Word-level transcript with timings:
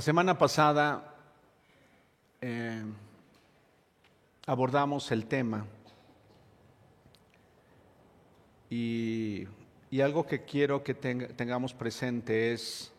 La 0.00 0.04
semana 0.04 0.38
pasada 0.38 1.14
eh, 2.40 2.82
abordamos 4.46 5.12
el 5.12 5.26
tema 5.26 5.66
y, 8.70 9.46
algo 10.02 10.26
que 10.26 10.46
quiero 10.46 10.82
que 10.82 10.94
tengamos 10.94 11.74
presente 11.74 12.54
es 12.54 12.94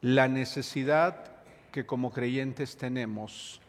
la 0.00 0.26
necesidad 0.26 1.42
que 1.70 1.84
como 1.84 2.12
creyentes 2.12 2.78
tenemos 2.78 3.60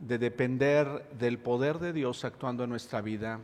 de 0.00 0.18
depender 0.18 1.08
del 1.16 1.38
poder 1.38 1.78
de 1.78 1.92
Dios 1.92 2.24
actuando 2.24 2.64
en 2.64 2.70
nuestra 2.70 3.02
vida, 3.02 3.38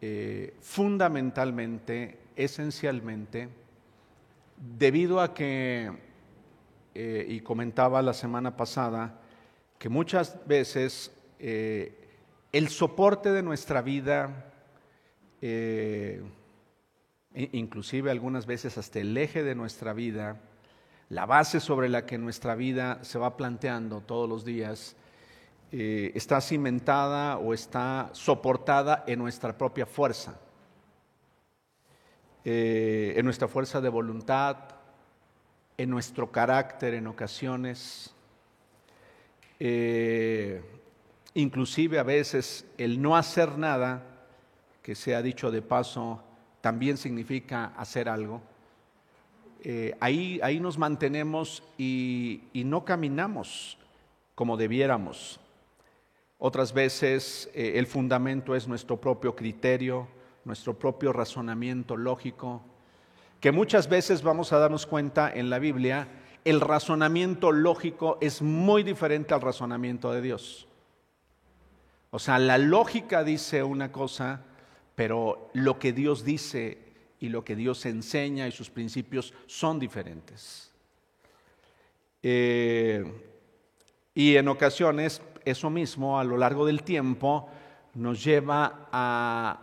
eh, 0.00 0.56
fundamentalmente, 0.62 2.18
esencialmente, 2.34 3.50
debido 4.78 5.20
a 5.20 5.34
que, 5.34 6.07
eh, 6.94 7.26
y 7.28 7.40
comentaba 7.40 8.02
la 8.02 8.14
semana 8.14 8.56
pasada, 8.56 9.20
que 9.78 9.88
muchas 9.88 10.46
veces 10.46 11.12
eh, 11.38 12.08
el 12.52 12.68
soporte 12.68 13.30
de 13.30 13.42
nuestra 13.42 13.82
vida, 13.82 14.52
eh, 15.40 16.22
inclusive 17.34 18.10
algunas 18.10 18.46
veces 18.46 18.78
hasta 18.78 18.98
el 19.00 19.16
eje 19.16 19.42
de 19.42 19.54
nuestra 19.54 19.92
vida, 19.92 20.40
la 21.08 21.26
base 21.26 21.60
sobre 21.60 21.88
la 21.88 22.06
que 22.06 22.18
nuestra 22.18 22.54
vida 22.54 22.98
se 23.02 23.18
va 23.18 23.36
planteando 23.36 24.00
todos 24.00 24.28
los 24.28 24.44
días, 24.44 24.96
está 25.70 26.40
cimentada 26.40 27.36
o 27.36 27.52
está 27.52 28.08
soportada 28.12 29.04
en 29.06 29.18
nuestra 29.18 29.56
propia 29.56 29.84
fuerza. 29.84 30.40
En 32.44 33.24
nuestra 33.24 33.48
fuerza 33.48 33.80
de 33.80 33.90
voluntad, 33.90 34.77
en 35.78 35.90
nuestro 35.90 36.32
carácter 36.32 36.94
en 36.94 37.06
ocasiones, 37.06 38.12
eh, 39.60 40.60
inclusive 41.34 42.00
a 42.00 42.02
veces 42.02 42.66
el 42.76 43.00
no 43.00 43.16
hacer 43.16 43.56
nada, 43.56 44.02
que 44.82 44.96
se 44.96 45.14
ha 45.14 45.22
dicho 45.22 45.52
de 45.52 45.62
paso, 45.62 46.22
también 46.60 46.96
significa 46.96 47.66
hacer 47.76 48.08
algo. 48.08 48.42
Eh, 49.62 49.94
ahí, 50.00 50.40
ahí 50.42 50.58
nos 50.58 50.78
mantenemos 50.78 51.62
y, 51.76 52.42
y, 52.52 52.64
no 52.64 52.84
caminamos 52.84 53.78
como 54.34 54.56
debiéramos. 54.56 55.38
Otras 56.38 56.72
veces 56.72 57.50
el 57.54 57.86
fundamento 57.86 58.54
es 58.54 58.68
nuestro 58.68 59.00
propio 59.00 59.34
criterio, 59.34 60.08
nuestro 60.44 60.78
propio 60.78 61.12
razonamiento 61.12 61.96
lógico, 61.96 62.62
que 63.40 63.52
muchas 63.52 63.88
veces 63.88 64.22
vamos 64.22 64.52
a 64.52 64.58
darnos 64.58 64.86
cuenta 64.86 65.32
en 65.32 65.50
la 65.50 65.58
Biblia, 65.58 66.08
el 66.44 66.60
razonamiento 66.60 67.52
lógico 67.52 68.18
es 68.20 68.42
muy 68.42 68.82
diferente 68.82 69.34
al 69.34 69.40
razonamiento 69.40 70.12
de 70.12 70.22
Dios. 70.22 70.66
O 72.10 72.18
sea, 72.18 72.38
la 72.38 72.58
lógica 72.58 73.22
dice 73.22 73.62
una 73.62 73.92
cosa, 73.92 74.42
pero 74.94 75.50
lo 75.52 75.78
que 75.78 75.92
Dios 75.92 76.24
dice 76.24 76.78
y 77.20 77.28
lo 77.28 77.44
que 77.44 77.54
Dios 77.54 77.84
enseña 77.86 78.48
y 78.48 78.52
sus 78.52 78.70
principios 78.70 79.34
son 79.46 79.78
diferentes. 79.78 80.72
Eh, 82.22 83.04
y 84.14 84.36
en 84.36 84.48
ocasiones 84.48 85.22
eso 85.44 85.70
mismo 85.70 86.18
a 86.18 86.24
lo 86.24 86.36
largo 86.36 86.66
del 86.66 86.82
tiempo 86.82 87.48
nos 87.94 88.24
lleva 88.24 88.88
a 88.90 89.60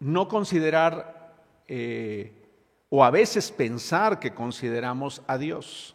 no 0.00 0.28
considerar 0.28 1.34
eh, 1.66 2.37
o 2.90 3.04
a 3.04 3.10
veces 3.10 3.50
pensar 3.50 4.18
que 4.18 4.34
consideramos 4.34 5.22
a 5.26 5.38
Dios 5.38 5.94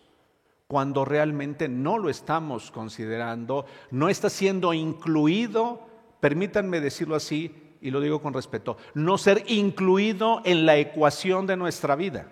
cuando 0.67 1.05
realmente 1.05 1.67
no 1.67 1.97
lo 1.97 2.09
estamos 2.09 2.71
considerando, 2.71 3.65
no 3.91 4.09
está 4.09 4.29
siendo 4.29 4.73
incluido, 4.73 5.87
permítanme 6.19 6.81
decirlo 6.81 7.15
así, 7.15 7.55
y 7.81 7.91
lo 7.91 7.99
digo 7.99 8.21
con 8.21 8.33
respeto, 8.33 8.77
no 8.93 9.17
ser 9.17 9.43
incluido 9.47 10.41
en 10.45 10.65
la 10.65 10.77
ecuación 10.77 11.45
de 11.45 11.57
nuestra 11.57 11.95
vida, 11.95 12.31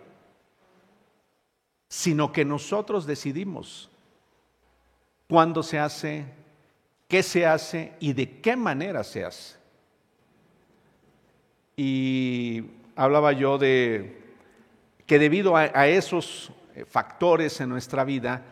sino 1.88 2.31
que 2.31 2.46
nosotros 2.46 3.06
decidimos 3.06 3.90
cuándo 5.28 5.62
se 5.62 5.78
hace, 5.78 6.25
qué 7.08 7.22
se 7.22 7.46
hace 7.46 7.94
y 8.00 8.14
de 8.14 8.40
qué 8.40 8.56
manera 8.56 9.03
se 9.03 9.25
hace. 9.25 9.58
Y 11.75 12.64
hablaba 12.96 13.34
yo 13.34 13.58
de 13.58 14.21
que 15.11 15.19
debido 15.19 15.57
a, 15.57 15.88
esos 15.89 16.53
eh, 16.73 16.85
factores 16.85 17.59
en 17.59 17.67
nuestra 17.67 18.05
vida, 18.05 18.45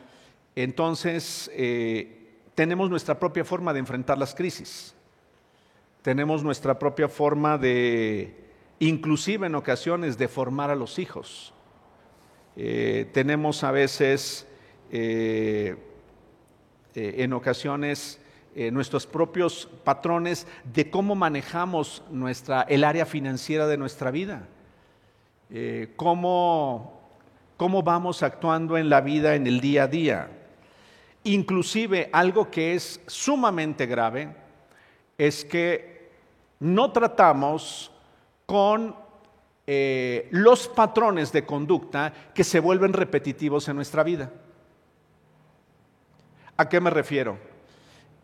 entonces 0.58 1.50
eh, 1.54 2.34
tenemos 2.54 2.90
nuestra 2.90 3.18
propia 3.18 3.46
forma 3.46 3.72
de 3.72 3.80
enfrentar 3.80 4.18
las 4.18 4.36
crisis. 4.36 4.94
Tenemos 6.02 6.44
nuestra 6.44 6.78
propia 6.78 7.08
forma 7.08 7.58
de, 7.58 8.36
inclusive 8.80 9.48
en 9.48 9.56
ocasiones, 9.56 10.18
de 10.18 10.28
formar 10.28 10.70
a 10.70 10.76
los 10.76 11.00
hijos. 11.00 11.54
Eh, 12.58 13.10
tenemos 13.14 13.64
a 13.64 13.72
veces, 13.72 14.46
en 14.92 15.78
ocasiones, 17.32 18.20
nuestros 18.74 19.08
propios 19.08 19.70
patrones 19.86 20.46
de 20.66 20.90
cómo 20.92 21.16
manejamos 21.16 22.04
nuestra, 22.12 22.64
el 22.64 22.84
área 22.84 23.06
financiera 23.06 23.66
de 23.66 23.78
nuestra 23.78 24.12
vida, 24.12 24.50
eh, 25.52 25.94
cómo, 25.96 27.02
cómo 27.58 27.82
vamos 27.82 28.22
actuando 28.24 28.78
en 28.78 28.90
la 28.90 29.02
vida 29.02 29.36
en 29.36 29.48
el 29.48 29.60
día 29.60 29.84
a 29.84 29.88
día. 29.88 30.30
Inclusive 31.24 32.10
algo 32.14 32.50
que 32.50 32.76
es 32.76 33.02
sumamente 33.08 33.86
grave 33.86 34.30
es 35.18 35.44
que 35.44 36.12
no 36.60 36.92
tratamos 36.92 37.92
con 38.46 38.96
eh, 39.68 40.28
los 40.32 40.68
patrones 40.68 41.32
de 41.32 41.46
conducta 41.46 42.14
que 42.34 42.44
se 42.44 42.60
vuelven 42.60 42.94
repetitivos 42.94 43.68
en 43.68 43.76
nuestra 43.76 44.04
vida. 44.04 44.32
¿A 46.58 46.68
qué 46.68 46.82
me 46.82 46.90
refiero? 46.90 47.38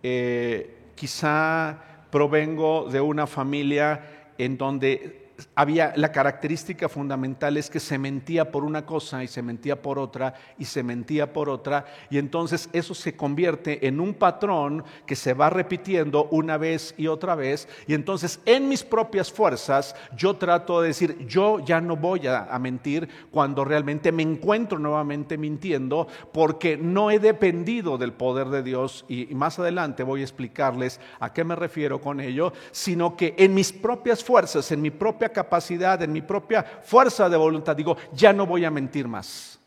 Eh, 0.02 0.92
quizá 0.96 1.78
provengo 2.10 2.88
de 2.90 3.02
una 3.02 3.28
familia 3.28 4.32
en 4.38 4.58
donde 4.58 5.25
había 5.56 5.94
la 5.96 6.12
característica 6.12 6.88
fundamental 6.90 7.58
es 7.58 7.70
que 7.70 7.80
se 7.80 7.98
mentía 7.98 8.52
por 8.52 8.64
una 8.64 8.86
cosa 8.86 9.24
y 9.24 9.28
se 9.28 9.42
mentía 9.42 9.82
por 9.82 10.00
otra 10.00 10.34
y 10.58 10.66
se 10.66 10.84
mentía 10.84 11.34
por 11.34 11.50
otra 11.50 11.86
y 12.10 12.18
entonces 12.18 12.70
eso 12.74 12.94
se 12.94 13.16
convierte 13.16 13.88
en 13.88 14.00
un 14.00 14.14
patrón 14.14 14.84
que 15.06 15.16
se 15.16 15.34
va 15.34 15.50
repitiendo 15.50 16.26
una 16.32 16.58
vez 16.58 16.94
y 16.98 17.08
otra 17.08 17.36
vez 17.36 17.68
y 17.88 17.94
entonces 17.94 18.40
en 18.46 18.70
mis 18.70 18.84
propias 18.84 19.32
fuerzas 19.32 19.96
yo 20.16 20.36
trato 20.36 20.82
de 20.82 20.90
decir 20.90 21.26
yo 21.28 21.60
ya 21.60 21.82
no 21.82 21.96
voy 21.96 22.28
a, 22.28 22.56
mentir 22.60 23.08
cuando 23.32 23.66
realmente 23.66 24.12
me 24.12 24.24
encuentro 24.24 24.80
nuevamente 24.80 25.38
mintiendo 25.38 26.08
porque 26.32 26.78
no 26.78 27.12
he 27.12 27.20
dependido 27.20 27.98
del 27.98 28.14
poder 28.14 28.48
de 28.48 28.64
Dios 28.64 29.06
y, 29.08 29.32
y 29.32 29.36
más 29.36 29.60
adelante 29.60 30.04
voy 30.04 30.22
a 30.22 30.24
explicarles 30.24 31.00
a 31.20 31.34
qué 31.34 31.44
me 31.44 31.56
refiero 31.56 32.00
con 32.00 32.22
ello 32.22 32.54
sino 32.72 33.18
que 33.18 33.36
en 33.38 33.54
mis 33.54 33.74
propias 33.74 34.24
fuerzas 34.24 34.72
en 34.72 34.82
mi 34.82 34.92
propia 34.92 35.25
capacidad, 35.30 36.02
en 36.02 36.12
mi 36.12 36.22
propia 36.22 36.64
fuerza 36.64 37.30
de 37.30 37.38
voluntad, 37.38 37.76
digo, 37.76 37.98
ya 38.14 38.34
no 38.34 38.46
voy 38.46 38.66
a 38.66 38.72
mentir 38.72 39.08
más. 39.08 39.60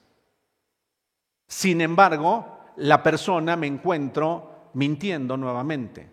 Sin 1.47 1.81
embargo, 1.81 2.59
la 2.77 3.03
persona 3.03 3.57
me 3.57 3.67
encuentro 3.67 4.71
mintiendo 4.75 5.37
nuevamente. 5.37 6.09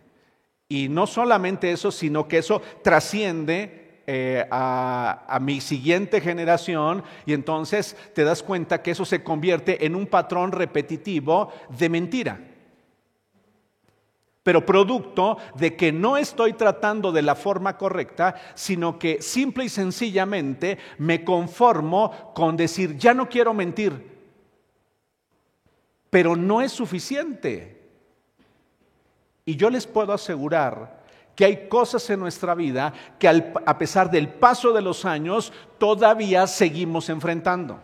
Y 0.68 0.90
no 0.90 1.06
solamente 1.06 1.72
eso, 1.72 1.92
sino 1.92 2.28
que 2.28 2.40
eso 2.40 2.62
trasciende 2.82 4.02
eh, 4.08 4.48
a, 4.50 5.26
a, 5.28 5.40
mi 5.40 5.62
siguiente 5.62 6.22
generación 6.22 7.04
y 7.26 7.34
entonces 7.34 7.96
te 8.14 8.24
das 8.24 8.44
cuenta 8.44 8.82
que 8.82 8.92
eso 8.92 9.04
se 9.04 9.24
convierte 9.24 9.86
en 9.86 9.96
un 9.96 10.08
patrón 10.08 10.52
repetitivo 10.52 11.52
de 11.70 11.90
mentira 11.90 12.40
pero 14.46 14.64
producto 14.64 15.40
de 15.56 15.76
que 15.76 15.92
no 15.92 16.18
estoy 16.18 16.54
tratando 16.54 17.12
de 17.12 17.24
la 17.24 17.34
forma 17.34 17.80
correcta, 17.80 18.36
sino 18.54 19.00
que 19.00 19.20
simple 19.20 19.66
y 19.66 19.70
sencillamente 19.70 20.78
me 21.00 21.24
conformo 21.26 22.32
con 22.36 22.56
decir, 22.56 22.96
ya 22.96 23.16
no 23.16 23.28
quiero 23.28 23.56
mentir, 23.56 24.20
pero 26.12 26.36
no 26.36 26.62
es 26.62 26.72
suficiente. 26.72 27.90
Y 29.46 29.56
yo 29.56 29.72
les 29.72 29.88
puedo 29.88 30.14
asegurar 30.14 31.04
que 31.36 31.46
hay 31.46 31.68
cosas 31.68 32.08
en 32.12 32.20
nuestra 32.20 32.54
vida 32.54 32.94
que 33.18 33.28
a 33.28 33.78
pesar 33.80 34.12
del 34.12 34.30
paso 34.30 34.72
de 34.74 34.84
los 34.84 35.06
años 35.06 35.52
todavía 35.80 36.46
seguimos 36.46 37.10
enfrentando. 37.10 37.80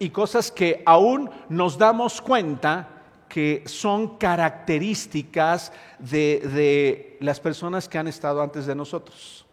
Y 0.00 0.10
cosas 0.10 0.50
que 0.50 0.82
aún 0.84 1.30
nos 1.48 1.78
damos 1.78 2.20
cuenta 2.20 2.88
que 3.32 3.62
son 3.64 4.18
características 4.18 5.72
de, 5.98 7.16
las 7.20 7.40
personas 7.40 7.88
que 7.88 7.96
han 7.96 8.06
estado 8.06 8.42
antes 8.42 8.66
de 8.66 8.74
nosotros. 8.74 9.46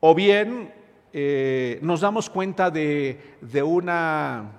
O 0.00 0.14
bien 0.14 0.72
eh, 1.12 1.78
nos 1.82 2.00
damos 2.00 2.30
cuenta 2.30 2.70
de, 2.70 3.36
una, 3.62 4.50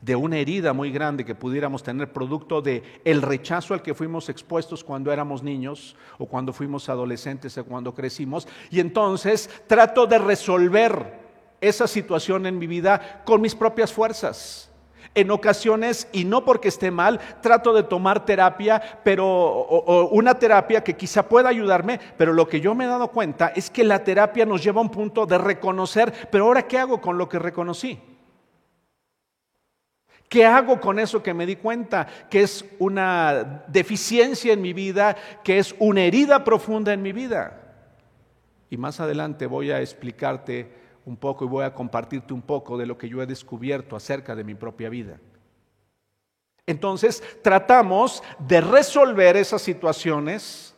de 0.00 0.16
una 0.16 0.38
herida 0.38 0.72
muy 0.72 0.90
grande 0.90 1.26
que 1.26 1.34
pudiéramos 1.34 1.82
tener 1.82 2.10
producto 2.10 2.62
de 2.62 2.82
el 3.04 3.20
rechazo 3.20 3.74
al 3.74 3.82
que 3.82 3.92
fuimos 3.92 4.30
expuestos 4.30 4.82
cuando 4.82 5.12
éramos 5.12 5.42
niños 5.42 5.94
o 6.16 6.24
cuando 6.24 6.54
fuimos 6.54 6.88
adolescentes 6.88 7.58
o 7.58 7.66
cuando 7.66 7.94
crecimos. 7.94 8.48
Y 8.70 8.80
entonces 8.80 9.50
trato 9.66 10.06
de 10.06 10.16
resolver 10.16 11.20
esa 11.60 11.86
situación 11.86 12.46
en 12.46 12.58
mi 12.58 12.66
vida 12.66 13.20
con 13.26 13.42
mis 13.42 13.54
propias 13.54 13.92
fuerzas. 13.92 14.71
En 15.14 15.30
ocasiones, 15.30 16.08
y 16.12 16.24
no 16.24 16.44
porque 16.44 16.68
esté 16.68 16.90
mal, 16.90 17.20
trato 17.42 17.74
de 17.74 17.82
tomar 17.82 18.24
terapia, 18.24 18.80
pero 19.04 20.08
una 20.10 20.38
terapia 20.38 20.82
que 20.82 20.96
quizá 20.96 21.28
pueda 21.28 21.50
ayudarme, 21.50 22.00
pero 22.16 22.32
lo 22.32 22.48
que 22.48 22.60
yo 22.62 22.74
me 22.74 22.84
he 22.84 22.88
dado 22.88 23.08
cuenta 23.08 23.48
es 23.54 23.68
que 23.68 23.84
la 23.84 24.04
terapia 24.04 24.46
nos 24.46 24.64
lleva 24.64 24.80
a 24.80 24.84
un 24.84 24.90
punto 24.90 25.26
de 25.26 25.36
reconocer, 25.36 26.28
pero 26.30 26.46
ahora 26.46 26.62
¿qué 26.62 26.78
hago 26.78 27.00
con 27.00 27.18
lo 27.18 27.28
que 27.28 27.38
reconocí? 27.38 28.00
¿Qué 30.30 30.46
hago 30.46 30.80
con 30.80 30.98
eso 30.98 31.22
que 31.22 31.34
me 31.34 31.44
di 31.44 31.56
cuenta? 31.56 32.06
Que 32.30 32.40
es 32.40 32.64
una 32.78 33.64
deficiencia 33.68 34.54
en 34.54 34.62
mi 34.62 34.72
vida, 34.72 35.14
que 35.44 35.58
es 35.58 35.74
una 35.78 36.04
herida 36.04 36.42
profunda 36.42 36.94
en 36.94 37.02
mi 37.02 37.12
vida. 37.12 37.60
Y 38.70 38.78
más 38.78 38.98
adelante 38.98 39.44
voy 39.44 39.72
a 39.72 39.82
explicarte 39.82 40.81
un 41.04 41.16
poco 41.16 41.44
y 41.44 41.48
voy 41.48 41.64
a 41.64 41.74
compartirte 41.74 42.32
un 42.32 42.42
poco 42.42 42.78
de 42.78 42.86
lo 42.86 42.96
que 42.96 43.08
yo 43.08 43.22
he 43.22 43.26
descubierto 43.26 43.96
acerca 43.96 44.34
de 44.34 44.44
mi 44.44 44.54
propia 44.54 44.88
vida. 44.88 45.18
Entonces, 46.66 47.22
tratamos 47.42 48.22
de 48.38 48.60
resolver 48.60 49.36
esas 49.36 49.62
situaciones. 49.62 50.74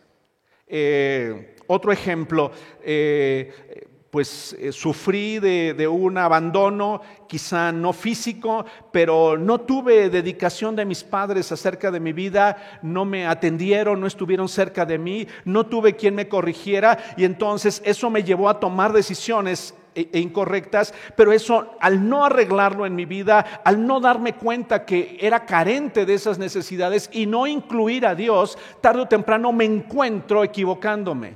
Eh, 0.66 1.56
otro 1.66 1.92
ejemplo, 1.92 2.50
eh, 2.82 3.86
pues 4.10 4.56
eh, 4.58 4.72
sufrí 4.72 5.40
de, 5.40 5.74
de, 5.74 5.86
un 5.88 6.16
abandono, 6.16 7.02
quizá 7.28 7.70
no 7.72 7.92
físico, 7.92 8.64
pero 8.92 9.36
no 9.36 9.60
tuve 9.60 10.08
dedicación 10.08 10.74
de 10.74 10.84
mis 10.84 11.04
padres 11.04 11.52
acerca 11.52 11.90
de 11.90 12.00
mi 12.00 12.12
vida, 12.12 12.78
no 12.80 13.04
me 13.04 13.26
atendieron, 13.26 14.00
no 14.00 14.06
estuvieron 14.06 14.48
cerca 14.48 14.86
de 14.86 14.98
mí, 14.98 15.26
no 15.44 15.66
tuve 15.66 15.96
quien 15.96 16.14
me 16.14 16.28
corrigiera 16.28 16.96
y 17.16 17.24
entonces 17.24 17.82
eso 17.84 18.08
me 18.08 18.22
llevó 18.22 18.48
a 18.48 18.60
tomar 18.60 18.92
decisiones 18.92 19.74
e, 19.94 20.10
e 20.12 20.18
incorrectas, 20.18 20.92
pero 21.16 21.32
eso 21.32 21.76
al 21.80 22.08
no 22.08 22.24
arreglarlo 22.24 22.86
en 22.86 22.94
mi 22.94 23.04
vida, 23.04 23.62
al 23.64 23.86
no 23.86 24.00
darme 24.00 24.34
cuenta 24.34 24.84
que 24.84 25.16
era 25.20 25.46
carente 25.46 26.04
de 26.04 26.14
esas 26.14 26.38
necesidades 26.38 27.08
y 27.12 27.26
no 27.26 27.46
incluir 27.46 28.06
a 28.06 28.14
Dios, 28.14 28.58
tarde 28.80 29.02
o 29.02 29.08
temprano 29.08 29.52
me 29.52 29.64
encuentro 29.64 30.42
equivocándome. 30.44 31.34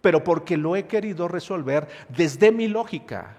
Pero 0.00 0.24
porque 0.24 0.56
lo 0.56 0.76
he 0.76 0.86
querido 0.86 1.28
resolver 1.28 1.86
desde 2.08 2.52
mi 2.52 2.68
lógica. 2.68 3.36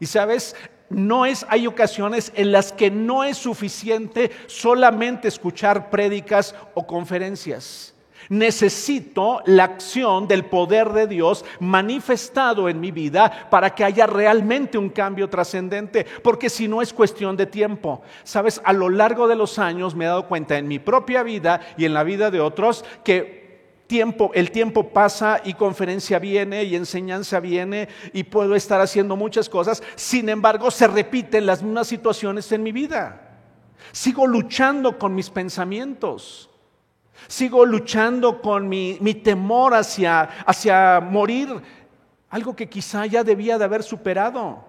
Y 0.00 0.06
sabes, 0.06 0.56
no 0.90 1.26
es, 1.26 1.46
hay 1.48 1.66
ocasiones 1.66 2.32
en 2.34 2.52
las 2.52 2.72
que 2.72 2.90
no 2.90 3.24
es 3.24 3.38
suficiente 3.38 4.30
solamente 4.46 5.28
escuchar 5.28 5.90
prédicas 5.90 6.54
o 6.74 6.86
conferencias. 6.86 7.94
Necesito 8.32 9.42
la 9.44 9.64
acción 9.64 10.26
del 10.26 10.46
poder 10.46 10.88
de 10.94 11.06
Dios 11.06 11.44
manifestado 11.60 12.70
en 12.70 12.80
mi 12.80 12.90
vida 12.90 13.50
para 13.50 13.74
que 13.74 13.84
haya 13.84 14.06
realmente 14.06 14.78
un 14.78 14.88
cambio 14.88 15.28
trascendente, 15.28 16.06
porque 16.22 16.48
si 16.48 16.66
no 16.66 16.80
es 16.80 16.94
cuestión 16.94 17.36
de 17.36 17.44
tiempo. 17.44 18.00
Sabes, 18.24 18.62
a 18.64 18.72
lo 18.72 18.88
largo 18.88 19.28
de 19.28 19.36
los 19.36 19.58
años 19.58 19.94
me 19.94 20.06
he 20.06 20.08
dado 20.08 20.28
cuenta 20.28 20.56
en 20.56 20.66
mi 20.66 20.78
propia 20.78 21.22
vida 21.22 21.60
y 21.76 21.84
en 21.84 21.92
la 21.92 22.04
vida 22.04 22.30
de 22.30 22.40
otros 22.40 22.86
que 23.04 23.42
Tiempo, 23.86 24.30
el 24.32 24.50
tiempo 24.50 24.88
pasa 24.88 25.42
y 25.44 25.52
conferencia 25.52 26.18
viene 26.18 26.64
y 26.64 26.76
enseñanza 26.76 27.40
viene 27.40 27.90
y 28.14 28.24
puedo 28.24 28.54
estar 28.54 28.80
haciendo 28.80 29.16
muchas 29.16 29.50
cosas. 29.50 29.82
Sin 29.96 30.30
embargo, 30.30 30.70
se 30.70 30.86
repiten 30.86 31.44
las 31.44 31.62
mismas 31.62 31.88
situaciones 31.88 32.50
en 32.52 32.62
mi 32.62 32.72
vida. 32.72 33.36
Sigo 33.92 34.26
luchando 34.26 34.98
con 34.98 35.14
mis 35.14 35.28
pensamientos. 35.28 36.48
Sigo 37.28 37.64
luchando 37.64 38.40
con 38.40 38.68
mi, 38.68 38.96
temor 39.22 39.74
hacia, 39.74 40.22
hacia 40.46 41.00
morir, 41.00 41.48
algo 42.30 42.56
que 42.56 42.68
quizá 42.68 43.06
ya 43.06 43.22
debía 43.22 43.58
de 43.58 43.64
haber 43.64 43.82
superado, 43.82 44.64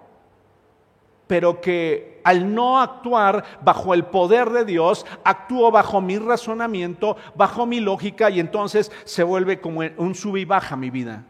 pero 1.28 1.62
que 1.62 2.22
al 2.24 2.54
no 2.54 2.80
actuar 2.80 3.44
bajo 3.62 3.94
el 3.94 4.06
poder 4.06 4.50
de 4.50 4.66
Dios, 4.66 5.06
actúo 5.24 5.72
bajo 5.72 6.02
mi 6.02 6.18
razonamiento, 6.18 7.18
bajo 7.36 7.66
mi 7.66 7.80
lógica 7.80 8.30
y 8.30 8.40
entonces 8.40 8.92
se 9.06 9.24
vuelve 9.24 9.60
como 9.60 9.82
un 9.98 10.16
sub 10.16 10.38
y 10.38 10.46
baja 10.46 10.76
mi 10.76 10.90
vida. 10.90 11.26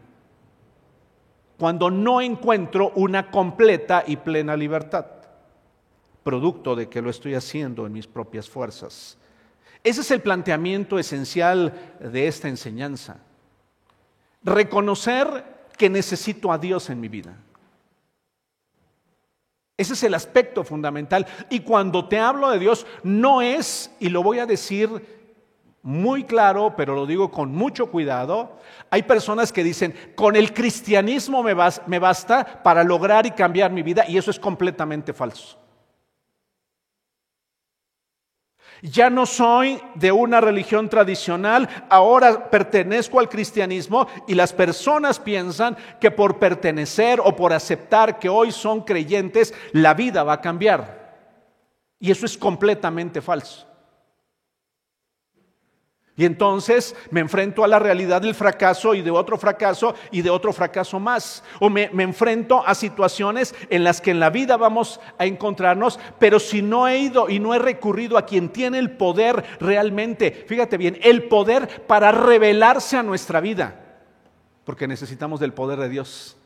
Cuando 1.58 1.90
no 1.90 2.20
encuentro 2.20 2.92
una 2.96 3.30
completa 3.30 4.02
y 4.06 4.16
plena 4.16 4.56
libertad, 4.56 5.06
producto 6.22 6.74
de 6.74 6.88
que 6.88 7.00
lo 7.00 7.10
estoy 7.10 7.34
haciendo 7.34 7.86
en 7.86 7.92
mis 7.92 8.06
propias 8.06 8.48
fuerzas. 8.48 9.18
Ese 9.84 10.00
es 10.00 10.10
el 10.10 10.22
planteamiento 10.22 10.98
esencial 10.98 11.94
de 12.00 12.26
esta 12.26 12.48
enseñanza. 12.48 13.18
Reconocer 14.42 15.44
que 15.76 15.90
necesito 15.90 16.50
a 16.50 16.58
Dios 16.58 16.88
en 16.88 17.00
mi 17.00 17.08
vida. 17.08 17.36
Ese 19.76 19.92
es 19.92 20.02
el 20.04 20.14
aspecto 20.14 20.64
fundamental. 20.64 21.26
Y 21.50 21.60
cuando 21.60 22.08
te 22.08 22.18
hablo 22.18 22.50
de 22.50 22.58
Dios, 22.58 22.86
no 23.02 23.42
es, 23.42 23.90
y 24.00 24.08
lo 24.08 24.22
voy 24.22 24.38
a 24.38 24.46
decir 24.46 24.88
muy 25.82 26.24
claro, 26.24 26.74
pero 26.76 26.94
lo 26.94 27.04
digo 27.04 27.30
con 27.30 27.52
mucho 27.54 27.90
cuidado, 27.90 28.58
hay 28.88 29.02
personas 29.02 29.52
que 29.52 29.62
dicen, 29.62 29.94
con 30.14 30.34
el 30.34 30.54
cristianismo 30.54 31.42
me, 31.42 31.52
basta 31.98 32.62
para 32.62 32.82
lograr 32.82 33.26
y 33.26 33.32
cambiar 33.32 33.70
mi 33.70 33.82
vida, 33.82 34.04
y 34.08 34.16
eso 34.16 34.30
es 34.30 34.40
completamente 34.40 35.12
falso. 35.12 35.58
Ya 38.86 39.08
no 39.08 39.24
soy 39.24 39.80
de 39.94 40.12
una 40.12 40.42
religión 40.42 40.90
tradicional, 40.90 41.86
ahora 41.88 42.50
pertenezco 42.50 43.18
al 43.18 43.30
cristianismo 43.30 44.06
y 44.28 44.34
las 44.34 44.52
personas 44.52 45.18
piensan 45.18 45.74
que 45.98 46.10
por 46.10 46.38
pertenecer 46.38 47.18
o 47.24 47.34
por 47.34 47.54
aceptar 47.54 48.18
que 48.18 48.28
hoy 48.28 48.52
son 48.52 48.82
creyentes, 48.82 49.54
la 49.72 49.94
vida 49.94 50.22
va 50.22 50.34
a 50.34 50.40
cambiar. 50.42 51.16
Y 51.98 52.10
eso 52.10 52.26
es 52.26 52.36
completamente 52.36 53.22
falso. 53.22 53.66
Y 56.16 56.24
entonces 56.24 56.94
me 57.10 57.18
enfrento 57.18 57.64
a 57.64 57.68
la 57.68 57.80
realidad 57.80 58.22
del 58.22 58.36
fracaso 58.36 58.94
y 58.94 59.02
de 59.02 59.10
otro 59.10 59.36
fracaso 59.36 59.96
y 60.12 60.22
de 60.22 60.30
otro 60.30 60.52
fracaso 60.52 61.00
más. 61.00 61.42
O 61.58 61.68
me, 61.68 61.90
enfrento 61.98 62.64
a 62.64 62.76
situaciones 62.76 63.52
en 63.68 63.82
las 63.82 64.00
que 64.00 64.12
en 64.12 64.20
la 64.20 64.30
vida 64.30 64.56
vamos 64.56 65.00
a 65.18 65.26
encontrarnos, 65.26 65.98
pero 66.20 66.38
si 66.38 66.62
no 66.62 66.86
he 66.86 66.98
ido 66.98 67.28
y 67.28 67.40
no 67.40 67.52
he 67.52 67.58
recurrido 67.58 68.16
a 68.16 68.26
quien 68.26 68.50
tiene 68.50 68.78
el 68.78 68.92
poder 68.92 69.44
realmente, 69.58 70.44
fíjate 70.46 70.76
bien, 70.76 70.98
el 71.02 71.24
poder 71.24 71.84
para 71.86 72.12
revelarse 72.12 72.96
a 72.96 73.02
nuestra 73.02 73.40
vida, 73.40 73.80
porque 74.64 74.86
necesitamos 74.86 75.40
del 75.40 75.52
poder 75.52 75.80
de 75.80 75.88
Dios. 75.88 76.36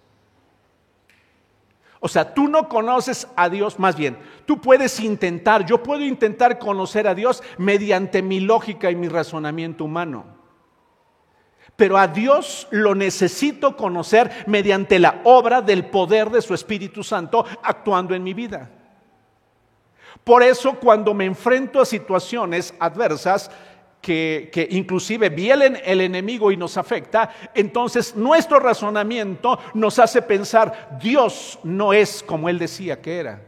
O 2.01 2.09
sea, 2.09 2.33
tú 2.33 2.49
no 2.49 2.69
conoces 2.69 3.27
a 3.35 3.49
Dios, 3.49 3.79
más 3.79 3.97
bien, 3.97 4.19
tú 4.47 4.61
puedes 4.61 5.01
intentar, 5.01 5.65
yo 5.67 5.83
puedo 5.83 6.05
intentar 6.05 6.59
conocer 6.59 7.09
a 7.09 7.15
Dios 7.15 7.43
mediante 7.57 8.23
mi 8.23 8.41
lógica 8.41 8.91
y 8.91 8.97
mi 8.97 9.09
razonamiento 9.09 9.85
humano. 9.85 10.39
Pero 11.75 11.97
a 11.97 12.09
Dios 12.09 12.69
lo 12.71 12.95
necesito 12.95 13.77
conocer 13.77 14.45
mediante 14.47 14.99
la 14.99 15.21
obra 15.25 15.61
del 15.61 15.87
poder 15.87 16.31
de 16.31 16.43
su 16.43 16.55
Espíritu 16.55 17.03
Santo 17.03 17.45
actuando 17.63 18.15
en 18.15 18.23
mi 18.23 18.35
vida. 18.35 18.71
Por 20.25 20.43
eso 20.43 20.75
cuando 20.75 21.15
me 21.15 21.25
enfrento 21.25 21.81
a 21.81 21.87
situaciones 21.87 22.75
adversas, 22.79 23.51
que, 24.01 24.69
inclusive 24.71 25.29
vienen 25.29 25.79
el 25.85 26.01
enemigo 26.01 26.51
y 26.51 26.57
nos 26.57 26.77
afecta, 26.77 27.31
entonces 27.55 28.17
nuestro 28.17 28.59
razonamiento 28.59 29.59
nos 29.75 29.99
hace 29.99 30.23
pensar, 30.23 30.99
Dios 31.01 31.59
no 31.65 31.93
es 31.93 32.23
como 32.23 32.49
él 32.49 32.59
decía 32.59 33.01
que 33.01 33.19
era. 33.19 33.43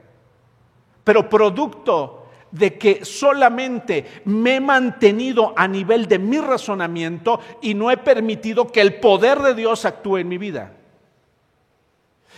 Pero 1.05 1.29
producto 1.29 2.27
de 2.51 2.77
que 2.77 3.05
solamente 3.05 4.23
me 4.25 4.57
he 4.57 4.61
mantenido 4.61 5.55
a 5.57 5.69
nivel 5.69 6.07
de 6.07 6.19
mi 6.19 6.39
razonamiento 6.39 7.41
y 7.63 7.75
no 7.75 7.91
he 7.91 7.97
permitido 7.97 8.67
que 8.67 8.81
el 8.81 8.97
poder 8.97 9.39
de 9.39 9.55
Dios 9.55 9.85
actúe 9.85 10.19
en 10.19 10.29
mi 10.29 10.39
vida. 10.39 10.73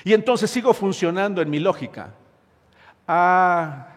Y 0.05 0.13
entonces 0.13 0.51
sigo 0.51 0.75
funcionando 0.75 1.41
en 1.41 1.51
mi 1.51 1.61
lógica. 1.61 2.13
Ah, 3.07 3.92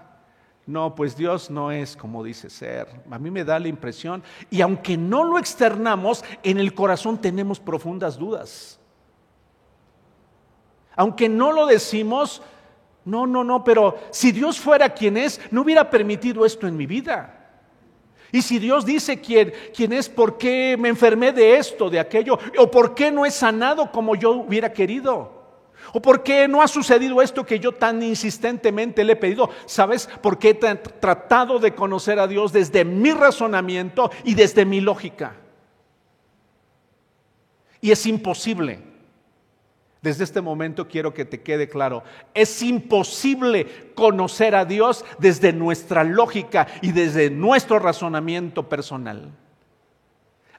no, 0.68 0.96
pues 0.96 1.16
Dios 1.16 1.52
no 1.52 1.72
es 1.72 1.96
como 1.96 2.24
dice 2.24 2.50
ser. 2.50 2.88
A 3.12 3.20
mí 3.20 3.30
me 3.30 3.44
da 3.44 3.60
la 3.60 3.68
impresión, 3.68 4.24
y 4.50 4.62
aunque 4.62 4.98
no 4.98 5.24
lo 5.24 5.38
externamos, 5.38 6.24
en 6.42 6.60
el 6.60 6.74
corazón 6.74 7.22
tenemos 7.22 7.60
profundas 7.60 8.18
dudas. 8.18 8.80
Aunque 10.96 11.30
no 11.30 11.52
lo 11.52 11.68
decimos, 11.68 12.42
no, 13.04 13.28
no, 13.28 13.44
no, 13.44 13.64
pero 13.64 14.00
si 14.10 14.32
Dios 14.32 14.60
fuera 14.60 14.90
quien 14.90 15.18
es, 15.18 15.40
no 15.52 15.62
hubiera 15.62 15.90
permitido 15.90 16.46
esto 16.46 16.68
en 16.68 16.76
mi 16.76 16.88
vida. 16.88 17.32
Y 18.32 18.42
si 18.42 18.58
Dios 18.58 18.86
dice 18.86 19.22
quién, 19.22 19.54
quién 19.74 19.94
es, 19.94 20.10
por 20.10 20.38
qué 20.38 20.76
me 20.80 20.90
enfermé 20.90 21.32
de 21.32 21.58
esto, 21.58 21.92
de 21.92 22.00
aquello, 22.00 22.40
o 22.58 22.72
por 22.72 22.96
qué 22.96 23.12
no 23.12 23.26
he 23.26 23.32
sanado 23.32 23.92
como 23.92 24.16
yo 24.16 24.32
hubiera 24.32 24.74
querido. 24.74 25.35
¿O 25.94 26.02
por 26.02 26.24
qué 26.24 26.48
no 26.48 26.62
ha 26.62 26.68
sucedido 26.68 27.22
esto 27.22 27.46
que 27.46 27.60
yo 27.60 27.72
tan 27.72 28.02
insistentemente 28.04 29.04
le 29.04 29.14
he 29.14 29.16
pedido? 29.16 29.50
¿Sabes? 29.66 30.10
Porque 30.22 30.50
he 30.50 30.54
tratado 30.54 31.60
de 31.60 31.74
conocer 31.74 32.20
a 32.20 32.28
Dios 32.28 32.52
desde 32.52 32.86
mi 32.86 33.12
razonamiento 33.12 34.12
y 34.24 34.34
desde 34.34 34.66
mi 34.66 34.82
lógica. 34.82 35.36
Y 37.82 37.92
es 37.92 38.06
imposible. 38.06 38.80
Desde 40.02 40.24
este 40.24 40.40
momento 40.40 40.88
quiero 40.88 41.16
que 41.16 41.26
te 41.26 41.42
quede 41.42 41.68
claro, 41.68 42.04
es 42.36 42.62
imposible 42.62 43.92
conocer 43.96 44.54
a 44.54 44.64
Dios 44.64 45.04
desde 45.18 45.52
nuestra 45.52 46.04
lógica 46.04 46.68
y 46.84 46.92
desde 46.92 47.32
nuestro 47.32 47.80
razonamiento 47.80 48.70
personal. 48.70 49.32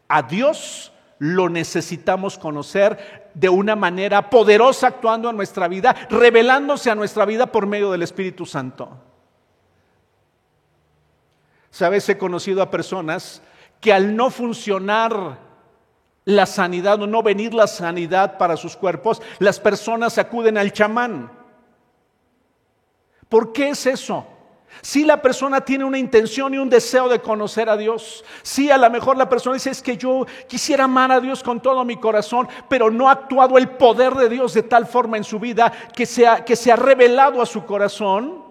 A 0.08 0.22
Dios 0.22 0.92
lo 1.18 1.48
necesitamos 1.48 2.38
conocer 2.38 3.30
de 3.34 3.48
una 3.48 3.76
manera 3.76 4.28
poderosa 4.30 4.88
actuando 4.88 5.30
en 5.30 5.36
nuestra 5.36 5.68
vida, 5.68 5.94
revelándose 6.10 6.90
a 6.90 6.94
nuestra 6.94 7.24
vida 7.24 7.46
por 7.46 7.66
medio 7.66 7.90
del 7.90 8.02
Espíritu 8.02 8.46
Santo. 8.46 8.90
Sabes, 11.70 12.08
he 12.08 12.18
conocido 12.18 12.62
a 12.62 12.70
personas 12.70 13.42
que 13.80 13.92
al 13.92 14.16
no 14.16 14.30
funcionar 14.30 15.38
la 16.24 16.46
sanidad 16.46 17.00
o 17.02 17.06
no 17.06 17.22
venir 17.22 17.54
la 17.54 17.66
sanidad 17.66 18.36
para 18.38 18.56
sus 18.56 18.76
cuerpos, 18.76 19.22
las 19.38 19.60
personas 19.60 20.18
acuden 20.18 20.58
al 20.58 20.72
chamán. 20.72 21.30
¿Por 23.28 23.52
qué 23.52 23.70
es 23.70 23.86
eso? 23.86 24.26
Si 24.82 25.04
la 25.04 25.20
persona 25.20 25.60
tiene 25.60 25.84
una 25.84 25.98
intención 25.98 26.54
y 26.54 26.58
un 26.58 26.68
deseo 26.68 27.08
de 27.08 27.20
conocer 27.20 27.68
a 27.68 27.76
Dios, 27.76 28.24
si 28.42 28.70
a 28.70 28.78
lo 28.78 28.88
mejor 28.90 29.16
la 29.16 29.28
persona 29.28 29.54
dice 29.54 29.70
es 29.70 29.82
que 29.82 29.96
yo 29.96 30.26
quisiera 30.48 30.84
amar 30.84 31.10
a 31.12 31.20
Dios 31.20 31.42
con 31.42 31.60
todo 31.60 31.84
mi 31.84 31.96
corazón, 31.96 32.48
pero 32.68 32.90
no 32.90 33.08
ha 33.08 33.12
actuado 33.12 33.58
el 33.58 33.68
poder 33.70 34.14
de 34.14 34.28
Dios 34.28 34.54
de 34.54 34.62
tal 34.62 34.86
forma 34.86 35.16
en 35.16 35.24
su 35.24 35.38
vida 35.38 35.72
que 35.94 36.06
se 36.06 36.26
ha, 36.26 36.44
que 36.44 36.56
se 36.56 36.70
ha 36.70 36.76
revelado 36.76 37.40
a 37.42 37.46
su 37.46 37.64
corazón, 37.64 38.44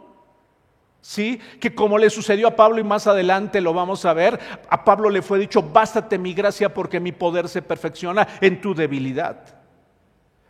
¿sí? 1.01 1.39
Que 1.59 1.75
como 1.75 1.97
le 1.97 2.09
sucedió 2.09 2.47
a 2.47 2.55
Pablo 2.55 2.79
y 2.79 2.83
más 2.83 3.07
adelante 3.07 3.61
lo 3.61 3.73
vamos 3.73 4.05
a 4.05 4.13
ver, 4.13 4.39
a 4.69 4.83
Pablo 4.83 5.09
le 5.09 5.21
fue 5.21 5.39
dicho, 5.39 5.61
bástate 5.61 6.17
mi 6.17 6.33
gracia 6.33 6.73
porque 6.73 6.99
mi 6.99 7.11
poder 7.11 7.47
se 7.47 7.61
perfecciona 7.61 8.27
en 8.41 8.59
tu 8.59 8.73
debilidad. 8.73 9.61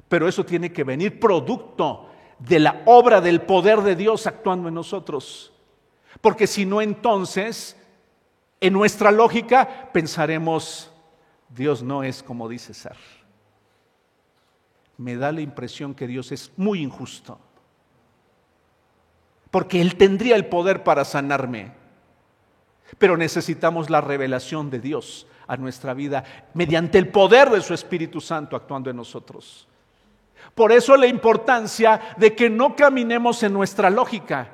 Pero 0.08 0.28
eso 0.28 0.46
tiene 0.46 0.72
que 0.72 0.84
venir 0.84 1.20
producto 1.20 2.10
de 2.40 2.60
la 2.60 2.82
obra 2.86 3.22
del 3.22 3.42
poder 3.42 3.82
de 3.82 3.96
Dios 3.96 4.28
actuando 4.28 4.68
en 4.68 4.76
nosotros. 4.76 5.52
Porque 6.22 6.48
si 6.48 6.66
no, 6.66 6.82
entonces, 6.82 7.76
en 8.60 8.74
nuestra 8.74 9.12
lógica, 9.12 9.90
pensaremos, 9.92 10.92
Dios 11.50 11.84
no 11.84 12.04
es 12.04 12.24
como 12.24 12.50
dice 12.50 12.74
ser. 12.74 12.98
Me 14.98 15.16
da 15.18 15.32
la 15.32 15.42
impresión 15.42 15.94
que 15.94 16.08
Dios 16.08 16.32
es 16.32 16.52
muy 16.58 16.82
injusto. 16.82 17.40
Porque 19.52 19.82
Él 19.82 19.96
tendría 19.96 20.36
el 20.36 20.48
poder 20.48 20.84
para 20.84 21.06
sanarme. 21.06 21.74
Pero 22.98 23.18
necesitamos 23.18 23.90
la 23.90 24.02
revelación 24.02 24.70
de 24.70 24.80
Dios 24.80 25.28
a 25.48 25.58
nuestra 25.58 25.94
vida 25.94 26.24
mediante 26.54 26.98
el 26.98 27.10
poder 27.10 27.50
de 27.50 27.62
su 27.62 27.74
Espíritu 27.74 28.22
Santo 28.22 28.56
actuando 28.56 28.90
en 28.90 28.98
nosotros. 28.98 29.68
Por 30.54 30.72
eso 30.72 30.96
la 30.96 31.08
importancia 31.08 32.16
de 32.18 32.36
que 32.36 32.50
no 32.50 32.76
caminemos 32.76 33.44
en 33.44 33.54
nuestra 33.54 33.90
lógica, 33.90 34.50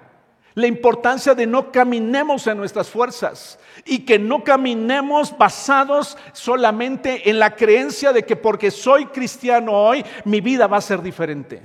la 0.53 0.67
importancia 0.67 1.33
de 1.33 1.47
no 1.47 1.71
caminemos 1.71 2.45
en 2.47 2.57
nuestras 2.57 2.89
fuerzas 2.89 3.59
y 3.85 3.99
que 4.05 4.19
no 4.19 4.43
caminemos 4.43 5.37
basados 5.37 6.17
solamente 6.33 7.29
en 7.29 7.39
la 7.39 7.55
creencia 7.55 8.11
de 8.11 8.23
que 8.23 8.35
porque 8.35 8.71
soy 8.71 9.05
cristiano 9.07 9.71
hoy, 9.71 10.03
mi 10.25 10.41
vida 10.41 10.67
va 10.67 10.77
a 10.77 10.81
ser 10.81 11.01
diferente. 11.01 11.61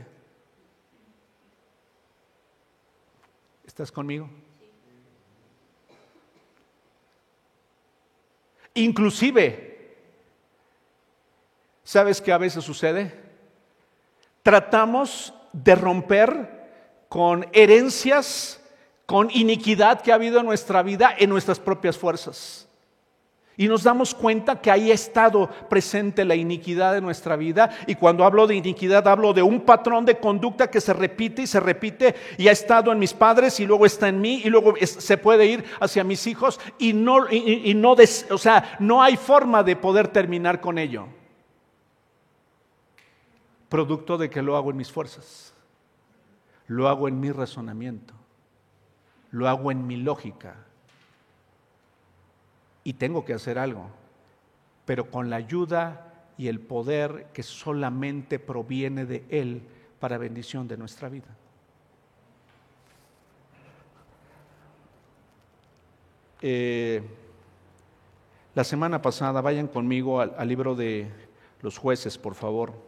¿Estás 3.67 3.91
conmigo? 3.91 4.31
Inclusive, 8.75 9.97
¿sabes 11.83 12.21
qué 12.21 12.33
a 12.33 12.39
veces 12.39 12.63
sucede? 12.63 13.15
Tratamos 14.43 15.35
de 15.53 15.75
romper 15.75 16.57
con 17.09 17.49
herencias 17.53 18.61
con 19.07 19.31
iniquidad 19.31 20.01
que 20.03 20.11
ha 20.11 20.17
habido 20.17 20.41
en 20.41 20.47
nuestra 20.47 20.83
vida 20.83 21.15
en 21.17 21.31
nuestras 21.31 21.61
propias 21.61 21.97
fuerzas. 21.97 22.65
Y 23.59 23.69
nos 23.69 23.85
damos 23.85 24.15
cuenta 24.15 24.61
que 24.61 24.71
ahí 24.71 24.91
ha 24.91 24.95
estado 24.95 25.49
presente 25.71 26.27
la 26.27 26.35
iniquidad 26.35 26.93
de 26.93 27.01
nuestra 27.01 27.37
vida. 27.37 27.71
Y 27.87 27.95
cuando 27.95 28.25
hablo 28.25 28.47
de 28.47 28.55
iniquidad, 28.55 29.09
hablo 29.09 29.33
de 29.33 29.43
un 29.43 29.63
patrón 29.63 30.05
de 30.05 30.19
conducta 30.19 30.71
que 30.71 30.83
se 30.83 30.93
repite 30.93 31.43
y 31.43 31.47
se 31.47 31.59
repite 31.59 32.15
y 32.37 32.49
ha 32.49 32.53
estado 32.53 32.93
en 32.93 32.99
mis 32.99 33.15
padres 33.15 33.59
y 33.59 33.65
luego 33.65 33.87
está 33.87 34.09
en 34.09 34.21
mí 34.21 34.43
y 34.45 34.51
luego 34.51 34.75
se 34.85 35.17
puede 35.17 35.47
ir 35.47 35.65
hacia 35.81 36.05
mis 36.05 36.27
hijos 36.27 36.61
y 36.79 36.93
no, 36.93 37.31
y, 37.33 37.73
no 37.73 37.97
o 38.31 38.39
sea, 38.39 38.77
no 38.79 39.03
hay 39.03 39.17
forma 39.17 39.63
de 39.63 39.77
poder 39.77 40.09
terminar 40.09 40.61
con 40.61 40.77
ello. 40.77 41.07
Producto 43.71 44.19
de 44.19 44.29
que 44.29 44.43
lo 44.43 44.55
hago 44.55 44.71
en 44.71 44.77
mis 44.77 44.93
fuerzas, 44.93 45.55
lo 46.67 46.89
hago 46.89 47.09
en 47.09 47.19
mi 47.19 47.31
razonamiento 47.31 48.13
lo 49.31 49.49
hago 49.49 49.71
en 49.71 49.87
mi 49.87 49.97
lógica. 49.97 50.57
Y 52.85 52.95
tengo 52.95 53.25
que 53.25 53.35
hacer 53.35 53.59
algo, 53.59 53.89
pero 54.85 55.11
con 55.11 55.31
la 55.31 55.37
ayuda 55.37 56.13
y 56.39 56.49
el 56.49 56.61
poder 56.61 57.27
que 57.33 57.43
solamente 57.43 58.39
proviene 58.39 59.07
de 59.07 59.25
Él 59.29 59.63
para 59.99 60.19
bendición 60.19 60.69
de 60.69 60.77
nuestra 60.77 61.09
vida. 61.09 61.29
Eh, 66.43 67.03
la 68.55 68.65
semana 68.65 69.03
pasada, 69.03 69.41
vayan 69.41 69.67
conmigo 69.67 70.21
al, 70.21 70.35
al 70.39 70.49
libro 70.49 70.75
de 70.75 71.11
los 71.63 71.79
jueces, 71.79 72.19
por 72.19 72.35
favor. 72.35 72.86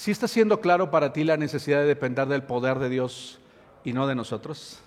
¿Sí 0.00 0.12
está 0.12 0.26
siendo 0.26 0.62
claro 0.62 0.90
para 0.90 1.12
ti 1.12 1.24
la 1.24 1.36
necesidad 1.36 1.80
de 1.80 1.84
depender 1.84 2.26
del 2.26 2.42
poder 2.42 2.78
de 2.78 2.88
Dios 2.88 3.38
y 3.84 3.92
no 3.92 4.06
de 4.06 4.14
nosotros? 4.14 4.80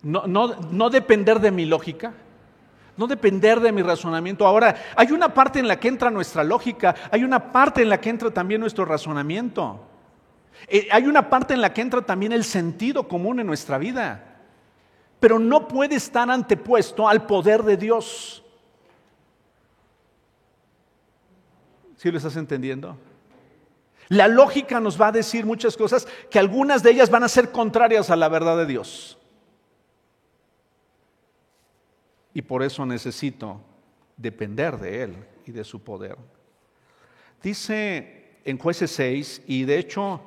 No, 0.00 0.28
no, 0.28 0.90
depender 0.90 1.40
de 1.40 1.50
mi 1.50 1.66
lógica, 1.66 2.14
no 2.96 3.08
depender 3.08 3.58
de 3.58 3.72
mi 3.72 3.82
razonamiento. 3.82 4.46
Ahora, 4.46 4.76
hay 4.94 5.10
una 5.10 5.34
parte 5.34 5.58
en 5.58 5.66
la 5.66 5.80
que 5.80 5.88
entra 5.88 6.08
nuestra 6.08 6.44
lógica, 6.44 6.94
hay 7.10 7.24
una 7.24 7.50
parte 7.50 7.82
en 7.82 7.88
la 7.88 8.00
que 8.00 8.10
entra 8.10 8.30
también 8.30 8.60
nuestro 8.60 8.84
razonamiento. 8.84 9.80
Eh, 10.68 10.86
hay 10.92 11.08
una 11.08 11.28
parte 11.28 11.52
en 11.52 11.62
la 11.62 11.74
que 11.74 11.80
entra 11.80 12.02
también 12.02 12.30
el 12.30 12.44
sentido 12.44 13.08
común 13.08 13.40
en 13.40 13.48
nuestra 13.48 13.76
vida. 13.76 14.36
Pero 15.18 15.40
no 15.40 15.66
puede 15.66 15.96
estar 15.96 16.30
antepuesto 16.30 17.08
al 17.08 17.26
poder 17.26 17.64
de 17.64 17.76
Dios. 17.76 18.44
¿Sí 21.96 22.08
lo 22.12 22.18
estás 22.18 22.36
entendiendo? 22.36 22.96
La 24.08 24.28
lógica 24.28 24.80
nos 24.80 25.00
va 25.00 25.08
a 25.08 25.12
decir 25.12 25.44
muchas 25.44 25.76
cosas 25.76 26.06
que 26.30 26.38
algunas 26.38 26.82
de 26.82 26.90
ellas 26.90 27.10
van 27.10 27.24
a 27.24 27.28
ser 27.28 27.50
contrarias 27.50 28.10
a 28.10 28.16
la 28.16 28.28
verdad 28.28 28.56
de 28.56 28.66
Dios. 28.66 29.18
Y 32.32 32.42
por 32.42 32.62
eso 32.62 32.84
necesito 32.86 33.60
depender 34.16 34.78
de 34.78 35.02
Él 35.02 35.16
y 35.46 35.52
de 35.52 35.64
su 35.64 35.82
poder. 35.82 36.16
Dice 37.42 38.40
en 38.44 38.58
jueces 38.58 38.90
6, 38.92 39.42
y 39.46 39.64
de 39.64 39.78
hecho, 39.78 40.20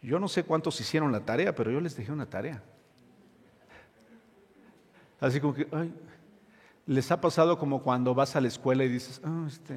yo 0.00 0.18
no 0.18 0.28
sé 0.28 0.44
cuántos 0.44 0.80
hicieron 0.80 1.10
la 1.10 1.20
tarea, 1.20 1.54
pero 1.54 1.70
yo 1.70 1.80
les 1.80 1.96
dejé 1.96 2.12
una 2.12 2.28
tarea. 2.28 2.62
Así 5.20 5.40
como 5.40 5.54
que, 5.54 5.66
les 6.86 7.10
ha 7.10 7.20
pasado 7.20 7.58
como 7.58 7.82
cuando 7.82 8.14
vas 8.14 8.36
a 8.36 8.40
la 8.40 8.48
escuela 8.48 8.84
y 8.84 8.88
dices, 8.88 9.20
ah, 9.24 9.44
este, 9.46 9.74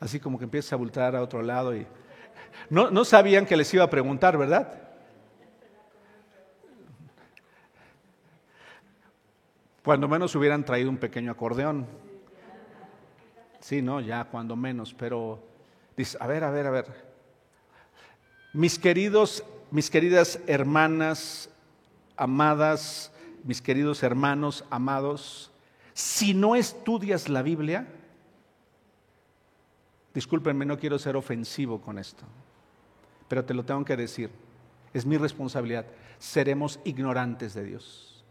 así 0.00 0.18
como 0.18 0.38
que 0.38 0.44
empiezas 0.44 0.72
a 0.72 0.76
voltar 0.76 1.14
a 1.14 1.22
otro 1.22 1.42
lado 1.42 1.76
y 1.76 1.86
no, 2.68 2.90
no 2.90 3.04
sabían 3.04 3.46
que 3.46 3.56
les 3.56 3.72
iba 3.74 3.84
a 3.84 3.90
preguntar, 3.90 4.36
¿verdad? 4.36 4.90
Cuando 9.84 10.08
menos 10.08 10.34
hubieran 10.34 10.64
traído 10.64 10.90
un 10.90 10.98
pequeño 10.98 11.32
acordeón. 11.32 11.86
Sí, 13.60 13.82
no, 13.82 14.00
ya 14.00 14.24
cuando 14.24 14.56
menos, 14.56 14.94
pero 14.94 15.42
dice, 15.96 16.16
a 16.20 16.26
ver, 16.26 16.44
a 16.44 16.50
ver, 16.50 16.66
a 16.66 16.70
ver. 16.70 16.86
Mis 18.52 18.78
queridos, 18.78 19.44
mis 19.70 19.90
queridas 19.90 20.40
hermanas 20.46 21.50
amadas, 22.16 23.12
mis 23.44 23.62
queridos 23.62 24.02
hermanos 24.02 24.64
amados, 24.70 25.50
si 25.92 26.34
no 26.34 26.56
estudias 26.56 27.28
la 27.28 27.42
Biblia, 27.42 27.86
Discúlpenme, 30.14 30.64
no 30.64 30.78
quiero 30.78 30.98
ser 30.98 31.16
ofensivo 31.16 31.80
con 31.80 31.98
esto, 31.98 32.24
pero 33.28 33.44
te 33.44 33.54
lo 33.54 33.64
tengo 33.64 33.84
que 33.84 33.96
decir. 33.96 34.30
es 34.92 35.06
mi 35.06 35.16
responsabilidad, 35.16 35.86
seremos 36.18 36.80
ignorantes 36.84 37.54
de 37.54 37.64
Dios. 37.64 38.24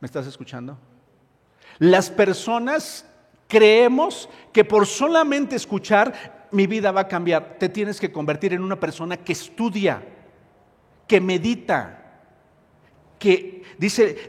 ¿Me 0.00 0.06
estás 0.06 0.26
escuchando? 0.26 0.76
Las 1.78 2.10
personas 2.10 3.06
creemos 3.48 4.28
que 4.52 4.64
por 4.64 4.86
solamente 4.86 5.56
escuchar 5.56 6.48
mi 6.50 6.66
vida 6.66 6.92
va 6.92 7.02
a 7.02 7.08
cambiar. 7.08 7.56
Te 7.58 7.68
tienes 7.68 7.98
que 7.98 8.12
convertir 8.12 8.52
en 8.52 8.62
una 8.62 8.78
persona 8.78 9.16
que 9.16 9.32
estudia, 9.32 10.02
que 11.08 11.20
medita, 11.20 12.03
que 13.18 13.62
dice, 13.78 14.28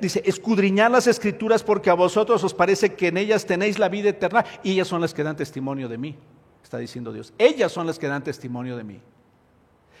dice, 0.00 0.22
escudriñar 0.24 0.90
las 0.90 1.06
escrituras 1.06 1.62
porque 1.62 1.90
a 1.90 1.94
vosotros 1.94 2.42
os 2.44 2.54
parece 2.54 2.94
que 2.94 3.08
en 3.08 3.16
ellas 3.16 3.46
tenéis 3.46 3.78
la 3.78 3.88
vida 3.88 4.10
eterna 4.10 4.44
y 4.62 4.72
ellas 4.72 4.88
son 4.88 5.00
las 5.00 5.14
que 5.14 5.22
dan 5.22 5.36
testimonio 5.36 5.88
de 5.88 5.98
mí, 5.98 6.16
está 6.62 6.78
diciendo 6.78 7.12
Dios. 7.12 7.32
Ellas 7.38 7.72
son 7.72 7.86
las 7.86 7.98
que 7.98 8.06
dan 8.06 8.24
testimonio 8.24 8.76
de 8.76 8.84
mí. 8.84 9.00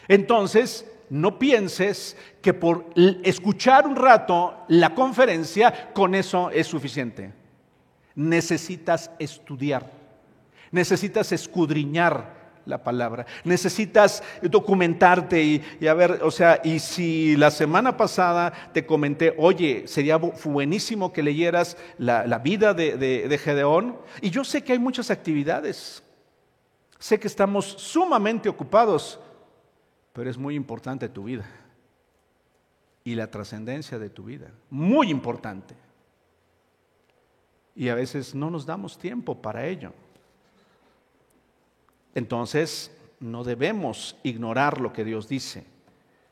Entonces, 0.08 0.86
no 1.10 1.38
pienses 1.38 2.16
que 2.42 2.54
por 2.54 2.86
escuchar 3.22 3.86
un 3.86 3.96
rato 3.96 4.64
la 4.68 4.94
conferencia, 4.94 5.92
con 5.92 6.14
eso 6.14 6.50
es 6.50 6.66
suficiente. 6.66 7.32
Necesitas 8.14 9.10
estudiar, 9.18 9.90
necesitas 10.70 11.32
escudriñar 11.32 12.37
la 12.68 12.82
palabra. 12.82 13.26
Necesitas 13.44 14.22
documentarte 14.42 15.42
y, 15.42 15.86
a 15.86 15.94
ver, 15.94 16.20
o 16.22 16.30
sea, 16.30 16.60
y 16.62 16.78
si 16.78 17.36
la 17.36 17.50
semana 17.50 17.96
pasada 17.96 18.52
te 18.72 18.86
comenté, 18.86 19.34
oye, 19.38 19.88
sería 19.88 20.16
buenísimo 20.16 21.12
que 21.12 21.22
leyeras 21.22 21.76
la, 21.98 22.38
vida 22.38 22.74
de, 22.74 22.96
de 22.96 23.38
Gedeón, 23.38 23.98
y 24.20 24.30
yo 24.30 24.44
sé 24.44 24.62
que 24.62 24.72
hay 24.72 24.78
muchas 24.78 25.10
actividades, 25.10 26.02
sé 26.98 27.18
que 27.18 27.26
estamos 27.26 27.64
sumamente 27.64 28.48
ocupados, 28.48 29.18
pero 30.12 30.30
es 30.30 30.38
muy 30.38 30.54
importante 30.54 31.08
tu 31.08 31.24
vida 31.24 31.46
y 33.04 33.14
la 33.14 33.30
trascendencia 33.30 33.98
de 33.98 34.10
tu 34.10 34.24
vida, 34.24 34.50
muy 34.68 35.10
importante. 35.10 35.74
Y 37.74 37.88
a 37.88 37.94
veces 37.94 38.34
no 38.34 38.50
nos 38.50 38.66
damos 38.66 38.98
tiempo 38.98 39.40
para 39.40 39.66
ello. 39.66 39.92
Entonces, 42.18 42.90
no 43.20 43.44
debemos 43.44 44.16
ignorar 44.22 44.80
lo 44.80 44.92
que 44.92 45.04
Dios 45.04 45.28
dice, 45.28 45.64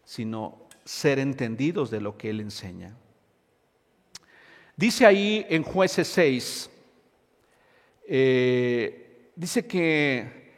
sino 0.04 0.66
ser 0.84 1.18
entendidos 1.18 1.90
de 1.90 2.00
lo 2.00 2.16
que 2.16 2.30
Él 2.30 2.40
enseña. 2.40 2.94
Dice 4.76 5.06
ahí 5.06 5.46
en 5.48 5.62
jueces 5.62 6.08
6, 6.08 6.70
eh, 8.08 9.30
dice 9.34 9.66
que, 9.66 10.52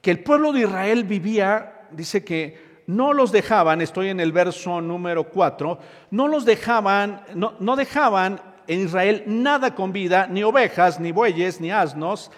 que 0.00 0.10
el 0.10 0.20
pueblo 0.20 0.52
de 0.52 0.60
Israel 0.60 1.04
vivía, 1.04 1.86
dice 1.90 2.24
que 2.24 2.82
no 2.86 3.12
los 3.12 3.32
dejaban, 3.32 3.80
estoy 3.80 4.08
en 4.08 4.20
el 4.20 4.32
verso 4.32 4.80
número 4.80 5.24
4, 5.30 5.78
no 6.10 6.28
los 6.28 6.44
dejaban, 6.44 7.24
no, 7.34 7.54
no 7.58 7.76
dejaban 7.76 8.40
en 8.66 8.80
Israel 8.80 9.22
nada 9.26 9.74
con 9.74 9.92
vida, 9.92 10.26
ni 10.26 10.42
ovejas, 10.42 11.00
ni 11.00 11.12
bueyes, 11.12 11.60
ni 11.60 11.70
asnos, 11.70 12.30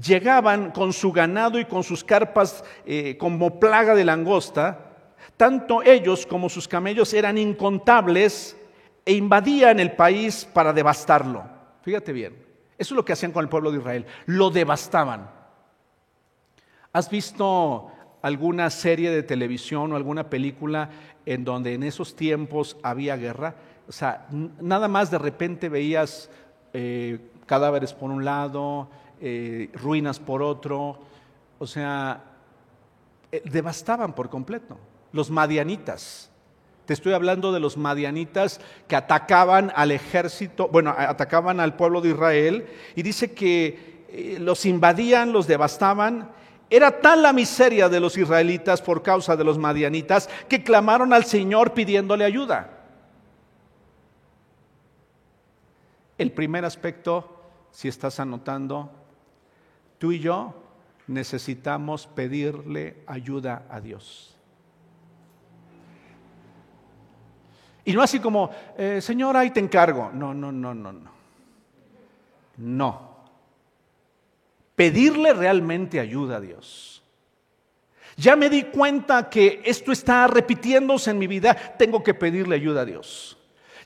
llegaban 0.00 0.70
con 0.70 0.92
su 0.92 1.12
ganado 1.12 1.58
y 1.58 1.64
con 1.64 1.82
sus 1.82 2.04
carpas 2.04 2.64
eh, 2.86 3.16
como 3.18 3.58
plaga 3.58 3.94
de 3.94 4.04
langosta, 4.04 4.86
tanto 5.36 5.82
ellos 5.82 6.26
como 6.26 6.48
sus 6.48 6.68
camellos 6.68 7.12
eran 7.14 7.38
incontables 7.38 8.56
e 9.04 9.14
invadían 9.14 9.80
el 9.80 9.92
país 9.92 10.44
para 10.52 10.72
devastarlo. 10.72 11.44
Fíjate 11.82 12.12
bien, 12.12 12.34
eso 12.76 12.94
es 12.94 12.96
lo 12.96 13.04
que 13.04 13.12
hacían 13.12 13.32
con 13.32 13.42
el 13.42 13.48
pueblo 13.48 13.70
de 13.72 13.78
Israel, 13.78 14.06
lo 14.26 14.50
devastaban. 14.50 15.30
¿Has 16.92 17.10
visto 17.10 17.90
alguna 18.22 18.70
serie 18.70 19.10
de 19.10 19.22
televisión 19.22 19.92
o 19.92 19.96
alguna 19.96 20.28
película 20.28 20.90
en 21.24 21.44
donde 21.44 21.74
en 21.74 21.82
esos 21.82 22.16
tiempos 22.16 22.76
había 22.82 23.16
guerra? 23.16 23.54
O 23.88 23.92
sea, 23.92 24.26
nada 24.30 24.88
más 24.88 25.10
de 25.10 25.18
repente 25.18 25.68
veías 25.68 26.30
eh, 26.72 27.18
cadáveres 27.46 27.94
por 27.94 28.10
un 28.10 28.24
lado, 28.24 28.88
eh, 29.20 29.70
ruinas 29.74 30.18
por 30.18 30.42
otro, 30.42 30.98
o 31.58 31.66
sea, 31.66 32.22
eh, 33.32 33.42
devastaban 33.44 34.14
por 34.14 34.30
completo. 34.30 34.78
Los 35.12 35.30
madianitas, 35.30 36.30
te 36.86 36.94
estoy 36.94 37.12
hablando 37.12 37.52
de 37.52 37.60
los 37.60 37.76
madianitas 37.76 38.60
que 38.86 38.96
atacaban 38.96 39.72
al 39.74 39.90
ejército, 39.90 40.68
bueno, 40.68 40.94
atacaban 40.96 41.60
al 41.60 41.76
pueblo 41.76 42.00
de 42.00 42.10
Israel 42.10 42.66
y 42.94 43.02
dice 43.02 43.32
que 43.32 44.06
eh, 44.08 44.38
los 44.40 44.64
invadían, 44.64 45.32
los 45.32 45.46
devastaban. 45.46 46.30
Era 46.70 47.00
tal 47.00 47.22
la 47.22 47.32
miseria 47.32 47.88
de 47.88 48.00
los 48.00 48.16
israelitas 48.16 48.80
por 48.80 49.02
causa 49.02 49.36
de 49.36 49.44
los 49.44 49.58
madianitas 49.58 50.30
que 50.48 50.62
clamaron 50.62 51.12
al 51.12 51.24
Señor 51.24 51.74
pidiéndole 51.74 52.24
ayuda. 52.24 52.70
El 56.16 56.32
primer 56.32 56.64
aspecto, 56.64 57.42
si 57.70 57.88
estás 57.88 58.18
anotando, 58.18 58.90
Tú 59.98 60.12
y 60.12 60.20
yo 60.20 60.54
necesitamos 61.06 62.06
pedirle 62.06 63.02
ayuda 63.06 63.66
a 63.70 63.80
Dios. 63.80 64.34
Y 67.84 67.92
no 67.92 68.02
así 68.02 68.20
como, 68.20 68.50
eh, 68.76 69.00
Señor, 69.00 69.36
ahí 69.36 69.50
te 69.50 69.60
encargo. 69.60 70.10
No, 70.12 70.34
no, 70.34 70.52
no, 70.52 70.74
no, 70.74 70.92
no. 70.92 71.10
No. 72.58 73.08
Pedirle 74.76 75.32
realmente 75.32 75.98
ayuda 75.98 76.36
a 76.36 76.40
Dios. 76.40 77.02
Ya 78.16 78.36
me 78.36 78.50
di 78.50 78.64
cuenta 78.64 79.30
que 79.30 79.62
esto 79.64 79.92
está 79.92 80.26
repitiéndose 80.26 81.10
en 81.10 81.18
mi 81.18 81.26
vida, 81.26 81.54
tengo 81.54 82.02
que 82.02 82.14
pedirle 82.14 82.56
ayuda 82.56 82.82
a 82.82 82.84
Dios 82.84 83.37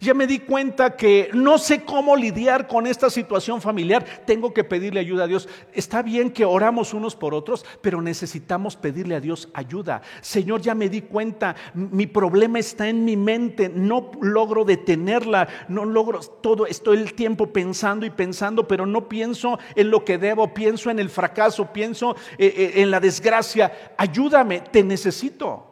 ya 0.02 0.14
me 0.14 0.26
di 0.26 0.40
cuenta 0.40 0.96
que 0.96 1.30
no 1.32 1.58
sé 1.58 1.84
cómo 1.84 2.16
lidiar 2.16 2.66
con 2.66 2.88
esta 2.88 3.08
situación 3.08 3.60
familiar, 3.60 4.04
tengo 4.26 4.52
que 4.52 4.64
pedirle 4.64 4.98
ayuda 4.98 5.24
a 5.24 5.26
Dios. 5.28 5.48
Está 5.72 6.02
bien 6.02 6.32
que 6.32 6.44
oramos 6.44 6.92
unos 6.92 7.14
por 7.14 7.34
otros, 7.34 7.64
pero 7.80 8.02
necesitamos 8.02 8.74
pedirle 8.74 9.14
a 9.14 9.20
Dios 9.20 9.48
ayuda. 9.54 10.02
Señor, 10.20 10.60
ya 10.60 10.74
me 10.74 10.88
di 10.88 11.02
cuenta, 11.02 11.54
mi 11.74 12.08
problema 12.08 12.58
está 12.58 12.88
en 12.88 13.04
mi 13.04 13.16
mente, 13.16 13.68
no 13.68 14.10
logro 14.20 14.64
detenerla, 14.64 15.48
no 15.68 15.84
logro 15.84 16.18
todo, 16.18 16.66
estoy 16.66 16.98
el 16.98 17.14
tiempo 17.14 17.52
pensando 17.52 18.04
y 18.04 18.10
pensando, 18.10 18.66
pero 18.66 18.86
no 18.86 19.08
pienso 19.08 19.60
en 19.76 19.90
lo 19.90 20.04
que 20.04 20.18
debo, 20.18 20.52
pienso 20.52 20.90
en 20.90 20.98
el 20.98 21.10
fracaso, 21.10 21.72
pienso 21.72 22.16
eh, 22.38 22.52
eh, 22.56 22.72
en 22.82 22.90
la 22.90 22.98
desgracia. 22.98 23.94
Ayúdame, 23.96 24.62
te 24.62 24.82
necesito. 24.82 25.71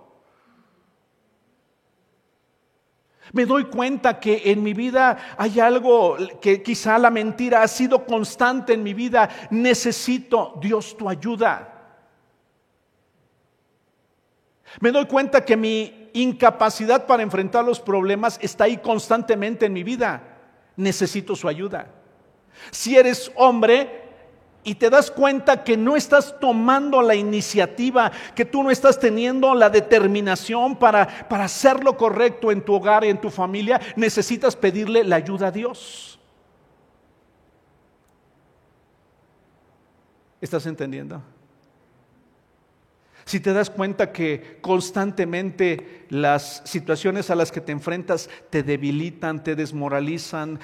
Me 3.33 3.47
doy 3.47 3.65
cuenta 3.65 4.19
que 4.19 4.43
en 4.47 4.63
mi 4.63 4.75
vida 4.75 5.17
hay 5.37 5.61
algo 5.61 6.17
que 6.41 6.63
quizá 6.63 6.99
la 6.99 7.11
mentira 7.11 7.63
ha 7.63 7.69
sido 7.69 8.05
constante 8.05 8.73
en 8.73 8.83
mi 8.83 8.95
vida. 8.95 9.29
Necesito, 9.51 10.59
Dios, 10.61 10.97
tu 10.97 11.09
ayuda. 11.09 11.71
Me 14.81 14.91
doy 14.91 15.07
cuenta 15.07 15.45
que 15.45 15.57
mi 15.57 16.11
incapacidad 16.13 17.07
para 17.07 17.23
enfrentar 17.23 17.65
los 17.65 17.81
problemas 17.81 18.39
está 18.43 18.65
ahí 18.65 18.79
constantemente 18.79 19.67
en 19.67 19.73
mi 19.73 19.83
vida. 19.83 20.23
Necesito 20.77 21.37
su 21.37 21.49
ayuda. 21.49 21.89
Si 22.71 22.97
eres 22.97 23.31
hombre, 23.37 24.10
y 24.63 24.75
te 24.75 24.91
das 24.91 25.11
cuenta 25.11 25.65
que 25.65 25.77
no 25.77 25.97
estás 25.97 26.39
tomando 26.39 27.01
la 27.03 27.15
iniciativa, 27.15 28.13
que 28.35 28.45
tú 28.45 28.63
no 28.63 28.71
estás 28.71 28.99
teniendo 28.99 29.55
la 29.55 29.71
determinación 29.71 30.77
para, 30.77 31.29
para 31.29 31.45
hacer 31.45 31.83
lo 31.83 31.97
correcto 31.97 32.51
en 32.51 32.63
tu 32.65 32.75
hogar 32.75 33.05
y 33.05 33.09
en 33.09 33.21
tu 33.21 33.31
familia, 33.31 33.81
necesitas 33.97 34.55
pedirle 34.57 35.05
la 35.05 35.17
ayuda 35.17 35.49
a 35.49 35.51
Dios. 35.51 36.19
¿Estás 40.41 40.67
entendiendo? 40.67 41.23
Si 43.31 43.39
te 43.39 43.53
das 43.53 43.71
cuenta 43.71 44.11
que 44.11 44.59
constantemente 44.61 46.05
las 46.09 46.63
situaciones 46.65 47.31
a 47.31 47.37
las 47.37 47.53
que 47.53 47.61
te 47.61 47.71
enfrentas 47.71 48.29
te 48.51 48.65
debilitan, 48.65 49.45
te 49.45 49.55
desmoralizan, 49.55 50.59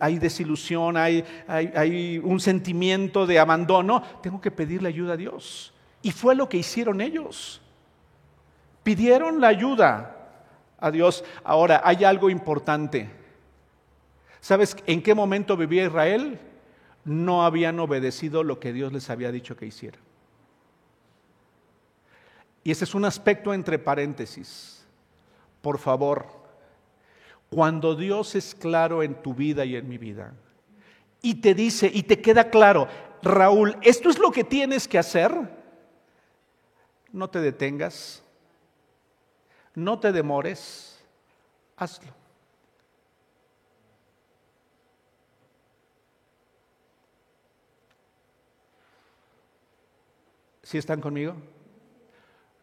hay 0.00 0.18
desilusión, 0.18 0.96
hay, 0.96 1.22
hay 1.46 2.16
un 2.16 2.40
sentimiento 2.40 3.26
de 3.26 3.38
abandono, 3.38 4.02
tengo 4.22 4.40
que 4.40 4.50
pedirle 4.50 4.88
ayuda 4.88 5.12
a 5.12 5.16
Dios. 5.18 5.74
Y 6.00 6.10
fue 6.10 6.34
lo 6.34 6.48
que 6.48 6.56
hicieron 6.56 7.02
ellos. 7.02 7.60
Pidieron 8.82 9.38
la 9.38 9.48
ayuda 9.48 10.30
a 10.78 10.90
Dios. 10.90 11.22
Ahora, 11.44 11.82
hay 11.84 12.02
algo 12.04 12.30
importante. 12.30 13.10
¿Sabes 14.40 14.74
en 14.86 15.02
qué 15.02 15.14
momento 15.14 15.54
vivía 15.54 15.84
Israel? 15.84 16.40
No 17.04 17.44
habían 17.44 17.78
obedecido 17.78 18.42
lo 18.42 18.58
que 18.58 18.72
Dios 18.72 18.90
les 18.94 19.10
había 19.10 19.30
dicho 19.30 19.54
que 19.54 19.66
hicieran. 19.66 20.05
Y 22.66 22.72
ese 22.72 22.82
es 22.82 22.96
un 22.96 23.04
aspecto 23.04 23.54
entre 23.54 23.78
paréntesis. 23.78 24.84
Por 25.62 25.78
favor, 25.78 26.26
cuando 27.48 27.94
Dios 27.94 28.34
es 28.34 28.56
claro 28.56 29.04
en 29.04 29.22
tu 29.22 29.34
vida 29.34 29.64
y 29.64 29.76
en 29.76 29.88
mi 29.88 29.98
vida, 29.98 30.34
y 31.22 31.36
te 31.36 31.54
dice, 31.54 31.88
y 31.94 32.02
te 32.02 32.20
queda 32.20 32.50
claro, 32.50 32.88
Raúl, 33.22 33.76
esto 33.82 34.10
es 34.10 34.18
lo 34.18 34.32
que 34.32 34.42
tienes 34.42 34.88
que 34.88 34.98
hacer, 34.98 35.32
no 37.12 37.30
te 37.30 37.40
detengas, 37.40 38.20
no 39.72 40.00
te 40.00 40.10
demores, 40.10 41.00
hazlo. 41.76 42.12
¿Sí 50.64 50.78
están 50.78 51.00
conmigo? 51.00 51.36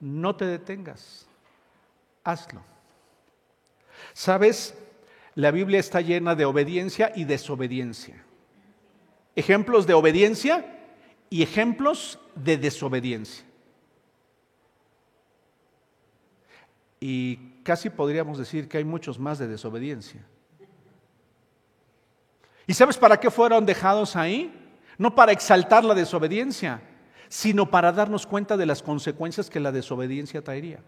No 0.03 0.35
te 0.35 0.43
detengas, 0.43 1.25
hazlo. 2.25 2.61
¿Sabes? 4.11 4.77
La 5.33 5.49
Biblia 5.49 5.79
está 5.79 6.01
llena 6.01 6.35
de 6.35 6.43
obediencia 6.43 7.13
y 7.15 7.23
desobediencia. 7.23 8.21
Ejemplos 9.33 9.87
de 9.87 9.93
obediencia 9.93 10.77
y 11.29 11.41
ejemplos 11.41 12.19
de 12.35 12.57
desobediencia. 12.57 13.45
Y 16.99 17.61
casi 17.63 17.89
podríamos 17.89 18.37
decir 18.37 18.67
que 18.67 18.79
hay 18.79 18.83
muchos 18.83 19.17
más 19.17 19.39
de 19.39 19.47
desobediencia. 19.47 20.21
¿Y 22.67 22.73
sabes 22.73 22.97
para 22.97 23.17
qué 23.17 23.31
fueron 23.31 23.65
dejados 23.65 24.17
ahí? 24.17 24.53
No 24.97 25.15
para 25.15 25.31
exaltar 25.31 25.85
la 25.85 25.95
desobediencia, 25.95 26.81
sino 27.33 27.71
para 27.71 27.91
darnos 27.91 28.27
cuenta 28.27 28.57
de 28.57 28.67
las 28.67 28.83
consecuencias 28.83 29.49
que 29.49 29.59
la 29.59 29.71
desobediencia 29.71 30.43
traería. 30.43 30.81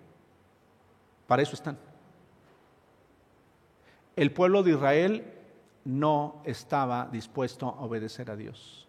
Para 1.26 1.42
eso 1.42 1.56
están. 1.56 1.76
El 4.16 4.32
pueblo 4.32 4.62
de 4.62 4.74
Israel 4.74 5.34
no 5.86 6.44
estaba 6.46 7.10
dispuesto 7.12 7.70
a 7.70 7.82
obedecer 7.82 8.30
a 8.30 8.36
Dios. 8.36 8.88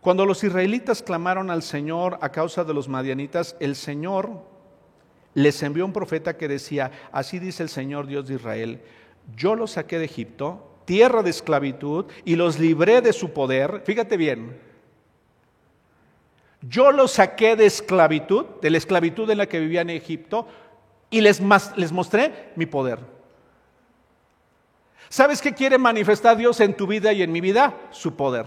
Cuando 0.00 0.26
los 0.26 0.42
israelitas 0.42 1.00
clamaron 1.00 1.52
al 1.52 1.62
Señor 1.62 2.18
a 2.22 2.32
causa 2.32 2.64
de 2.64 2.74
los 2.74 2.88
madianitas, 2.88 3.54
el 3.60 3.76
Señor 3.76 4.42
les 5.34 5.62
envió 5.62 5.84
un 5.84 5.92
profeta 5.92 6.36
que 6.36 6.48
decía, 6.48 6.90
así 7.12 7.38
dice 7.38 7.62
el 7.62 7.68
Señor 7.68 8.08
Dios 8.08 8.26
de 8.26 8.34
Israel, 8.34 8.82
yo 9.36 9.54
los 9.54 9.70
saqué 9.70 10.00
de 10.00 10.06
Egipto 10.06 10.70
tierra 10.84 11.22
de 11.22 11.30
esclavitud 11.30 12.06
y 12.24 12.36
los 12.36 12.58
libré 12.58 13.00
de 13.00 13.12
su 13.12 13.32
poder. 13.32 13.82
Fíjate 13.84 14.16
bien, 14.16 14.58
yo 16.62 16.92
los 16.92 17.12
saqué 17.12 17.56
de 17.56 17.66
esclavitud, 17.66 18.46
de 18.60 18.70
la 18.70 18.78
esclavitud 18.78 19.28
en 19.30 19.38
la 19.38 19.46
que 19.46 19.60
vivía 19.60 19.80
en 19.80 19.90
Egipto, 19.90 20.46
y 21.10 21.20
les, 21.20 21.42
les 21.76 21.92
mostré 21.92 22.52
mi 22.56 22.66
poder. 22.66 22.98
¿Sabes 25.08 25.42
qué 25.42 25.52
quiere 25.52 25.76
manifestar 25.76 26.36
Dios 26.36 26.58
en 26.60 26.74
tu 26.74 26.86
vida 26.86 27.12
y 27.12 27.22
en 27.22 27.32
mi 27.32 27.40
vida? 27.40 27.74
Su 27.90 28.16
poder. 28.16 28.46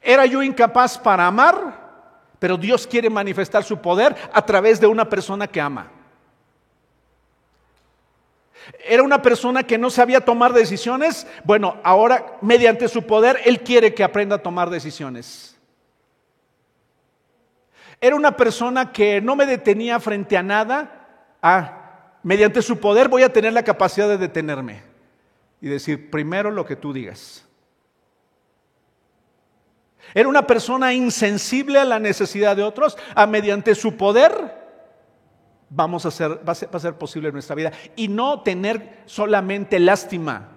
Era 0.00 0.26
yo 0.26 0.42
incapaz 0.42 0.98
para 0.98 1.26
amar, 1.26 1.80
pero 2.38 2.56
Dios 2.56 2.86
quiere 2.86 3.08
manifestar 3.08 3.64
su 3.64 3.78
poder 3.78 4.14
a 4.32 4.44
través 4.44 4.80
de 4.80 4.86
una 4.86 5.08
persona 5.08 5.46
que 5.46 5.60
ama. 5.60 5.90
Era 8.84 9.02
una 9.02 9.22
persona 9.22 9.64
que 9.64 9.78
no 9.78 9.90
sabía 9.90 10.24
tomar 10.24 10.52
decisiones. 10.52 11.26
Bueno, 11.44 11.78
ahora 11.82 12.38
mediante 12.40 12.88
su 12.88 13.06
poder, 13.06 13.40
Él 13.44 13.60
quiere 13.60 13.94
que 13.94 14.04
aprenda 14.04 14.36
a 14.36 14.42
tomar 14.42 14.70
decisiones. 14.70 15.56
Era 18.00 18.16
una 18.16 18.36
persona 18.36 18.92
que 18.92 19.20
no 19.20 19.36
me 19.36 19.46
detenía 19.46 20.00
frente 20.00 20.36
a 20.36 20.42
nada. 20.42 21.08
Ah, 21.40 22.18
mediante 22.22 22.62
su 22.62 22.78
poder 22.78 23.08
voy 23.08 23.22
a 23.22 23.32
tener 23.32 23.52
la 23.52 23.62
capacidad 23.62 24.08
de 24.08 24.18
detenerme 24.18 24.82
y 25.60 25.68
decir 25.68 26.10
primero 26.10 26.50
lo 26.50 26.66
que 26.66 26.76
tú 26.76 26.92
digas. 26.92 27.46
Era 30.14 30.28
una 30.28 30.46
persona 30.46 30.92
insensible 30.92 31.78
a 31.78 31.84
la 31.84 31.98
necesidad 31.98 32.56
de 32.56 32.62
otros. 32.62 32.98
A 33.14 33.26
mediante 33.26 33.74
su 33.74 33.96
poder 33.96 34.61
vamos 35.74 36.04
a 36.04 36.08
hacer, 36.08 36.46
va, 36.46 36.52
a 36.52 36.54
ser, 36.54 36.68
va 36.72 36.76
a 36.76 36.80
ser 36.80 36.94
posible 36.94 37.28
en 37.28 37.34
nuestra 37.34 37.56
vida. 37.56 37.72
Y 37.96 38.08
no 38.08 38.42
tener 38.42 39.02
solamente 39.06 39.80
lástima, 39.80 40.48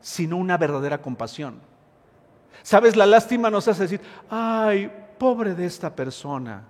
sino 0.00 0.36
una 0.36 0.56
verdadera 0.56 0.98
compasión. 0.98 1.60
¿Sabes? 2.62 2.96
La 2.96 3.06
lástima 3.06 3.50
nos 3.50 3.66
hace 3.68 3.82
decir, 3.82 4.00
ay, 4.30 4.90
pobre 5.18 5.54
de 5.54 5.66
esta 5.66 5.94
persona. 5.94 6.64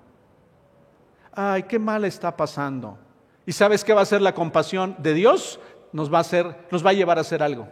Ay, 1.33 1.65
qué 1.65 1.79
mal 1.79 2.05
está 2.05 2.35
pasando. 2.37 2.99
¿Y 3.45 3.53
sabes 3.53 3.85
qué 3.85 3.93
va 3.93 4.03
a 4.03 4.07
ser 4.07 4.23
la 4.23 4.35
compasión 4.35 4.97
de 4.99 5.15
Dios? 5.15 5.61
Nos 5.93 6.13
va 6.13 6.19
a, 6.19 6.21
hacer, 6.23 6.67
nos 6.71 6.85
va 6.85 6.91
a 6.91 6.95
llevar 6.95 7.19
a 7.19 7.23
hacer 7.23 7.43
algo. 7.43 7.69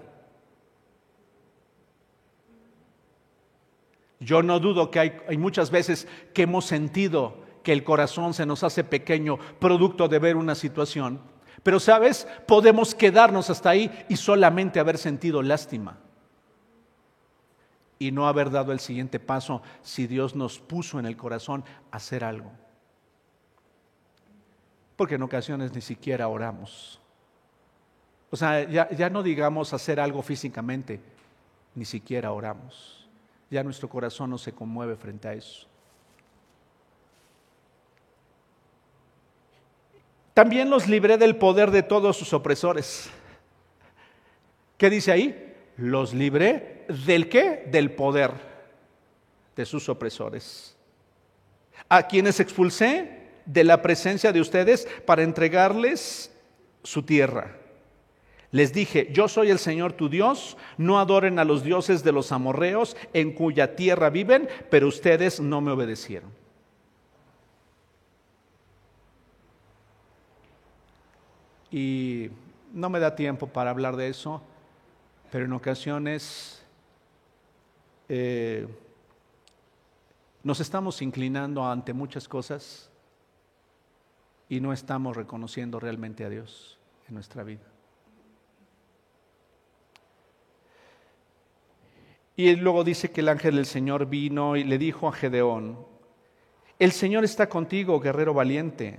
Yo 4.18 4.42
no 4.42 4.60
dudo 4.60 4.90
que 4.90 5.00
hay, 5.00 5.16
hay 5.28 5.38
muchas 5.38 5.70
veces 5.70 6.06
que 6.34 6.42
hemos 6.42 6.66
sentido 6.66 7.49
que 7.62 7.72
el 7.72 7.84
corazón 7.84 8.34
se 8.34 8.46
nos 8.46 8.62
hace 8.64 8.84
pequeño 8.84 9.38
producto 9.58 10.08
de 10.08 10.18
ver 10.18 10.36
una 10.36 10.54
situación. 10.54 11.20
Pero 11.62 11.78
sabes, 11.78 12.26
podemos 12.46 12.94
quedarnos 12.94 13.50
hasta 13.50 13.70
ahí 13.70 14.04
y 14.08 14.16
solamente 14.16 14.80
haber 14.80 14.98
sentido 14.98 15.42
lástima 15.42 15.98
y 17.98 18.12
no 18.12 18.26
haber 18.26 18.50
dado 18.50 18.72
el 18.72 18.80
siguiente 18.80 19.20
paso 19.20 19.60
si 19.82 20.06
Dios 20.06 20.34
nos 20.34 20.58
puso 20.58 20.98
en 20.98 21.04
el 21.04 21.18
corazón 21.18 21.62
hacer 21.90 22.24
algo. 22.24 22.50
Porque 24.96 25.16
en 25.16 25.22
ocasiones 25.22 25.74
ni 25.74 25.82
siquiera 25.82 26.26
oramos. 26.28 26.98
O 28.30 28.36
sea, 28.36 28.62
ya, 28.64 28.88
ya 28.90 29.10
no 29.10 29.22
digamos 29.22 29.74
hacer 29.74 30.00
algo 30.00 30.22
físicamente, 30.22 31.00
ni 31.74 31.84
siquiera 31.84 32.32
oramos. 32.32 33.06
Ya 33.50 33.62
nuestro 33.62 33.88
corazón 33.88 34.30
no 34.30 34.38
se 34.38 34.52
conmueve 34.52 34.96
frente 34.96 35.28
a 35.28 35.34
eso. 35.34 35.69
También 40.40 40.70
los 40.70 40.88
libré 40.88 41.18
del 41.18 41.36
poder 41.36 41.70
de 41.70 41.82
todos 41.82 42.16
sus 42.16 42.32
opresores. 42.32 43.10
¿Qué 44.78 44.88
dice 44.88 45.12
ahí? 45.12 45.54
Los 45.76 46.14
libré 46.14 46.86
del 47.06 47.28
qué? 47.28 47.64
Del 47.70 47.90
poder 47.90 48.30
de 49.54 49.66
sus 49.66 49.90
opresores. 49.90 50.74
A 51.90 52.04
quienes 52.04 52.40
expulsé 52.40 53.18
de 53.44 53.64
la 53.64 53.82
presencia 53.82 54.32
de 54.32 54.40
ustedes 54.40 54.88
para 55.04 55.24
entregarles 55.24 56.34
su 56.84 57.02
tierra. 57.02 57.58
Les 58.50 58.72
dije, 58.72 59.10
yo 59.12 59.28
soy 59.28 59.50
el 59.50 59.58
Señor 59.58 59.92
tu 59.92 60.08
Dios, 60.08 60.56
no 60.78 60.98
adoren 60.98 61.38
a 61.38 61.44
los 61.44 61.64
dioses 61.64 62.02
de 62.02 62.12
los 62.12 62.32
amorreos 62.32 62.96
en 63.12 63.32
cuya 63.34 63.76
tierra 63.76 64.08
viven, 64.08 64.48
pero 64.70 64.88
ustedes 64.88 65.38
no 65.38 65.60
me 65.60 65.72
obedecieron. 65.72 66.39
Y 71.70 72.30
no 72.72 72.90
me 72.90 73.00
da 73.00 73.14
tiempo 73.14 73.46
para 73.46 73.70
hablar 73.70 73.96
de 73.96 74.08
eso, 74.08 74.42
pero 75.30 75.44
en 75.44 75.52
ocasiones 75.52 76.62
eh, 78.08 78.66
nos 80.42 80.60
estamos 80.60 81.02
inclinando 81.02 81.64
ante 81.64 81.92
muchas 81.92 82.26
cosas 82.28 82.90
y 84.48 84.60
no 84.60 84.72
estamos 84.72 85.16
reconociendo 85.16 85.78
realmente 85.78 86.24
a 86.24 86.28
Dios 86.28 86.78
en 87.08 87.14
nuestra 87.14 87.44
vida. 87.44 87.62
Y 92.36 92.56
luego 92.56 92.84
dice 92.84 93.10
que 93.10 93.20
el 93.20 93.28
ángel 93.28 93.56
del 93.56 93.66
Señor 93.66 94.06
vino 94.06 94.56
y 94.56 94.64
le 94.64 94.78
dijo 94.78 95.08
a 95.08 95.12
Gedeón, 95.12 95.86
el 96.78 96.92
Señor 96.92 97.22
está 97.22 97.48
contigo, 97.50 98.00
guerrero 98.00 98.32
valiente. 98.32 98.98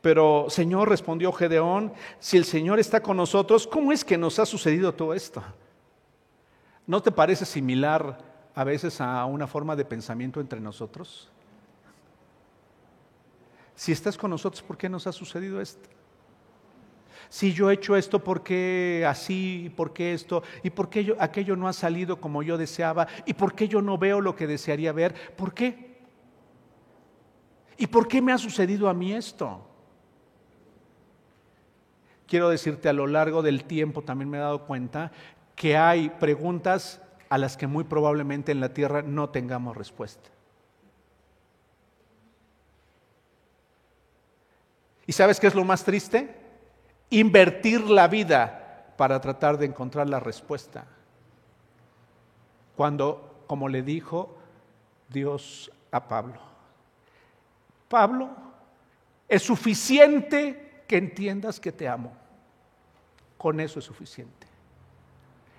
Pero 0.00 0.46
Señor, 0.48 0.88
respondió 0.88 1.32
Gedeón, 1.32 1.92
si 2.18 2.36
el 2.38 2.44
Señor 2.44 2.78
está 2.78 3.02
con 3.02 3.16
nosotros, 3.16 3.66
¿cómo 3.66 3.92
es 3.92 4.04
que 4.04 4.16
nos 4.16 4.38
ha 4.38 4.46
sucedido 4.46 4.94
todo 4.94 5.12
esto? 5.12 5.42
¿No 6.86 7.02
te 7.02 7.10
parece 7.10 7.44
similar 7.44 8.18
a 8.54 8.64
veces 8.64 9.00
a 9.00 9.24
una 9.26 9.46
forma 9.46 9.76
de 9.76 9.84
pensamiento 9.84 10.40
entre 10.40 10.60
nosotros? 10.60 11.30
Si 13.74 13.92
estás 13.92 14.16
con 14.16 14.30
nosotros, 14.30 14.62
¿por 14.62 14.76
qué 14.76 14.88
nos 14.88 15.06
ha 15.06 15.12
sucedido 15.12 15.60
esto? 15.60 15.88
Si 17.28 17.52
yo 17.52 17.70
he 17.70 17.74
hecho 17.74 17.94
esto, 17.94 18.18
¿por 18.24 18.42
qué 18.42 19.06
así? 19.06 19.72
¿Por 19.76 19.92
qué 19.92 20.14
esto? 20.14 20.42
¿Y 20.64 20.70
por 20.70 20.90
qué 20.90 21.14
aquello 21.18 21.54
no 21.54 21.68
ha 21.68 21.72
salido 21.72 22.20
como 22.20 22.42
yo 22.42 22.58
deseaba? 22.58 23.06
¿Y 23.24 23.34
por 23.34 23.54
qué 23.54 23.68
yo 23.68 23.80
no 23.80 23.98
veo 23.98 24.20
lo 24.20 24.34
que 24.34 24.46
desearía 24.46 24.92
ver? 24.92 25.14
¿Por 25.36 25.54
qué? 25.54 26.00
¿Y 27.76 27.86
por 27.86 28.08
qué 28.08 28.20
me 28.20 28.32
ha 28.32 28.38
sucedido 28.38 28.88
a 28.88 28.94
mí 28.94 29.12
esto? 29.12 29.69
Quiero 32.30 32.48
decirte 32.48 32.88
a 32.88 32.94
lo 32.94 33.06
largo 33.06 33.42
del 33.42 33.64
tiempo 33.64 34.00
también 34.00 34.30
me 34.30 34.38
he 34.38 34.40
dado 34.40 34.64
cuenta 34.64 35.12
que 35.54 35.76
hay 35.76 36.08
preguntas 36.08 37.02
a 37.28 37.36
las 37.36 37.58
que 37.58 37.66
muy 37.66 37.84
probablemente 37.84 38.52
en 38.52 38.60
la 38.60 38.70
tierra 38.70 39.02
no 39.02 39.28
tengamos 39.28 39.76
respuesta. 39.76 40.30
¿Y 45.06 45.12
sabes 45.12 45.38
qué 45.38 45.48
es 45.48 45.54
lo 45.54 45.64
más 45.64 45.84
triste? 45.84 46.40
invertir 47.10 47.90
la 47.90 48.06
vida 48.06 48.94
para 48.96 49.20
tratar 49.20 49.58
de 49.58 49.66
encontrar 49.66 50.08
la 50.08 50.20
respuesta. 50.20 50.86
Cuando, 52.76 53.44
como 53.46 53.68
le 53.68 53.82
dijo 53.82 54.38
Dios 55.08 55.70
a 55.90 56.06
Pablo, 56.06 56.40
Pablo, 57.88 58.30
es 59.28 59.42
suficiente 59.42 60.84
que 60.86 60.96
entiendas 60.96 61.58
que 61.58 61.72
te 61.72 61.88
amo. 61.88 62.19
Con 63.40 63.58
eso 63.58 63.78
es 63.78 63.86
suficiente. 63.86 64.46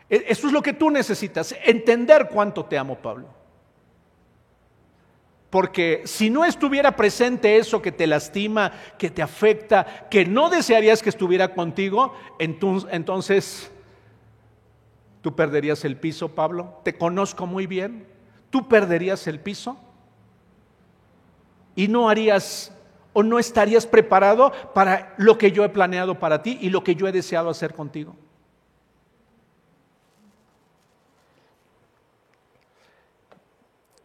E, 0.08 0.24
eso 0.28 0.46
es 0.46 0.54
lo 0.54 0.62
que 0.62 0.72
tú 0.72 0.92
necesitas, 0.92 1.56
entender 1.66 2.30
cuánto 2.32 2.64
te 2.64 2.78
amo, 2.78 2.96
Pablo. 2.96 3.28
Porque 5.50 6.04
si 6.06 6.30
no 6.30 6.46
estuviera 6.46 6.96
presente 6.96 7.58
eso 7.58 7.82
que 7.82 7.92
te 7.92 8.06
lastima, 8.06 8.72
que 9.00 9.10
te 9.10 9.24
afecta, 9.24 10.08
que 10.12 10.26
no 10.26 10.52
desearías 10.52 11.02
que 11.02 11.10
estuviera 11.10 11.56
contigo, 11.56 12.14
entonces 12.38 13.72
tú 15.24 15.36
perderías 15.36 15.84
el 15.84 15.98
piso, 15.98 16.36
Pablo. 16.36 16.80
Te 16.84 16.96
conozco 17.00 17.48
muy 17.48 17.66
bien. 17.66 18.06
Tú 18.52 18.68
perderías 18.68 19.26
el 19.26 19.40
piso 19.40 19.76
y 21.76 21.88
no 21.88 22.10
harías 22.10 22.78
o 23.14 23.24
no 23.24 23.40
estarías 23.40 23.86
preparado 23.86 24.52
para 24.74 25.14
lo 25.18 25.38
que 25.38 25.52
yo 25.52 25.64
he 25.64 25.70
planeado 25.70 26.20
para 26.20 26.42
ti 26.42 26.58
y 26.62 26.70
lo 26.70 26.84
que 26.84 26.96
yo 26.96 27.08
he 27.08 27.12
deseado 27.12 27.50
hacer 27.50 27.74
contigo. 27.74 28.16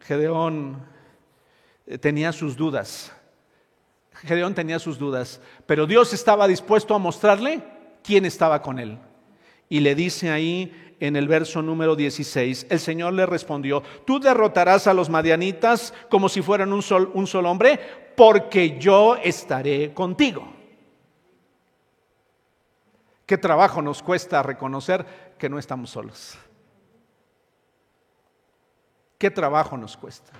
Gedeón 0.01 0.85
eh, 1.85 1.97
tenía 1.97 2.31
sus 2.31 2.55
dudas. 2.55 3.11
Gedeón 4.13 4.55
tenía 4.55 4.79
sus 4.79 4.97
dudas, 4.97 5.41
pero 5.65 5.85
Dios 5.85 6.11
estaba 6.13 6.47
dispuesto 6.47 6.95
a 6.95 6.97
mostrarle 6.97 7.61
quién 8.03 8.25
estaba 8.25 8.61
con 8.61 8.79
él. 8.79 8.97
Y 9.69 9.81
le 9.81 9.93
dice 9.93 10.31
ahí 10.31 10.95
en 10.99 11.15
el 11.15 11.27
verso 11.27 11.61
número 11.61 11.95
16, 11.95 12.67
el 12.69 12.79
Señor 12.79 13.13
le 13.13 13.25
respondió, 13.25 13.83
tú 14.05 14.19
derrotarás 14.19 14.87
a 14.87 14.93
los 14.93 15.09
madianitas 15.09 15.93
como 16.09 16.29
si 16.29 16.41
fueran 16.41 16.73
un, 16.73 16.81
sol, 16.81 17.11
un 17.13 17.27
solo 17.27 17.51
hombre, 17.51 17.79
porque 18.17 18.79
yo 18.79 19.15
estaré 19.15 19.93
contigo. 19.93 20.43
Qué 23.27 23.37
trabajo 23.37 23.79
nos 23.79 24.01
cuesta 24.01 24.41
reconocer 24.41 25.35
que 25.37 25.47
no 25.47 25.59
estamos 25.59 25.91
solos. 25.91 26.35
Qué 29.19 29.29
trabajo 29.29 29.77
nos 29.77 29.95
cuesta. 29.95 30.31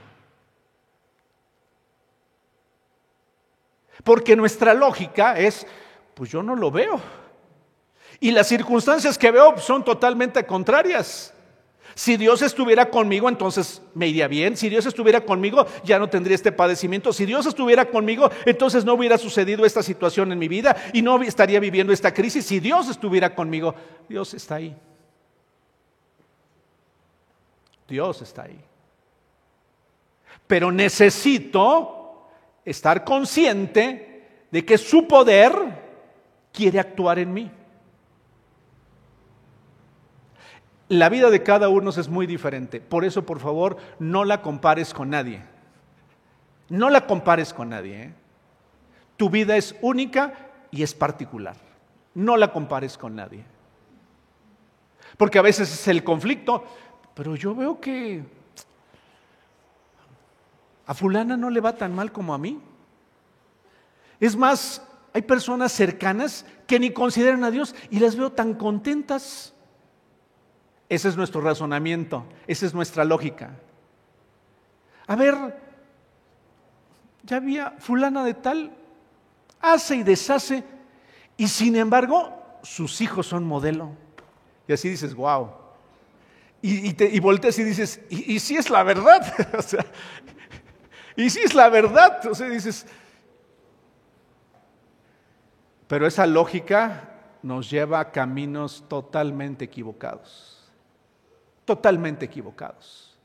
Porque 4.03 4.35
nuestra 4.35 4.73
lógica 4.73 5.37
es, 5.37 5.67
pues 6.15 6.31
yo 6.31 6.41
no 6.41 6.55
lo 6.55 6.71
veo. 6.71 6.99
Y 8.19 8.31
las 8.31 8.47
circunstancias 8.47 9.19
que 9.19 9.29
veo 9.29 9.55
son 9.59 9.85
totalmente 9.85 10.43
contrarias. 10.47 11.31
Si 11.97 12.15
Dios 12.15 12.43
estuviera 12.43 12.91
conmigo, 12.91 13.27
entonces 13.27 13.81
me 13.95 14.07
iría 14.07 14.27
bien. 14.27 14.55
Si 14.55 14.69
Dios 14.69 14.85
estuviera 14.85 15.21
conmigo, 15.25 15.65
ya 15.83 15.97
no 15.97 16.07
tendría 16.07 16.35
este 16.35 16.51
padecimiento. 16.51 17.11
Si 17.11 17.25
Dios 17.25 17.47
estuviera 17.47 17.85
conmigo, 17.89 18.29
entonces 18.45 18.85
no 18.85 18.93
hubiera 18.93 19.17
sucedido 19.17 19.65
esta 19.65 19.81
situación 19.81 20.31
en 20.31 20.37
mi 20.37 20.47
vida 20.47 20.77
y 20.93 21.01
no 21.01 21.19
estaría 21.23 21.59
viviendo 21.59 21.91
esta 21.91 22.13
crisis. 22.13 22.45
Si 22.45 22.59
Dios 22.59 22.87
estuviera 22.87 23.33
conmigo, 23.33 23.73
Dios 24.07 24.35
está 24.35 24.55
ahí. 24.55 24.77
Dios 27.87 28.21
está 28.21 28.43
ahí. 28.43 28.59
Pero 30.45 30.71
necesito 30.71 32.27
estar 32.63 33.03
consciente 33.03 34.45
de 34.51 34.63
que 34.63 34.77
su 34.77 35.07
poder 35.07 35.51
quiere 36.53 36.79
actuar 36.79 37.17
en 37.17 37.33
mí. 37.33 37.51
La 40.89 41.09
vida 41.09 41.29
de 41.29 41.43
cada 41.43 41.69
uno 41.69 41.89
es 41.89 42.07
muy 42.07 42.27
diferente. 42.27 42.79
Por 42.79 43.03
eso, 43.03 43.25
por 43.25 43.39
favor, 43.39 43.77
no 43.99 44.23
la 44.23 44.41
compares 44.41 44.93
con 44.93 45.09
nadie. 45.09 45.41
No 46.69 46.89
la 46.89 47.05
compares 47.05 47.53
con 47.53 47.69
nadie. 47.69 48.03
¿eh? 48.03 48.13
Tu 49.17 49.29
vida 49.29 49.57
es 49.57 49.75
única 49.81 50.33
y 50.71 50.83
es 50.83 50.93
particular. 50.93 51.55
No 52.13 52.37
la 52.37 52.51
compares 52.51 52.97
con 52.97 53.15
nadie. 53.15 53.43
Porque 55.17 55.39
a 55.39 55.41
veces 55.41 55.71
es 55.71 55.87
el 55.87 56.03
conflicto, 56.03 56.63
pero 57.13 57.35
yo 57.35 57.55
veo 57.55 57.79
que 57.79 58.23
a 60.85 60.93
fulana 60.93 61.35
no 61.35 61.49
le 61.49 61.59
va 61.59 61.75
tan 61.75 61.93
mal 61.93 62.11
como 62.11 62.33
a 62.33 62.37
mí. 62.37 62.61
Es 64.19 64.35
más, 64.35 64.81
hay 65.13 65.21
personas 65.21 65.71
cercanas 65.71 66.45
que 66.65 66.79
ni 66.79 66.91
consideran 66.91 67.43
a 67.43 67.51
Dios 67.51 67.75
y 67.89 67.99
las 67.99 68.15
veo 68.15 68.31
tan 68.31 68.53
contentas. 68.53 69.53
Ese 70.89 71.09
es 71.09 71.17
nuestro 71.17 71.41
razonamiento, 71.41 72.25
esa 72.47 72.65
es 72.65 72.73
nuestra 72.73 73.03
lógica. 73.03 73.51
A 75.05 75.15
ver, 75.15 75.35
ya 77.23 77.37
había 77.37 77.71
fulana 77.79 78.23
de 78.23 78.33
tal, 78.33 78.71
hace 79.59 79.97
y 79.97 80.03
deshace, 80.03 80.63
y 81.35 81.47
sin 81.47 81.75
embargo 81.75 82.59
sus 82.63 83.01
hijos 83.01 83.27
son 83.27 83.43
modelo. 83.43 83.91
Y 84.67 84.73
así 84.73 84.89
dices, 84.89 85.13
wow. 85.13 85.51
Y, 86.61 86.93
te, 86.93 87.05
y 87.05 87.19
volteas 87.19 87.57
y 87.59 87.63
dices, 87.63 88.01
y, 88.09 88.39
si 88.39 88.57
es 88.57 88.69
la 88.69 88.83
verdad, 88.83 89.21
y 91.15 91.29
si 91.29 91.39
es 91.41 91.53
la 91.53 91.69
verdad, 91.69 92.25
o 92.25 92.33
sea, 92.33 92.49
dices, 92.49 92.85
pero 95.87 96.07
esa 96.07 96.25
lógica 96.25 97.09
nos 97.43 97.69
lleva 97.69 97.99
a 97.99 98.11
caminos 98.11 98.83
totalmente 98.89 99.65
equivocados 99.65 100.56
totalmente 101.67 102.25
equivocados. 102.25 103.19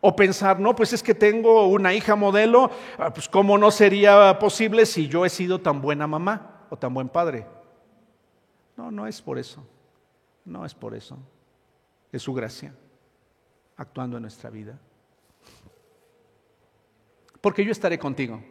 O 0.00 0.14
pensar, 0.14 0.58
no, 0.60 0.74
pues 0.74 0.92
es 0.92 1.02
que 1.02 1.14
tengo 1.14 1.68
una 1.68 1.94
hija 1.94 2.16
modelo, 2.16 2.70
ah, 2.98 3.14
pues 3.14 3.28
cómo 3.28 3.56
no 3.56 3.70
sería 3.70 4.36
posible 4.38 4.84
si 4.84 5.08
yo 5.08 5.24
he 5.24 5.30
sido 5.30 5.60
tan 5.60 5.80
buena 5.80 6.06
mamá 6.06 6.66
o 6.68 6.76
tan 6.76 6.92
buen 6.92 7.08
padre. 7.08 7.46
No, 8.76 8.90
no 8.90 9.06
es 9.06 9.22
por 9.22 9.38
eso. 9.38 9.64
No 10.44 10.66
es 10.66 10.74
por 10.74 10.94
eso. 10.94 11.16
Es 12.12 12.20
su 12.22 12.34
gracia 12.34 12.74
actuando 13.76 14.16
en 14.16 14.22
nuestra 14.22 14.50
vida. 14.50 14.78
Porque 17.40 17.64
yo 17.64 17.70
estaré 17.70 17.98
contigo. 17.98 18.42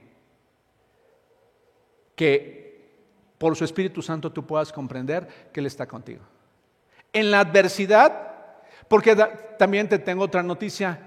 Que 2.16 2.64
por 3.38 3.58
su 3.58 3.66
Espíritu 3.66 4.02
Santo 4.02 4.32
tú 4.32 4.48
puedas 4.48 4.72
comprender 4.72 5.52
que 5.52 5.60
Él 5.60 5.66
está 5.66 5.86
contigo. 5.86 6.24
En 7.12 7.30
la 7.30 7.42
adversidad 7.42 8.33
porque 8.88 9.16
también 9.58 9.90
te 9.90 10.00
tengo 10.00 10.24
otra 10.24 10.44
noticia. 10.44 11.00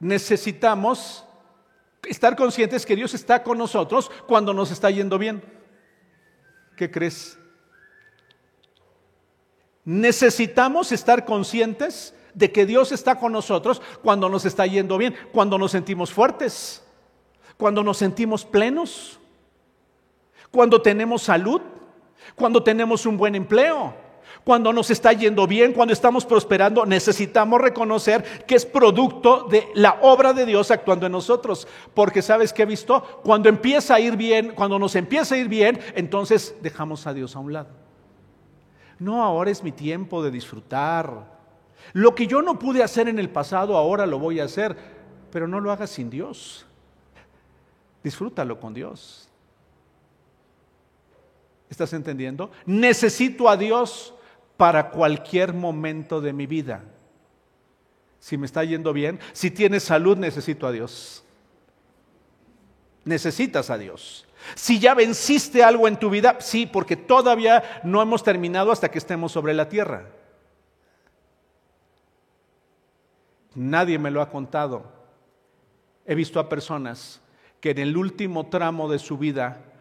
Necesitamos 0.00 1.24
estar 2.04 2.36
conscientes 2.36 2.84
que 2.84 2.96
Dios 2.96 3.14
está 3.14 3.42
con 3.42 3.58
nosotros 3.58 4.10
cuando 4.26 4.52
nos 4.52 4.70
está 4.70 4.90
yendo 4.90 5.18
bien. 5.18 5.42
¿Qué 6.76 6.90
crees? 6.90 7.38
Necesitamos 9.84 10.92
estar 10.92 11.24
conscientes 11.24 12.14
de 12.34 12.50
que 12.50 12.66
Dios 12.66 12.92
está 12.92 13.18
con 13.18 13.32
nosotros 13.32 13.82
cuando 14.02 14.28
nos 14.28 14.44
está 14.44 14.66
yendo 14.66 14.96
bien, 14.96 15.14
cuando 15.32 15.58
nos 15.58 15.72
sentimos 15.72 16.12
fuertes, 16.12 16.82
cuando 17.56 17.82
nos 17.82 17.98
sentimos 17.98 18.44
plenos, 18.44 19.18
cuando 20.50 20.80
tenemos 20.80 21.22
salud, 21.22 21.60
cuando 22.34 22.62
tenemos 22.62 23.06
un 23.06 23.16
buen 23.16 23.34
empleo, 23.34 23.94
cuando 24.44 24.72
nos 24.72 24.90
está 24.90 25.12
yendo 25.12 25.46
bien, 25.46 25.72
cuando 25.72 25.92
estamos 25.92 26.26
prosperando, 26.26 26.84
necesitamos 26.84 27.60
reconocer 27.60 28.44
que 28.46 28.56
es 28.56 28.66
producto 28.66 29.46
de 29.48 29.68
la 29.74 29.98
obra 30.02 30.32
de 30.32 30.46
Dios 30.46 30.70
actuando 30.70 31.06
en 31.06 31.12
nosotros. 31.12 31.68
Porque 31.94 32.22
sabes 32.22 32.52
que 32.52 32.62
he 32.62 32.66
visto, 32.66 33.02
cuando 33.22 33.48
empieza 33.48 33.94
a 33.94 34.00
ir 34.00 34.16
bien, 34.16 34.52
cuando 34.54 34.78
nos 34.78 34.96
empieza 34.96 35.34
a 35.34 35.38
ir 35.38 35.48
bien, 35.48 35.78
entonces 35.94 36.56
dejamos 36.60 37.06
a 37.06 37.14
Dios 37.14 37.36
a 37.36 37.38
un 37.38 37.52
lado. 37.52 37.68
No, 38.98 39.22
ahora 39.22 39.50
es 39.50 39.62
mi 39.62 39.72
tiempo 39.72 40.22
de 40.22 40.30
disfrutar. 40.30 41.30
Lo 41.92 42.14
que 42.14 42.26
yo 42.26 42.42
no 42.42 42.58
pude 42.58 42.82
hacer 42.82 43.08
en 43.08 43.18
el 43.18 43.30
pasado, 43.30 43.76
ahora 43.76 44.06
lo 44.06 44.18
voy 44.18 44.40
a 44.40 44.44
hacer, 44.44 44.76
pero 45.30 45.46
no 45.46 45.60
lo 45.60 45.70
hagas 45.70 45.90
sin 45.90 46.10
Dios. 46.10 46.66
Disfrútalo 48.02 48.58
con 48.58 48.74
Dios. 48.74 49.28
¿Estás 51.70 51.92
entendiendo? 51.92 52.50
Necesito 52.66 53.48
a 53.48 53.56
Dios 53.56 54.14
para 54.62 54.90
cualquier 54.90 55.54
momento 55.54 56.20
de 56.20 56.32
mi 56.32 56.46
vida. 56.46 56.84
Si 58.20 58.38
me 58.38 58.46
está 58.46 58.62
yendo 58.62 58.92
bien, 58.92 59.18
si 59.32 59.50
tienes 59.50 59.82
salud, 59.82 60.16
necesito 60.16 60.68
a 60.68 60.70
Dios. 60.70 61.24
Necesitas 63.04 63.70
a 63.70 63.76
Dios. 63.76 64.24
Si 64.54 64.78
ya 64.78 64.94
venciste 64.94 65.64
algo 65.64 65.88
en 65.88 65.96
tu 65.96 66.10
vida, 66.10 66.36
sí, 66.38 66.66
porque 66.66 66.94
todavía 66.94 67.80
no 67.82 68.00
hemos 68.00 68.22
terminado 68.22 68.70
hasta 68.70 68.88
que 68.88 68.98
estemos 68.98 69.32
sobre 69.32 69.52
la 69.52 69.68
tierra. 69.68 70.06
Nadie 73.56 73.98
me 73.98 74.12
lo 74.12 74.22
ha 74.22 74.30
contado. 74.30 74.92
He 76.06 76.14
visto 76.14 76.38
a 76.38 76.48
personas 76.48 77.20
que 77.60 77.70
en 77.70 77.78
el 77.78 77.96
último 77.96 78.46
tramo 78.46 78.88
de 78.88 79.00
su 79.00 79.18
vida 79.18 79.71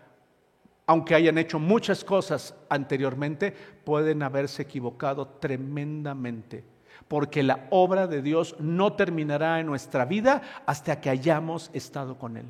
aunque 0.86 1.16
hayan 1.16 1.38
hecho 1.38 1.60
muchas 1.60 2.04
cosas 2.04 2.56
anteriormente, 2.70 3.52
pueden 3.84 4.24
haberse 4.24 4.64
equivocado 4.64 5.28
tremendamente, 5.28 6.64
porque 7.08 7.44
la 7.44 7.68
obra 7.70 8.08
de 8.08 8.22
Dios 8.22 8.56
no 8.60 8.94
terminará 8.94 9.60
en 9.60 9.68
nuestra 9.68 10.06
vida 10.06 10.42
hasta 10.66 11.00
que 11.00 11.10
hayamos 11.10 11.70
estado 11.74 12.18
con 12.18 12.38
Él. 12.38 12.46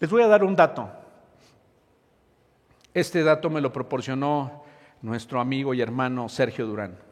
Les 0.00 0.08
voy 0.08 0.22
a 0.22 0.28
dar 0.28 0.44
un 0.44 0.54
dato. 0.54 0.88
Este 2.94 3.22
dato 3.22 3.50
me 3.50 3.60
lo 3.60 3.72
proporcionó 3.72 4.64
nuestro 5.02 5.40
amigo 5.40 5.74
y 5.74 5.80
hermano 5.80 6.28
Sergio 6.28 6.66
Durán. 6.66 7.07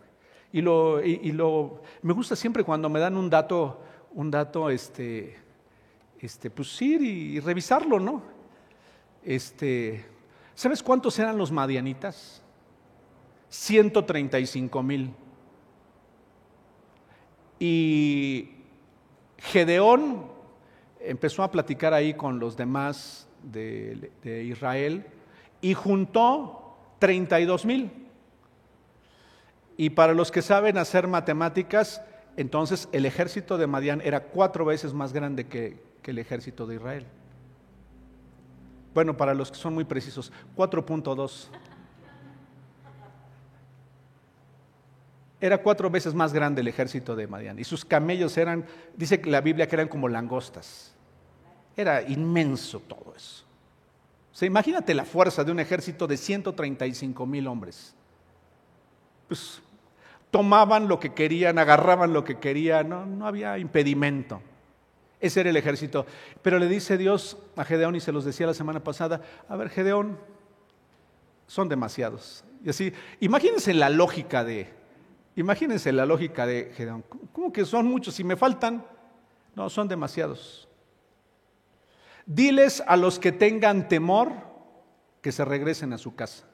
Y 0.57 0.63
lo, 0.63 1.05
y, 1.05 1.33
lo 1.33 1.83
me 2.01 2.15
gusta 2.15 2.35
siempre 2.35 2.65
cuando 2.65 2.89
me 2.89 2.99
dan 2.99 3.15
un 3.15 3.29
dato, 3.29 3.79
un 4.15 4.31
dato, 4.31 4.71
este, 4.71 5.37
este, 6.19 6.49
pues 6.49 6.81
ir 6.81 7.03
y, 7.03 7.41
revisarlo, 7.41 8.01
¿no? 8.01 8.23
Este, 9.23 10.03
¿sabes 10.55 10.83
cuántos 10.83 11.19
eran 11.19 11.37
los 11.37 11.53
madianitas? 11.53 12.43
135 13.51 14.83
mil. 14.83 15.15
Y 17.59 18.49
Gedeón 19.37 20.25
empezó 21.01 21.43
a 21.43 21.51
platicar 21.51 21.93
ahí 21.93 22.15
con 22.15 22.39
los 22.39 22.57
demás 22.57 23.29
de, 23.43 24.11
Israel 24.25 25.05
y 25.61 25.75
juntó 25.75 26.79
32 26.99 27.67
mil. 27.67 28.06
Y 29.77 29.91
para 29.91 30.15
los 30.15 30.31
que 30.31 30.43
saben 30.43 30.79
hacer 30.79 31.07
matemáticas, 31.07 32.01
entonces 32.37 32.89
el 32.93 33.07
ejército 33.07 33.59
de 33.59 33.67
Madián 33.67 34.01
era 34.05 34.25
cuatro 34.25 34.65
veces 34.65 34.93
más 34.93 35.13
grande 35.13 35.47
que, 35.47 35.85
el 36.05 36.19
ejército 36.21 36.69
de 36.69 36.77
Israel. 36.77 37.05
Bueno, 38.95 39.17
para 39.17 39.35
los 39.35 39.51
que 39.51 39.57
son 39.57 39.75
muy 39.75 39.83
precisos, 39.83 40.33
4.2. 40.57 41.49
Era 45.41 45.59
cuatro 45.59 45.91
veces 45.91 46.15
más 46.15 46.33
grande 46.33 46.61
el 46.61 46.69
ejército 46.69 47.17
de 47.17 47.27
Madián. 47.27 47.59
Y 47.59 47.65
sus 47.65 47.85
camellos 47.85 48.37
eran, 48.39 48.65
dice 48.97 49.21
la 49.25 49.41
Biblia 49.41 49.67
que 49.67 49.75
eran 49.75 49.89
como 49.89 50.07
langostas. 50.09 50.95
Era 51.77 52.03
inmenso 52.03 52.79
todo 52.79 53.13
eso. 53.17 53.45
O 54.33 54.37
sea, 54.37 54.47
imagínate 54.47 54.95
la 54.95 55.05
fuerza 55.05 55.43
de 55.43 55.51
un 55.51 55.59
ejército 55.59 56.07
de 56.07 56.17
135 56.17 57.27
mil 57.27 57.49
hombres. 57.49 57.97
Pues 59.27 59.61
tomaban 60.37 60.87
lo 60.87 61.01
que 61.01 61.15
querían, 61.15 61.59
agarraban 61.59 62.13
lo 62.13 62.23
que 62.23 62.39
querían, 62.39 62.91
no, 62.91 63.07
no 63.07 63.27
había 63.27 63.57
impedimento. 63.57 64.43
Ese 65.19 65.41
era 65.41 65.49
el 65.49 65.57
ejército. 65.57 66.05
Pero 66.43 66.59
le 66.59 66.69
dice 66.69 66.99
Dios 66.99 67.39
a 67.57 67.65
Gedeón, 67.65 67.97
y 67.97 68.01
se 68.01 68.13
los 68.13 68.27
decía 68.27 68.47
la 68.47 68.53
semana 68.53 68.85
pasada, 68.85 69.23
a 69.49 69.57
ver, 69.57 69.71
Gedeón, 69.71 70.19
son 71.47 71.71
demasiados. 71.71 72.45
Y 72.63 72.69
así, 72.69 72.93
imagínense 73.21 73.73
la 73.73 73.89
lógica 73.89 74.45
de, 74.45 74.69
imagínense 75.37 75.91
la 75.91 76.05
lógica 76.05 76.45
de 76.45 76.71
Gedeón. 76.77 77.03
¿Cómo 77.33 77.51
que 77.51 77.65
son 77.65 77.87
muchos? 77.87 78.21
y 78.21 78.25
me 78.25 78.37
faltan, 78.37 78.85
no, 79.55 79.71
son 79.71 79.89
demasiados. 79.89 80.69
Diles 82.27 82.83
a 82.87 82.99
los 82.99 83.19
que 83.19 83.33
tengan 83.33 83.89
temor 83.89 84.33
que 85.23 85.33
se 85.33 85.47
regresen 85.47 85.95
a 85.95 85.99
su 85.99 86.15
casa. 86.15 86.45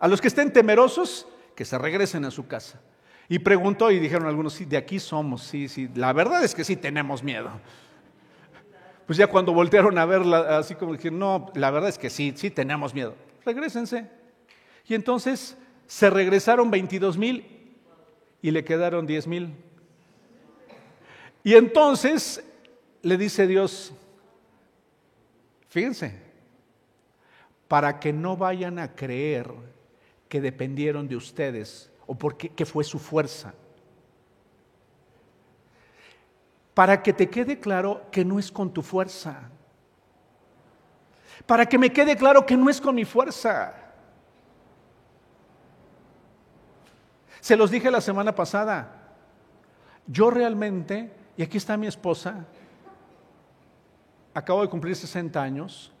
A 0.00 0.08
los 0.08 0.20
que 0.20 0.26
estén 0.26 0.52
temerosos, 0.52 1.28
que 1.54 1.64
se 1.64 1.78
regresen 1.78 2.24
a 2.24 2.30
su 2.30 2.46
casa. 2.46 2.80
Y 3.28 3.38
preguntó 3.38 3.90
y 3.90 3.98
dijeron 3.98 4.26
algunos, 4.26 4.54
sí, 4.54 4.64
de 4.64 4.76
aquí 4.76 4.98
somos, 4.98 5.42
sí, 5.42 5.68
sí, 5.68 5.88
la 5.94 6.12
verdad 6.12 6.44
es 6.44 6.54
que 6.54 6.64
sí 6.64 6.76
tenemos 6.76 7.22
miedo. 7.22 7.50
Pues 9.06 9.18
ya 9.18 9.26
cuando 9.26 9.52
voltearon 9.52 9.96
a 9.98 10.04
verla, 10.04 10.58
así 10.58 10.74
como 10.74 10.92
dijeron, 10.92 11.18
no, 11.18 11.50
la 11.54 11.70
verdad 11.70 11.88
es 11.88 11.98
que 11.98 12.10
sí, 12.10 12.32
sí 12.36 12.50
tenemos 12.50 12.94
miedo. 12.94 13.14
Regrésense. 13.44 14.08
Y 14.86 14.94
entonces 14.94 15.56
se 15.86 16.10
regresaron 16.10 16.70
22 16.70 17.16
mil 17.16 17.76
y 18.40 18.50
le 18.50 18.64
quedaron 18.64 19.06
10 19.06 19.26
mil. 19.26 19.54
Y 21.44 21.54
entonces 21.54 22.44
le 23.02 23.16
dice 23.16 23.46
Dios, 23.46 23.92
Fíjense, 25.72 26.12
para 27.66 27.98
que 27.98 28.12
no 28.12 28.36
vayan 28.36 28.78
a 28.78 28.94
creer 28.94 29.50
que 30.32 30.40
dependieron 30.40 31.06
de 31.06 31.14
ustedes 31.14 31.92
o 32.06 32.14
porque 32.14 32.48
que 32.48 32.64
fue 32.64 32.84
su 32.84 32.98
fuerza. 32.98 33.52
Para 36.72 37.02
que 37.02 37.12
te 37.12 37.28
quede 37.28 37.60
claro 37.60 38.06
que 38.10 38.24
no 38.24 38.38
es 38.38 38.50
con 38.50 38.72
tu 38.72 38.80
fuerza. 38.80 39.50
Para 41.44 41.66
que 41.66 41.76
me 41.76 41.92
quede 41.92 42.16
claro 42.16 42.46
que 42.46 42.56
no 42.56 42.70
es 42.70 42.80
con 42.80 42.94
mi 42.94 43.04
fuerza. 43.04 43.74
Se 47.38 47.54
los 47.54 47.70
dije 47.70 47.90
la 47.90 48.00
semana 48.00 48.34
pasada. 48.34 49.12
Yo 50.06 50.30
realmente, 50.30 51.12
y 51.36 51.42
aquí 51.42 51.58
está 51.58 51.76
mi 51.76 51.88
esposa, 51.88 52.46
acabo 54.32 54.62
de 54.62 54.70
cumplir 54.70 54.96
60 54.96 55.42
años, 55.42 55.92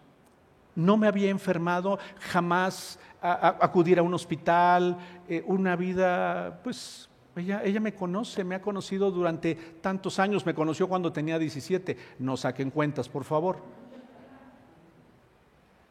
no 0.74 0.96
me 0.96 1.06
había 1.06 1.28
enfermado, 1.28 1.98
jamás 2.18 2.98
acudir 3.22 3.98
a 3.98 4.02
un 4.02 4.12
hospital, 4.14 4.96
eh, 5.28 5.42
una 5.46 5.76
vida, 5.76 6.60
pues 6.62 7.08
ella, 7.36 7.62
ella, 7.64 7.80
me 7.80 7.94
conoce, 7.94 8.44
me 8.44 8.56
ha 8.56 8.60
conocido 8.60 9.10
durante 9.10 9.54
tantos 9.80 10.18
años, 10.18 10.44
me 10.44 10.54
conoció 10.54 10.88
cuando 10.88 11.12
tenía 11.12 11.38
17, 11.38 11.96
no 12.18 12.36
saquen 12.36 12.70
cuentas, 12.70 13.08
por 13.08 13.24
favor. 13.24 13.62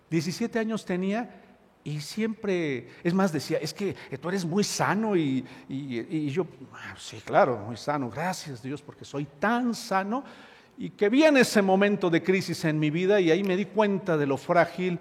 17 0.10 0.60
años 0.60 0.84
tenía 0.84 1.42
y 1.84 2.02
siempre, 2.02 2.90
es 3.02 3.14
más, 3.14 3.32
decía, 3.32 3.58
es 3.60 3.74
que 3.74 3.96
tú 4.22 4.30
eres 4.30 4.46
muy 4.46 4.64
sano 4.64 5.16
y, 5.16 5.46
y 5.70 6.30
yo, 6.30 6.46
ah, 6.74 6.96
sí, 6.98 7.22
claro, 7.24 7.58
muy 7.58 7.78
sano, 7.78 8.10
gracias 8.10 8.62
Dios 8.62 8.82
porque 8.82 9.06
soy 9.06 9.26
tan 9.40 9.74
sano 9.74 10.24
y 10.78 10.90
que 10.92 11.10
viene 11.10 11.40
ese 11.40 11.62
momento 11.62 12.10
de 12.10 12.22
crisis 12.22 12.66
en 12.66 12.78
mi 12.78 12.90
vida 12.90 13.20
y 13.20 13.32
ahí 13.32 13.44
me 13.44 13.56
di 13.56 13.66
cuenta 13.66 14.18
de 14.18 14.28
lo 14.28 14.38
frágil 14.38 15.00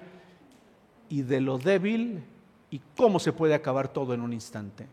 y 1.10 1.22
de 1.22 1.40
lo 1.40 1.58
débil 1.58 2.22
y 2.70 2.80
cómo 2.96 3.18
se 3.18 3.32
puede 3.32 3.52
acabar 3.52 3.88
todo 3.88 4.14
en 4.14 4.22
un 4.22 4.32
instante. 4.32 4.86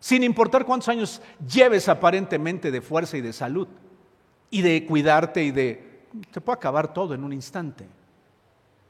Sin 0.00 0.22
importar 0.22 0.66
cuántos 0.66 0.90
años 0.90 1.22
lleves 1.50 1.88
aparentemente 1.88 2.70
de 2.70 2.82
fuerza 2.82 3.16
y 3.16 3.22
de 3.22 3.32
salud 3.32 3.66
y 4.50 4.60
de 4.60 4.84
cuidarte 4.84 5.42
y 5.42 5.50
de... 5.50 5.94
Se 6.32 6.40
puede 6.42 6.58
acabar 6.58 6.92
todo 6.92 7.14
en 7.14 7.24
un 7.24 7.32
instante. 7.32 7.86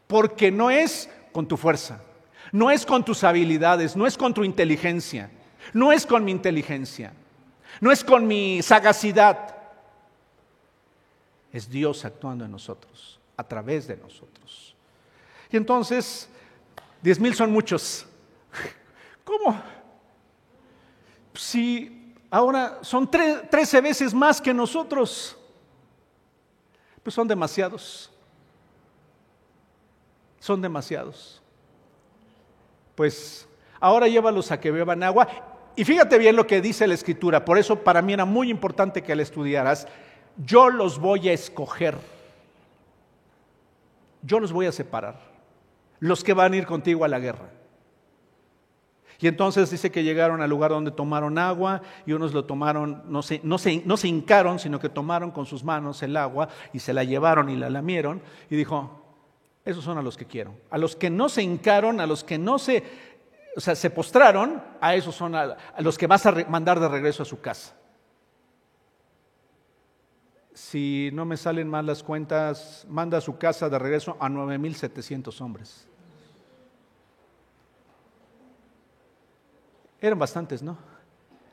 Porque 0.09 0.51
no 0.51 0.71
es 0.71 1.09
con 1.33 1.47
tu 1.47 1.57
fuerza, 1.57 2.03
no 2.51 2.71
es 2.71 2.85
con 2.85 3.05
tus 3.05 3.23
habilidades, 3.25 3.95
no 3.97 4.07
es 4.07 4.17
con 4.17 4.35
tu 4.35 4.43
inteligencia, 4.43 5.31
no 5.73 5.93
es 5.93 6.05
con 6.05 6.25
mi 6.25 6.33
inteligencia, 6.33 7.13
no 7.81 7.93
es 7.93 8.03
con 8.05 8.27
mi 8.27 8.63
sagacidad, 8.63 9.57
es 11.53 11.71
Dios 11.71 12.05
actuando 12.05 12.45
en 12.45 12.51
nosotros, 12.51 13.21
a 13.37 13.45
través 13.45 13.87
de 13.87 13.97
nosotros. 13.97 14.75
Y 15.51 15.57
entonces, 15.57 16.29
diez 17.05 17.21
mil 17.21 17.35
son 17.35 17.53
muchos. 17.53 18.07
¿Cómo? 19.25 19.61
Si 21.35 22.15
ahora 22.31 22.79
son 22.81 23.11
trece 23.11 23.83
veces 23.83 24.15
más 24.15 24.41
que 24.41 24.55
nosotros, 24.55 25.37
pues 27.03 27.13
son 27.13 27.29
demasiados. 27.29 28.11
Son 30.41 30.63
demasiados. 30.63 31.43
Pues 32.95 33.47
ahora 33.79 34.09
llévalos 34.09 34.51
a 34.51 34.59
que 34.59 34.71
beban 34.71 35.03
agua. 35.03 35.29
Y 35.77 35.85
fíjate 35.85 36.17
bien 36.17 36.37
lo 36.37 36.47
que 36.47 36.63
dice 36.63 36.87
la 36.87 36.95
escritura. 36.95 37.45
Por 37.45 37.59
eso 37.59 37.85
para 37.85 38.01
mí 38.01 38.15
era 38.15 38.25
muy 38.25 38.49
importante 38.51 39.03
que 39.03 39.15
la 39.15 39.23
estudiaras 39.23 39.87
yo 40.37 40.71
los 40.71 40.99
voy 40.99 41.29
a 41.29 41.35
escoger. 41.35 41.97
Yo 44.23 44.41
los 44.41 44.53
voy 44.53 44.65
a 44.67 44.73
separar. 44.73 45.34
Los 46.05 46.23
que 46.23 46.35
van 46.35 46.53
a 46.53 46.57
ir 46.57 46.67
contigo 46.67 47.07
a 47.07 47.09
la 47.09 47.19
guerra. 47.19 47.49
Y 49.21 49.27
entonces 49.27 49.71
dice 49.71 49.91
que 49.91 50.05
llegaron 50.05 50.43
al 50.43 50.51
lugar 50.51 50.71
donde 50.71 50.91
tomaron 50.91 51.39
agua 51.39 51.81
y 52.05 52.13
unos 52.13 52.35
lo 52.35 52.45
tomaron, 52.45 53.05
no 53.07 53.23
se, 53.23 53.41
no, 53.43 53.57
se, 53.57 53.83
no 53.87 53.97
se 53.97 54.09
hincaron, 54.09 54.59
sino 54.59 54.79
que 54.79 54.91
tomaron 54.91 55.31
con 55.31 55.47
sus 55.47 55.65
manos 55.65 56.03
el 56.03 56.15
agua 56.19 56.51
y 56.75 56.81
se 56.81 56.93
la 56.93 57.05
llevaron 57.05 57.49
y 57.49 57.57
la 57.57 57.71
lamieron. 57.71 58.21
Y 58.51 58.57
dijo, 58.57 59.03
esos 59.65 59.83
son 59.83 59.97
a 59.97 60.03
los 60.03 60.19
que 60.19 60.27
quiero. 60.27 60.55
A 60.71 60.77
los 60.77 60.95
que 60.95 61.09
no 61.09 61.31
se 61.31 61.43
hincaron, 61.43 61.99
a 62.01 62.07
los 62.07 62.23
que 62.23 62.37
no 62.37 62.59
se, 62.59 62.85
o 63.57 63.61
sea, 63.63 63.75
se 63.75 63.89
postraron, 63.89 64.63
a 64.83 64.95
esos 64.95 65.15
son 65.15 65.35
a 65.35 65.57
los 65.79 65.97
que 65.97 66.07
vas 66.07 66.27
a 66.27 66.33
mandar 66.51 66.81
de 66.81 66.89
regreso 66.89 67.23
a 67.23 67.27
su 67.27 67.41
casa 67.41 67.75
si 70.55 71.11
no 71.13 71.25
me 71.25 71.37
salen 71.37 71.69
mal 71.69 71.85
las 71.85 72.03
cuentas, 72.03 72.87
manda 72.89 73.19
a 73.19 73.21
su 73.21 73.37
casa 73.37 73.69
de 73.69 73.79
regreso 73.79 74.17
a 74.21 74.29
9.700 74.29 75.41
hombres. 75.41 75.89
Eran 80.05 80.19
bastantes, 80.19 80.63
¿no? 80.63 80.77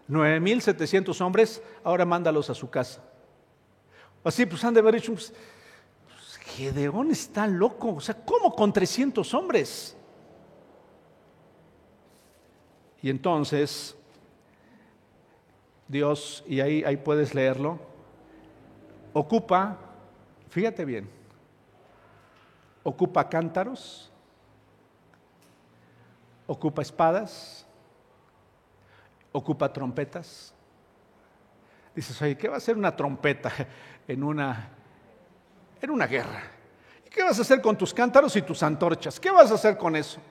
9.700 0.10 1.22
hombres, 1.22 1.64
ahora 1.86 2.04
mándalos 2.04 2.50
a 2.50 2.54
su 2.54 2.70
casa. 2.70 3.02
Así, 4.26 4.46
pues 4.46 4.62
han 4.66 4.74
de 4.74 4.82
haber 4.82 4.96
dicho, 4.96 5.14
pues, 5.14 5.34
pues, 6.06 6.36
Gedeón 6.36 7.12
está 7.12 7.48
loco, 7.48 7.94
o 7.94 8.02
sea, 8.02 8.14
¿cómo 8.26 8.54
con 8.54 8.74
300 8.74 9.34
hombres? 9.34 9.96
Y 13.02 13.10
entonces, 13.10 13.96
Dios, 15.88 16.44
y 16.46 16.60
ahí, 16.60 16.84
ahí 16.84 16.98
puedes 16.98 17.34
leerlo, 17.34 17.80
ocupa, 19.14 19.78
fíjate 20.50 20.84
bien, 20.84 21.10
ocupa 22.84 23.30
cántaros, 23.30 24.12
ocupa 26.48 26.82
espadas, 26.82 27.66
ocupa 29.32 29.72
trompetas. 29.72 30.54
Dices, 31.96 32.22
oye, 32.22 32.38
¿qué 32.38 32.48
va 32.48 32.56
a 32.56 32.58
hacer 32.58 32.78
una 32.78 32.96
trompeta 32.96 33.52
en 34.08 34.24
una, 34.24 34.70
en 35.82 35.90
una 35.90 36.08
guerra? 36.08 36.44
¿Y 37.06 37.10
qué 37.10 37.24
vas 37.24 37.38
a 37.40 37.42
hacer 37.42 37.62
con 37.62 37.78
tus 37.78 37.94
cántaros 37.94 38.36
y 38.36 38.42
tus 38.42 38.64
antorchas? 38.64 39.20
¿Qué 39.20 39.32
vas 39.32 39.52
a 39.52 39.56
hacer 39.56 39.78
con 39.78 39.96
eso? 39.96 40.22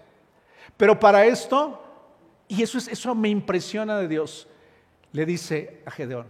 Pero 0.76 0.98
para 0.98 1.24
esto, 1.26 1.82
y 2.48 2.62
eso, 2.62 2.78
es, 2.78 2.88
eso 2.88 3.14
me 3.14 3.28
impresiona 3.28 3.98
de 3.98 4.08
Dios, 4.08 4.48
le 5.12 5.26
dice 5.26 5.82
a 5.84 5.90
Gedeón, 5.90 6.26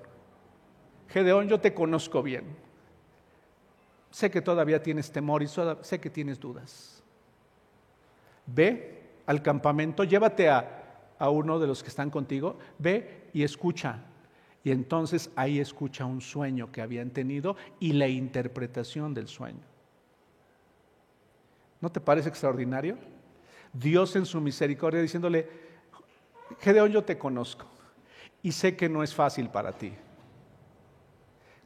Gedeón, 1.09 1.49
yo 1.49 1.61
te 1.61 1.75
conozco 1.75 2.23
bien. 2.23 2.45
Sé 4.11 4.31
que 4.31 4.41
todavía 4.41 4.83
tienes 4.83 5.13
temor 5.13 5.43
y 5.43 5.49
sé 5.49 6.01
que 6.01 6.11
tienes 6.11 6.39
dudas. 6.41 7.03
Ve 8.47 9.03
al 9.27 9.43
campamento, 9.43 10.03
llévate 10.03 10.49
a, 10.49 10.80
a 11.21 11.29
uno 11.29 11.59
de 11.61 11.67
los 11.69 11.83
que 11.83 11.91
están 11.91 12.11
contigo, 12.11 12.59
ve 12.79 13.29
y 13.33 13.45
escucha. 13.45 14.01
Y 14.65 14.73
entonces 14.73 15.31
ahí 15.37 15.61
escucha 15.61 16.07
un 16.07 16.21
sueño 16.21 16.73
que 16.73 16.81
habían 16.81 17.11
tenido 17.11 17.57
y 17.79 17.93
la 17.93 18.09
interpretación 18.09 19.15
del 19.15 19.29
sueño. 19.29 19.61
¿No 21.81 21.93
te 21.93 22.01
parece 22.01 22.31
extraordinario? 22.31 22.97
Dios 23.73 24.17
en 24.17 24.25
su 24.25 24.41
misericordia 24.41 25.01
diciéndole, 25.01 25.49
Gedeón, 26.59 26.91
yo 26.91 27.05
te 27.05 27.19
conozco 27.19 27.67
y 28.43 28.53
sé 28.53 28.75
que 28.75 28.89
no 28.89 29.03
es 29.03 29.15
fácil 29.15 29.51
para 29.51 29.73
ti. 29.73 29.93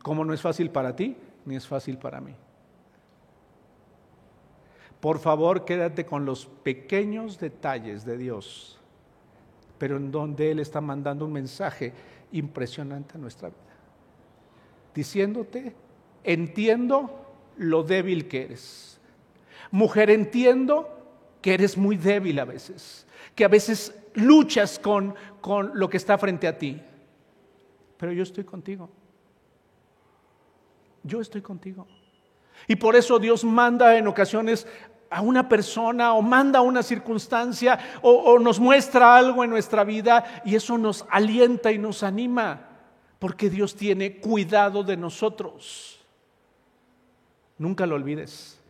Como 0.03 0.25
no 0.25 0.35
es 0.35 0.43
fácil 0.43 0.69
para 0.71 0.97
ti, 0.97 1.17
ni 1.45 1.55
es 1.55 1.67
fácil 1.67 1.97
para 1.97 2.21
mí. 2.21 2.35
Por 5.01 5.21
favor, 5.21 5.65
quédate 5.65 6.05
con 6.05 6.25
los 6.25 6.47
pequeños 6.47 7.39
detalles 7.39 8.05
de 8.05 8.19
Dios 8.19 8.81
pero 9.79 9.97
en 9.97 10.11
donde 10.11 10.51
Él 10.51 10.61
está 10.61 10.81
mandando 10.81 11.25
un 11.25 11.33
mensaje 11.33 11.93
impresionante 12.33 13.16
a 13.16 13.20
nuestra 13.20 13.49
vida. 13.49 13.59
Diciéndote, 14.95 15.75
entiendo 16.22 17.25
lo 17.57 17.83
débil 17.83 18.29
que 18.29 18.43
eres. 18.43 19.01
Mujer, 19.70 20.11
entiendo 20.11 20.89
que 21.43 21.55
eres 21.55 21.77
muy 21.77 21.97
débil 21.97 22.39
a 22.39 22.45
veces, 22.45 23.07
que 23.35 23.45
a 23.45 23.49
veces 23.49 23.95
luchas 24.14 24.79
con, 24.79 25.14
con 25.41 25.72
lo 25.75 25.91
que 25.91 25.97
está 25.97 26.16
frente 26.16 26.47
a 26.47 26.57
ti, 26.57 26.81
pero 27.99 28.12
yo 28.12 28.22
estoy 28.22 28.45
contigo. 28.45 28.89
Yo 31.03 31.20
estoy 31.20 31.43
contigo. 31.43 31.87
Y 32.66 32.77
por 32.77 32.97
eso 32.97 33.18
Dios 33.18 33.45
manda 33.45 33.99
en 33.99 34.07
ocasiones 34.07 34.66
a 35.11 35.21
una 35.21 35.49
persona 35.49 36.15
o 36.15 36.23
manda 36.23 36.61
una 36.61 36.83
circunstancia 36.83 37.79
o, 38.03 38.39
nos 38.39 38.59
muestra 38.59 39.17
algo 39.17 39.45
en 39.45 39.51
nuestra 39.51 39.85
vida 39.85 40.43
y 40.45 40.57
eso 40.57 40.77
nos 40.79 41.07
alienta 41.11 41.73
y 41.73 41.79
nos 41.79 42.03
anima 42.03 42.69
porque 43.19 43.49
Dios 43.49 43.75
tiene 43.77 44.19
cuidado 44.19 44.83
de 44.83 44.97
nosotros. 44.97 46.05
Nunca 47.57 47.87
lo 47.87 47.95
olvides. 47.95 48.61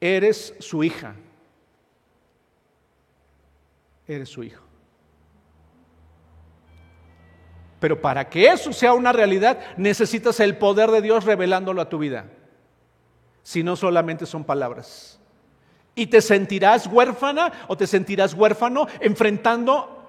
Eres 0.00 0.54
su 0.58 0.82
hija. 0.82 1.14
Eres 4.06 4.28
su 4.28 4.42
hijo. 4.42 4.62
Pero 7.78 8.00
para 8.00 8.28
que 8.28 8.48
eso 8.48 8.72
sea 8.72 8.92
una 8.92 9.12
realidad, 9.12 9.60
necesitas 9.76 10.40
el 10.40 10.56
poder 10.58 10.90
de 10.90 11.00
Dios 11.00 11.24
revelándolo 11.24 11.80
a 11.80 11.88
tu 11.88 11.98
vida 11.98 12.26
si 13.42 13.62
no 13.62 13.76
solamente 13.76 14.26
son 14.26 14.44
palabras. 14.44 15.18
Y 15.94 16.06
te 16.06 16.20
sentirás 16.20 16.86
huérfana 16.86 17.52
o 17.68 17.76
te 17.76 17.86
sentirás 17.86 18.34
huérfano 18.34 18.86
enfrentando 19.00 20.02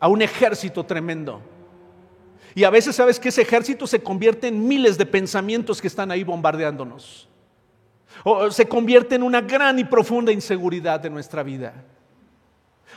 a 0.00 0.08
un 0.08 0.22
ejército 0.22 0.84
tremendo. 0.84 1.40
Y 2.54 2.64
a 2.64 2.70
veces 2.70 2.96
sabes 2.96 3.18
que 3.18 3.28
ese 3.28 3.42
ejército 3.42 3.86
se 3.86 4.02
convierte 4.02 4.48
en 4.48 4.66
miles 4.66 4.98
de 4.98 5.06
pensamientos 5.06 5.80
que 5.80 5.86
están 5.86 6.10
ahí 6.10 6.24
bombardeándonos. 6.24 7.28
O 8.24 8.50
se 8.50 8.68
convierte 8.68 9.14
en 9.14 9.22
una 9.22 9.40
gran 9.40 9.78
y 9.78 9.84
profunda 9.84 10.32
inseguridad 10.32 11.00
de 11.00 11.10
nuestra 11.10 11.42
vida. 11.42 11.72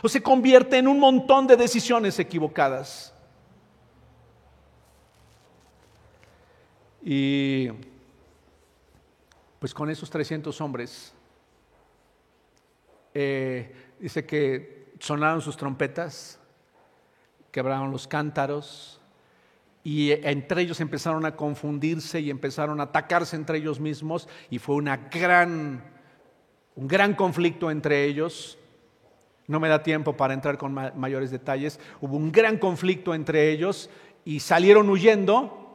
O 0.02 0.10
se 0.10 0.22
convierte 0.22 0.78
en 0.78 0.88
un 0.88 1.00
montón 1.00 1.48
de 1.48 1.56
decisiones 1.56 2.20
equivocadas. 2.20 3.14
Y 7.04 7.70
pues 9.60 9.74
con 9.74 9.90
esos 9.90 10.10
300 10.10 10.60
hombres, 10.62 11.14
eh, 13.14 13.74
dice 14.00 14.26
que 14.26 14.94
sonaron 15.00 15.42
sus 15.42 15.58
trompetas, 15.58 16.40
quebraron 17.52 17.92
los 17.92 18.08
cántaros, 18.08 19.00
y 19.84 20.12
entre 20.12 20.64
ellos 20.64 20.82
empezaron 20.82 21.26
a 21.26 21.36
confundirse 21.36 22.20
y 22.20 22.32
empezaron 22.32 22.80
a 22.80 22.84
atacarse 22.84 23.36
entre 23.36 23.60
ellos 23.60 23.80
mismos, 23.80 24.28
y 24.50 24.60
fue 24.60 24.76
una 24.76 24.98
gran, 24.98 25.84
un 26.76 26.88
gran 26.88 27.14
conflicto 27.14 27.70
entre 27.70 28.04
ellos. 28.06 28.58
No 29.48 29.60
me 29.60 29.70
da 29.70 29.84
tiempo 29.84 30.18
para 30.18 30.34
entrar 30.34 30.58
con 30.58 30.74
mayores 30.74 31.30
detalles. 31.30 31.80
Hubo 32.02 32.18
un 32.18 32.32
gran 32.32 32.58
conflicto 32.58 33.14
entre 33.14 33.52
ellos 33.52 33.92
y 34.26 34.40
salieron 34.40 34.90
huyendo 34.90 35.66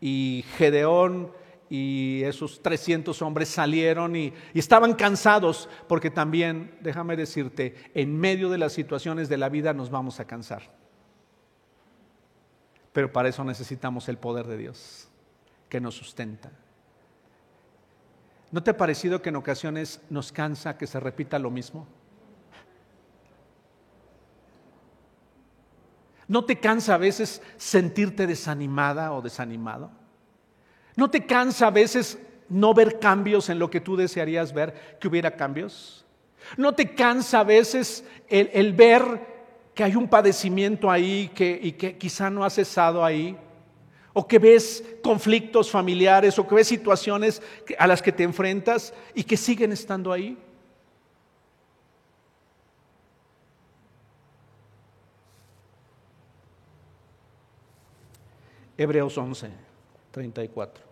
y 0.00 0.42
Gedeón 0.56 1.30
y 1.70 2.24
esos 2.24 2.60
300 2.60 3.22
hombres 3.22 3.48
salieron 3.48 4.16
y, 4.16 4.34
estaban 4.52 4.94
cansados, 4.94 5.68
porque 5.86 6.10
también, 6.10 6.76
déjame 6.80 7.16
decirte, 7.16 7.76
en 7.94 8.18
medio 8.18 8.50
de 8.50 8.58
las 8.58 8.72
situaciones 8.72 9.28
de 9.28 9.38
la 9.38 9.48
vida 9.48 9.72
nos 9.72 9.88
vamos 9.88 10.18
a 10.18 10.26
cansar. 10.26 10.62
Pero 12.92 13.12
para 13.12 13.28
eso 13.28 13.44
necesitamos 13.44 14.08
el 14.08 14.18
poder 14.18 14.48
de 14.48 14.58
Dios, 14.58 15.08
que 15.68 15.80
nos 15.80 15.94
sustenta. 15.94 16.50
¿No 18.50 18.64
te 18.64 18.72
ha 18.72 18.76
parecido 18.76 19.22
que 19.22 19.28
en 19.28 19.36
ocasiones 19.36 20.02
nos 20.10 20.32
cansa 20.32 20.76
que 20.76 20.88
se 20.88 20.98
repita 20.98 21.38
lo 21.38 21.52
mismo? 21.52 21.86
¿No 26.26 26.44
te 26.44 26.58
cansa 26.58 26.94
a 26.94 26.98
veces 26.98 27.40
sentirte 27.56 28.26
desanimada 28.26 29.12
o 29.12 29.22
desanimado? 29.22 29.99
¿No 30.96 31.10
te 31.10 31.26
cansa 31.26 31.68
a 31.68 31.70
veces 31.70 32.18
no 32.48 32.74
ver 32.74 32.98
cambios 32.98 33.48
en 33.48 33.58
lo 33.58 33.70
que 33.70 33.80
tú 33.80 33.96
desearías 33.96 34.52
ver, 34.52 34.98
que 35.00 35.08
hubiera 35.08 35.36
cambios? 35.36 36.04
¿No 36.56 36.74
te 36.74 36.94
cansa 36.94 37.40
a 37.40 37.44
veces 37.44 38.04
el, 38.28 38.72
ver 38.72 39.02
que 39.74 39.84
hay 39.84 39.94
un 39.94 40.08
padecimiento 40.08 40.90
ahí 40.90 41.30
que, 41.34 41.58
y 41.62 41.72
que 41.72 41.96
quizá 41.96 42.30
no 42.30 42.44
ha 42.44 42.50
cesado 42.50 43.04
ahí? 43.04 43.36
¿O 44.12 44.26
que 44.26 44.38
ves 44.38 44.84
conflictos 45.02 45.70
familiares 45.70 46.38
o 46.38 46.46
que 46.46 46.56
ves 46.56 46.66
situaciones 46.66 47.40
a 47.78 47.86
las 47.86 48.02
que 48.02 48.10
te 48.10 48.24
enfrentas 48.24 48.92
y 49.14 49.22
que 49.22 49.36
siguen 49.36 49.70
estando 49.70 50.12
ahí? 50.12 50.36
Hebreos 58.76 59.16
11, 59.16 59.50
34. 60.10 60.84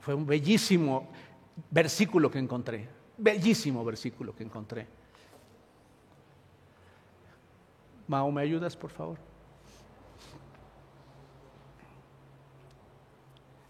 Fue 0.00 0.14
un 0.14 0.26
bellísimo 0.26 1.08
versículo 1.70 2.30
que 2.30 2.38
encontré, 2.38 2.88
bellísimo 3.18 3.84
versículo 3.84 4.34
que 4.34 4.44
encontré. 4.44 4.86
Mao, 8.06 8.32
¿me 8.32 8.40
ayudas, 8.40 8.74
por 8.74 8.90
favor? 8.90 9.18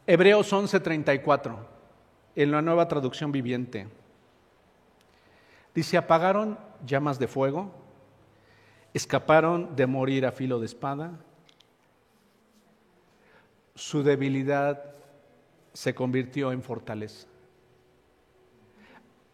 Hebreos 0.07 0.53
11:34, 0.53 1.57
en 2.37 2.51
la 2.53 2.63
nueva 2.63 2.87
traducción 2.87 3.33
viviente. 3.33 3.89
Dice, 5.79 5.97
apagaron 5.97 6.59
llamas 6.85 7.21
de 7.21 7.29
fuego, 7.29 7.71
escaparon 8.93 9.77
de 9.77 9.87
morir 9.87 10.27
a 10.27 10.33
filo 10.33 10.59
de 10.59 10.67
espada, 10.67 11.13
su 13.77 14.03
debilidad 14.03 14.83
se 15.73 15.95
convirtió 15.95 16.51
en 16.51 16.65
fortaleza. 16.65 17.29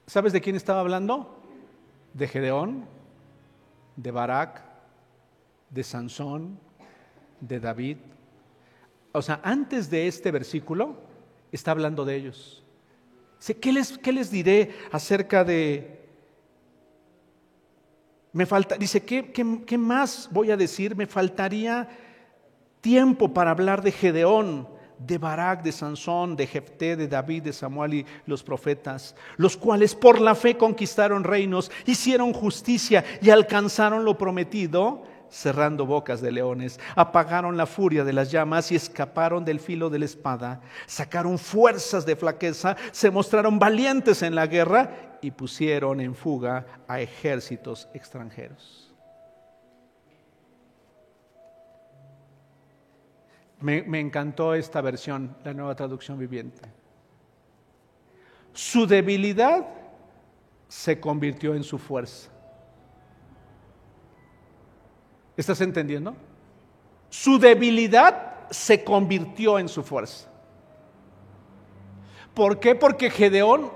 ¿Sabes 0.07 0.35
de 0.35 0.43
quién 0.43 0.55
estaba 0.55 0.81
hablando? 0.81 1.35
De 2.13 2.29
Gedeón, 2.29 2.85
de 3.97 4.11
Barak, 4.11 4.63
de 5.71 5.83
Sansón, 5.83 6.59
de 7.41 7.59
David. 7.59 7.97
O 9.13 9.23
sea, 9.23 9.41
antes 9.43 9.89
de 9.89 10.09
este 10.09 10.31
versículo 10.31 10.95
está 11.53 11.71
hablando 11.71 12.05
de 12.05 12.17
ellos. 12.17 12.63
¿Qué 13.63 13.73
les, 13.73 13.97
qué 13.97 14.13
les 14.13 14.31
diré 14.31 14.75
acerca 14.93 15.43
de... 15.43 16.04
Me 18.35 18.45
falta, 18.45 18.77
dice, 18.77 19.03
¿qué, 19.03 19.33
qué 19.33 19.79
más 19.79 20.29
voy 20.31 20.51
a 20.51 20.57
decir? 20.57 20.95
Me 20.95 21.07
faltaría 21.07 21.89
tiempo 22.83 23.33
para 23.33 23.53
hablar 23.53 23.81
de 23.81 23.93
Gedeón, 23.93 24.69
de 24.99 25.19
Barak, 25.19 25.63
de 25.63 25.73
Sansón, 25.73 26.37
de 26.37 26.47
Jefté, 26.47 26.97
de 26.97 27.09
David, 27.09 27.45
de 27.45 27.53
Samuel 27.53 27.95
y 27.95 28.07
los 28.27 28.43
profetas, 28.43 29.15
los 29.37 29.57
cuales 29.57 29.95
por 29.95 30.21
la 30.21 30.35
fe 30.35 30.57
conquistaron 30.57 31.25
reinos, 31.25 31.71
hicieron 31.87 32.33
justicia 32.33 33.05
y 33.23 33.31
alcanzaron 33.31 34.05
lo 34.05 34.19
prometido 34.19 35.05
cerrando 35.35 35.85
bocas 35.85 36.21
de 36.21 36.31
leones, 36.31 36.79
apagaron 36.95 37.57
la 37.57 37.67
furia 37.67 38.05
de 38.05 38.13
las 38.13 38.31
llamas 38.31 38.71
y 38.71 38.77
escaparon 38.77 39.45
del 39.45 39.59
filo 39.59 39.91
de 39.91 39.99
la 39.99 40.05
espada, 40.05 40.61
sacaron 40.87 41.39
fuerzas 41.39 42.07
de 42.07 42.15
flaqueza, 42.15 42.77
se 42.93 43.11
mostraron 43.11 43.59
valientes 43.59 44.23
en 44.23 44.37
la 44.37 44.47
guerra 44.47 45.19
y 45.21 45.33
pusieron 45.33 46.01
en 46.01 46.15
fuga 46.15 46.65
a 46.87 47.01
ejércitos 47.01 47.89
extranjeros. 47.95 48.95
Me, 53.61 53.99
encantó 53.99 54.55
esta 54.55 54.81
versión, 54.83 55.37
la 55.43 55.55
nueva 55.55 55.75
traducción 55.75 56.19
viviente. 56.19 56.63
Su 58.53 58.87
debilidad 58.87 59.67
se 60.69 61.01
convirtió 61.01 61.55
en 61.55 61.65
su 61.65 61.79
fuerza. 61.79 62.34
¿Estás 65.37 65.61
entendiendo? 65.61 66.15
Su 67.11 67.39
debilidad 67.39 68.49
se 68.51 68.85
convirtió 68.85 69.59
en 69.59 69.69
su 69.69 69.83
fuerza. 69.83 70.29
¿Por 72.35 72.59
qué? 72.59 72.75
Porque 72.75 73.11
Gedeón 73.11 73.71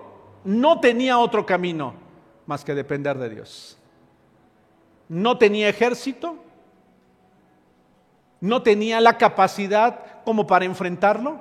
no 0.44 0.80
tenía 0.80 1.18
otro 1.18 1.46
camino 1.46 1.94
más 2.46 2.64
que 2.64 2.74
depender 2.74 3.18
de 3.18 3.28
Dios. 3.28 3.78
No 5.08 5.38
tenía 5.38 5.68
ejército, 5.68 6.36
no 8.40 8.62
tenía 8.62 9.00
la 9.00 9.18
capacidad 9.18 10.22
como 10.24 10.46
para 10.46 10.64
enfrentarlo, 10.64 11.40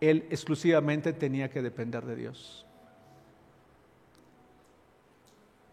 él 0.00 0.26
exclusivamente 0.30 1.12
tenía 1.12 1.50
que 1.50 1.62
depender 1.62 2.04
de 2.04 2.16
Dios. 2.16 2.66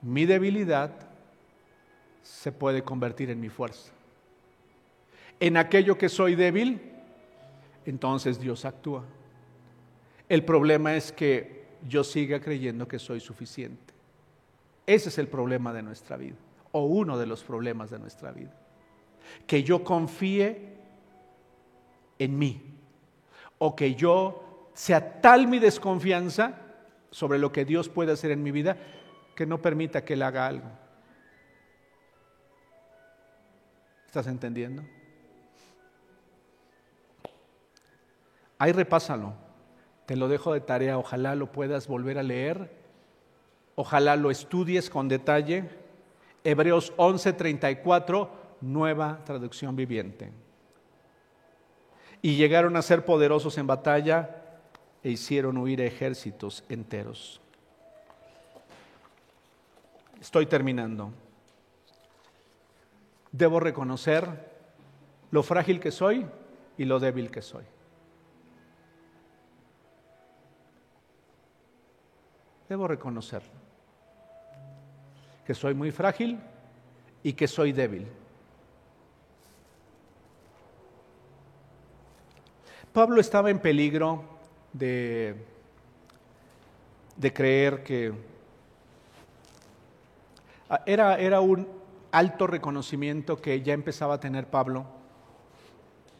Mi 0.01 0.26
debilidad 0.26 0.91
se 2.22 2.51
puede 2.51 2.84
convertir 2.84 3.30
en 3.30 3.39
mi 3.39 3.49
fuerza. 3.49 3.91
En 5.39 5.57
aquello 5.57 5.97
que 5.97 6.09
soy 6.09 6.36
débil, 6.36 6.82
entonces 7.86 8.39
Dios 8.39 8.65
actúa. 8.65 9.03
El 10.30 10.45
problema 10.45 10.95
es 10.95 11.11
que 11.11 11.65
yo 11.88 12.03
siga 12.03 12.39
creyendo 12.39 12.88
que 12.88 12.99
soy 12.99 13.19
suficiente. 13.19 13.93
Ese 14.86 15.09
es 15.09 15.17
el 15.17 15.28
problema 15.28 15.74
de 15.74 15.84
nuestra 15.84 16.17
vida, 16.17 16.36
o 16.72 16.86
uno 16.86 17.17
de 17.17 17.26
los 17.26 17.43
problemas 17.43 17.89
de 17.89 17.99
nuestra 17.99 18.32
vida. 18.32 18.53
Que 19.47 19.63
yo 19.63 19.84
confíe 19.84 20.78
en 22.19 22.38
mí, 22.38 22.61
o 23.57 23.76
que 23.76 23.95
yo 23.95 24.69
sea 24.74 25.22
tal 25.22 25.47
mi 25.47 25.59
desconfianza 25.59 26.57
sobre 27.09 27.39
lo 27.39 27.51
que 27.51 27.65
Dios 27.65 27.89
puede 27.89 28.11
hacer 28.11 28.32
en 28.32 28.43
mi 28.43 28.51
vida, 28.51 28.78
que 29.36 29.45
no 29.45 29.61
permita 29.61 30.03
que 30.03 30.13
Él 30.13 30.24
haga 30.24 30.47
algo. 30.47 30.67
¿Estás 34.12 34.28
entendiendo? 34.28 34.84
Ahí 38.57 38.74
repásalo. 38.74 39.36
Te 40.05 40.18
lo 40.18 40.28
dejo 40.28 40.51
de 40.51 40.59
tarea. 40.59 40.97
Ojalá 40.97 41.34
lo 41.34 41.53
puedas 41.53 41.88
volver 41.88 42.18
a 42.18 42.24
leer. 42.24 42.76
Ojalá 43.76 44.18
lo 44.18 44.30
estudies 44.30 44.89
con 44.89 45.07
detalle. 45.07 45.70
Hebreos 46.43 46.91
11:34, 46.97 48.30
nueva 48.59 49.22
traducción 49.24 49.78
viviente. 49.78 50.34
Y 52.22 52.36
llegaron 52.36 52.76
a 52.76 52.82
ser 52.82 53.05
poderosos 53.05 53.57
en 53.57 53.68
batalla 53.68 54.43
e 55.05 55.12
hicieron 55.12 55.55
huir 55.55 55.80
ejércitos 55.80 56.66
enteros. 56.68 57.39
Estoy 60.20 60.47
terminando 60.47 61.14
debo 63.32 63.59
reconocer 63.59 64.51
lo 65.32 65.43
frágil 65.43 65.79
que 65.79 65.91
soy 65.91 66.25
y 66.77 66.86
lo 66.86 66.99
débil 66.99 67.32
que 67.32 67.41
soy. 67.41 67.63
Debo 72.67 72.88
reconocer 72.88 73.41
que 75.45 75.53
soy 75.53 75.73
muy 75.73 75.91
frágil 75.91 76.39
y 77.23 77.34
que 77.34 77.47
soy 77.47 77.71
débil. 77.71 78.07
Pablo 82.93 83.21
estaba 83.21 83.49
en 83.49 83.59
peligro 83.59 84.23
de, 84.73 85.36
de 87.15 87.34
creer 87.34 87.84
que 87.84 88.13
era, 90.86 91.17
era 91.17 91.39
un 91.39 91.80
alto 92.12 92.47
reconocimiento 92.47 93.41
que 93.41 93.62
ya 93.62 93.74
empezaba 93.74 94.16
a 94.16 94.20
tener 94.20 94.47
Pablo. 94.47 94.86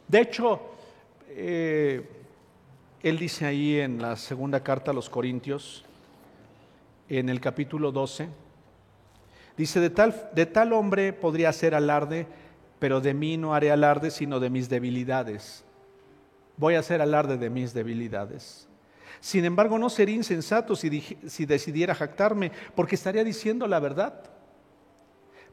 De 0.08 0.20
hecho, 0.20 0.60
eh, 1.28 2.08
él 3.02 3.18
dice 3.18 3.46
ahí 3.46 3.78
en 3.78 4.00
la 4.00 4.16
segunda 4.16 4.62
carta 4.62 4.90
a 4.90 4.94
los 4.94 5.08
Corintios, 5.08 5.84
en 7.08 7.28
el 7.28 7.40
capítulo 7.40 7.92
12, 7.92 8.28
dice, 9.56 9.80
de 9.80 9.90
tal, 9.90 10.30
de 10.34 10.46
tal 10.46 10.72
hombre 10.72 11.12
podría 11.12 11.50
hacer 11.50 11.74
alarde, 11.74 12.26
pero 12.78 13.00
de 13.00 13.14
mí 13.14 13.36
no 13.36 13.54
haré 13.54 13.70
alarde, 13.70 14.10
sino 14.10 14.40
de 14.40 14.50
mis 14.50 14.68
debilidades. 14.68 15.64
Voy 16.56 16.74
a 16.74 16.80
hacer 16.80 17.00
alarde 17.02 17.36
de 17.36 17.50
mis 17.50 17.74
debilidades. 17.74 18.68
Sin 19.20 19.44
embargo, 19.44 19.78
no 19.78 19.88
sería 19.88 20.16
insensato 20.16 20.74
si, 20.74 21.00
si 21.00 21.46
decidiera 21.46 21.94
jactarme, 21.94 22.50
porque 22.74 22.96
estaría 22.96 23.24
diciendo 23.24 23.66
la 23.66 23.78
verdad 23.78 24.32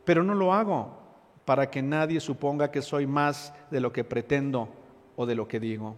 pero 0.06 0.24
no 0.24 0.34
lo 0.34 0.54
hago 0.54 0.98
para 1.46 1.70
que 1.70 1.82
nadie 1.82 2.20
suponga 2.20 2.72
que 2.72 2.82
soy 2.82 3.08
más 3.08 3.54
de 3.72 3.80
lo 3.80 3.92
que 3.92 4.04
pretendo 4.04 4.70
o 5.16 5.26
de 5.26 5.36
lo 5.36 5.48
que 5.48 5.60
digo. 5.60 5.96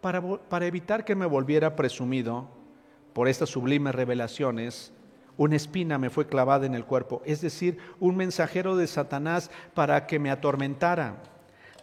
Para, 0.00 0.22
para 0.22 0.66
evitar 0.66 1.04
que 1.04 1.14
me 1.14 1.26
volviera 1.26 1.74
presumido 1.74 2.48
por 3.12 3.28
estas 3.28 3.48
sublimes 3.48 3.94
revelaciones, 3.94 4.92
una 5.36 5.56
espina 5.56 5.98
me 5.98 6.10
fue 6.10 6.26
clavada 6.26 6.66
en 6.66 6.74
el 6.74 6.84
cuerpo, 6.84 7.20
es 7.24 7.40
decir, 7.40 7.78
un 7.98 8.16
mensajero 8.16 8.76
de 8.76 8.86
Satanás 8.86 9.50
para 9.74 10.06
que 10.06 10.18
me 10.18 10.30
atormentara. 10.30 11.22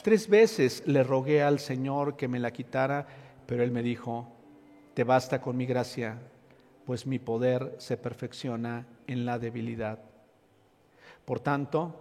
Tres 0.02 0.30
veces 0.30 0.84
le 0.86 1.04
rogué 1.04 1.44
al 1.44 1.60
Señor 1.60 2.16
que 2.16 2.28
me 2.28 2.40
la 2.40 2.52
quitara, 2.52 3.06
pero 3.46 3.64
él 3.64 3.72
me 3.72 3.84
dijo, 3.84 4.32
te 4.94 5.04
basta 5.04 5.42
con 5.42 5.58
mi 5.58 5.66
gracia, 5.66 6.20
pues 6.86 7.06
mi 7.06 7.20
poder 7.20 7.76
se 7.78 7.98
perfecciona 7.98 8.88
en 9.08 9.26
la 9.26 9.38
debilidad. 9.38 10.11
Por 11.32 11.40
tanto, 11.40 11.96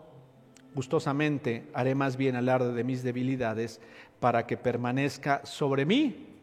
gustosamente 0.75 1.71
haré 1.73 1.95
más 1.95 2.17
bien 2.17 2.35
alarde 2.35 2.73
de 2.73 2.83
mis 2.83 3.05
debilidades 3.05 3.81
para 4.19 4.45
que 4.45 4.57
permanezca 4.57 5.47
sobre 5.47 5.87
mí 5.87 6.41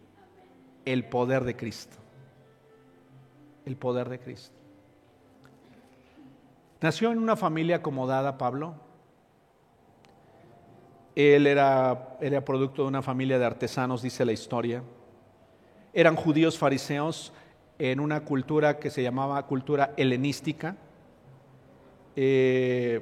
el 0.85 1.03
poder 1.03 1.43
de 1.43 1.57
Cristo. 1.57 1.97
El 3.65 3.75
poder 3.75 4.07
de 4.07 4.19
Cristo. 4.19 4.55
Nació 6.79 7.11
en 7.11 7.17
una 7.17 7.35
familia 7.35 7.75
acomodada, 7.75 8.37
Pablo. 8.37 8.75
Él 11.13 11.45
era, 11.45 12.15
era 12.21 12.45
producto 12.45 12.83
de 12.83 12.87
una 12.87 13.01
familia 13.01 13.37
de 13.37 13.43
artesanos, 13.43 14.01
dice 14.01 14.23
la 14.23 14.31
historia. 14.31 14.81
Eran 15.91 16.15
judíos 16.15 16.57
fariseos 16.57 17.33
en 17.79 17.99
una 17.99 18.21
cultura 18.21 18.79
que 18.79 18.89
se 18.89 19.03
llamaba 19.03 19.45
cultura 19.45 19.93
helenística 19.97 20.77
eh, 22.19 22.99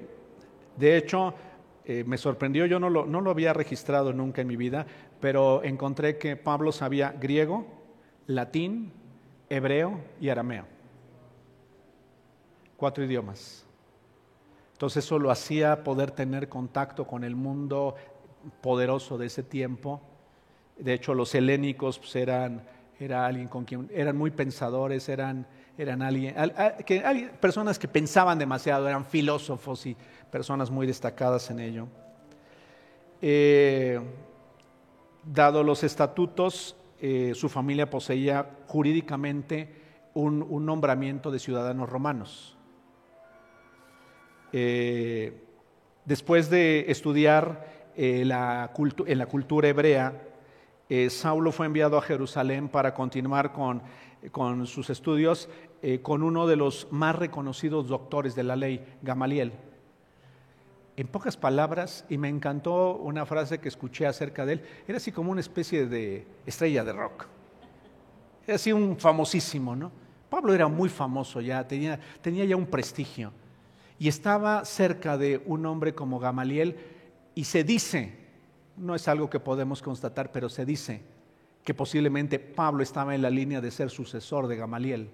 de 0.75 0.97
hecho, 0.97 1.33
eh, 1.85 2.03
me 2.05 2.17
sorprendió, 2.17 2.65
yo 2.65 2.81
no 2.81 2.89
lo, 2.89 3.31
había 3.31 3.53
registrado 3.53 4.11
nunca 4.11 4.41
en 4.41 4.47
mi 4.47 4.57
vida, 4.57 4.85
pero 5.21 5.63
encontré 5.63 6.17
que 6.17 6.35
Pablo 6.35 6.73
sabía 6.73 7.15
griego, 7.17 7.65
latín, 8.27 8.91
hebreo 9.49 10.01
y 10.19 10.27
arameo. 10.27 10.65
Cuatro 12.75 13.05
idiomas. 13.05 13.65
Entonces 14.73 15.05
eso 15.05 15.17
lo 15.17 15.31
hacía 15.31 15.85
poder 15.85 16.11
tener 16.11 16.49
contacto 16.49 17.07
con 17.07 17.23
el 17.23 17.37
mundo 17.37 17.95
poderoso 18.59 19.17
de 19.17 19.27
ese 19.27 19.43
tiempo. 19.43 20.01
De 20.77 20.93
hecho, 20.93 21.13
los 21.13 21.33
helénicos 21.33 21.99
pues, 21.99 22.17
eran, 22.17 22.67
era 22.99 23.25
alguien 23.25 23.47
con 23.47 23.63
quien 23.63 23.89
eran 23.93 24.17
muy 24.17 24.31
pensadores, 24.31 25.07
eran 25.07 25.47
eran 25.77 26.01
alguien, 26.01 26.35
que, 26.85 27.29
personas 27.39 27.77
que 27.77 27.87
pensaban 27.87 28.39
demasiado, 28.39 28.87
eran 28.87 29.05
filósofos 29.05 29.85
y 29.85 29.95
personas 30.31 30.71
muy 30.71 30.87
destacadas 30.87 31.49
en 31.49 31.59
ello. 31.59 31.87
Eh, 33.21 33.99
dado 35.23 35.63
los 35.63 35.83
estatutos, 35.83 36.77
eh, 37.01 37.33
su 37.35 37.49
familia 37.49 37.89
poseía 37.89 38.49
jurídicamente 38.67 39.83
un, 40.13 40.65
nombramiento 40.65 41.29
de 41.29 41.39
ciudadanos 41.39 41.89
romanos. 41.89 42.57
Eh, 44.53 45.43
después 46.05 46.49
de 46.49 46.85
estudiar 46.87 47.91
en 47.97 48.29
la 48.29 48.71
cultura 49.29 49.67
hebrea, 49.67 50.21
Saulo 51.09 51.51
fue 51.51 51.65
enviado 51.65 51.97
a 51.97 52.01
Jerusalén 52.01 52.69
para 52.69 52.93
continuar 52.93 53.51
con 53.51 53.81
con 54.31 54.67
sus 54.67 54.89
estudios 54.89 55.49
eh, 55.81 56.01
con 56.01 56.23
uno 56.23 56.47
de 56.47 56.55
los 56.55 56.87
más 56.91 57.15
reconocidos 57.15 57.87
doctores 57.87 58.35
de 58.35 58.43
la 58.43 58.55
ley, 58.55 58.85
Gamaliel. 59.01 59.53
En 60.97 61.07
pocas 61.07 61.35
palabras, 61.35 62.05
y 62.09 62.17
me 62.17 62.29
encantó 62.29 62.95
una 62.95 63.25
frase 63.25 63.59
que 63.59 63.67
escuché 63.67 64.07
acerca 64.07 64.45
de 64.45 64.53
él, 64.53 64.61
era 64.87 64.97
así 64.97 65.11
como 65.11 65.31
una 65.31 65.41
especie 65.41 65.87
de 65.87 66.25
estrella 66.45 66.83
de 66.83 66.93
rock. 66.93 67.25
Era 68.47 68.55
así 68.55 68.71
un 68.71 68.97
famosísimo, 68.97 69.75
¿no? 69.75 69.91
Pablo 70.29 70.53
era 70.53 70.67
muy 70.67 70.89
famoso 70.89 71.41
ya, 71.41 71.67
tenía, 71.67 71.99
tenía 72.21 72.45
ya 72.45 72.55
un 72.55 72.65
prestigio. 72.65 73.31
Y 73.99 74.07
estaba 74.07 74.65
cerca 74.65 75.17
de 75.17 75.41
un 75.45 75.65
hombre 75.65 75.93
como 75.93 76.19
Gamaliel 76.19 76.75
y 77.33 77.45
se 77.45 77.63
dice, 77.63 78.17
no 78.77 78.95
es 78.95 79.07
algo 79.07 79.29
que 79.29 79.39
podemos 79.39 79.81
constatar, 79.81 80.31
pero 80.31 80.49
se 80.49 80.65
dice 80.65 81.01
que 81.63 81.73
posiblemente 81.73 82.39
Pablo 82.39 82.83
estaba 82.83 83.15
en 83.15 83.21
la 83.21 83.29
línea 83.29 83.61
de 83.61 83.71
ser 83.71 83.89
sucesor 83.89 84.47
de 84.47 84.55
Gamaliel. 84.55 85.09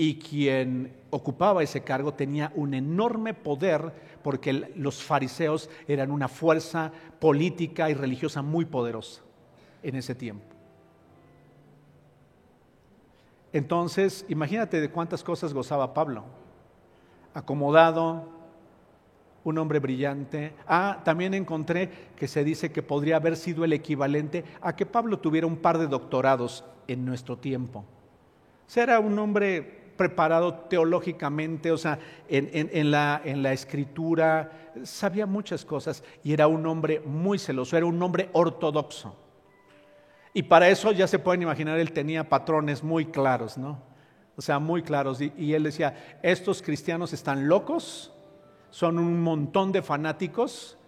Y 0.00 0.20
quien 0.20 0.94
ocupaba 1.10 1.62
ese 1.62 1.82
cargo 1.82 2.14
tenía 2.14 2.52
un 2.54 2.72
enorme 2.72 3.34
poder 3.34 3.92
porque 4.22 4.52
los 4.52 5.02
fariseos 5.02 5.68
eran 5.88 6.12
una 6.12 6.28
fuerza 6.28 6.92
política 7.18 7.90
y 7.90 7.94
religiosa 7.94 8.40
muy 8.40 8.64
poderosa 8.64 9.22
en 9.82 9.96
ese 9.96 10.14
tiempo. 10.14 10.46
Entonces, 13.52 14.24
imagínate 14.28 14.80
de 14.80 14.88
cuántas 14.88 15.24
cosas 15.24 15.52
gozaba 15.52 15.94
Pablo. 15.94 16.24
Acomodado, 17.34 18.28
un 19.42 19.58
hombre 19.58 19.80
brillante. 19.80 20.52
Ah, 20.66 21.00
también 21.04 21.34
encontré 21.34 21.90
que 22.14 22.28
se 22.28 22.44
dice 22.44 22.70
que 22.70 22.82
podría 22.82 23.16
haber 23.16 23.36
sido 23.36 23.64
el 23.64 23.72
equivalente 23.72 24.44
a 24.60 24.76
que 24.76 24.86
Pablo 24.86 25.18
tuviera 25.18 25.48
un 25.48 25.56
par 25.56 25.78
de 25.78 25.88
doctorados 25.88 26.64
en 26.86 27.04
nuestro 27.04 27.36
tiempo. 27.36 27.80
O 27.80 28.70
sea, 28.70 28.82
era 28.82 29.00
un 29.00 29.18
hombre 29.18 29.77
preparado 29.98 30.54
teológicamente, 30.54 31.70
o 31.70 31.76
sea, 31.76 31.98
en, 32.28 32.90
la, 32.90 33.52
escritura, 33.52 34.70
sabía 34.84 35.26
muchas 35.26 35.66
cosas 35.66 36.02
y 36.24 36.32
era 36.32 36.46
un 36.46 36.64
hombre 36.66 37.00
muy 37.00 37.38
celoso, 37.38 37.76
era 37.76 37.84
un 37.84 38.02
hombre 38.02 38.30
ortodoxo. 38.32 39.14
Y 40.32 40.44
para 40.44 40.70
eso 40.70 40.92
ya 40.92 41.06
se 41.06 41.18
pueden 41.18 41.42
imaginar, 41.42 41.78
él 41.78 41.92
tenía 41.92 42.26
patrones 42.26 42.82
muy 42.82 43.06
claros, 43.06 43.58
¿no? 43.58 43.82
O 44.36 44.40
sea, 44.40 44.58
muy 44.58 44.82
claros. 44.82 45.20
Y, 45.20 45.32
y 45.36 45.52
él 45.52 45.64
decía, 45.64 46.18
estos 46.22 46.62
cristianos 46.62 47.12
están 47.12 47.48
locos, 47.48 48.14
son 48.70 48.98
un 48.98 49.20
montón 49.20 49.72
de 49.72 49.82
fanáticos 49.82 50.78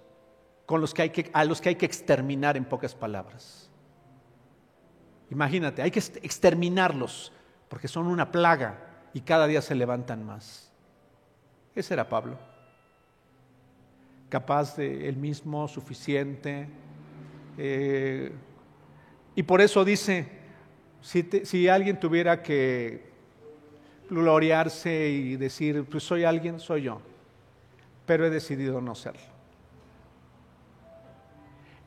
con 0.64 0.80
los 0.80 0.94
que 0.94 1.02
hay 1.02 1.10
que, 1.10 1.30
a 1.34 1.44
los 1.44 1.60
que 1.60 1.70
hay 1.70 1.74
que 1.74 1.86
exterminar 1.86 2.56
en 2.56 2.64
pocas 2.64 2.94
palabras. 2.94 3.68
Imagínate, 5.30 5.82
hay 5.82 5.90
que 5.90 5.98
exterminarlos 5.98 7.32
porque 7.68 7.88
son 7.88 8.06
una 8.06 8.30
plaga 8.30 8.89
y 9.12 9.20
cada 9.20 9.46
día 9.46 9.62
se 9.62 9.74
levantan 9.74 10.24
más. 10.24 10.70
Ese 11.74 11.94
era 11.94 12.08
Pablo. 12.08 12.38
Capaz 14.28 14.76
de 14.76 15.08
él 15.08 15.16
mismo, 15.16 15.66
suficiente. 15.68 16.68
Eh, 17.58 18.32
y 19.34 19.42
por 19.42 19.60
eso 19.60 19.84
dice, 19.84 20.28
si, 21.00 21.28
si 21.44 21.68
alguien 21.68 21.98
tuviera 21.98 22.42
que 22.42 23.10
gloriarse 24.08 25.08
y 25.08 25.36
decir, 25.36 25.84
pues 25.84 26.04
soy 26.04 26.24
alguien, 26.24 26.60
soy 26.60 26.82
yo 26.82 27.00
pero 28.10 28.26
he 28.26 28.30
decidido 28.30 28.80
no 28.80 28.96
serlo. 28.96 29.20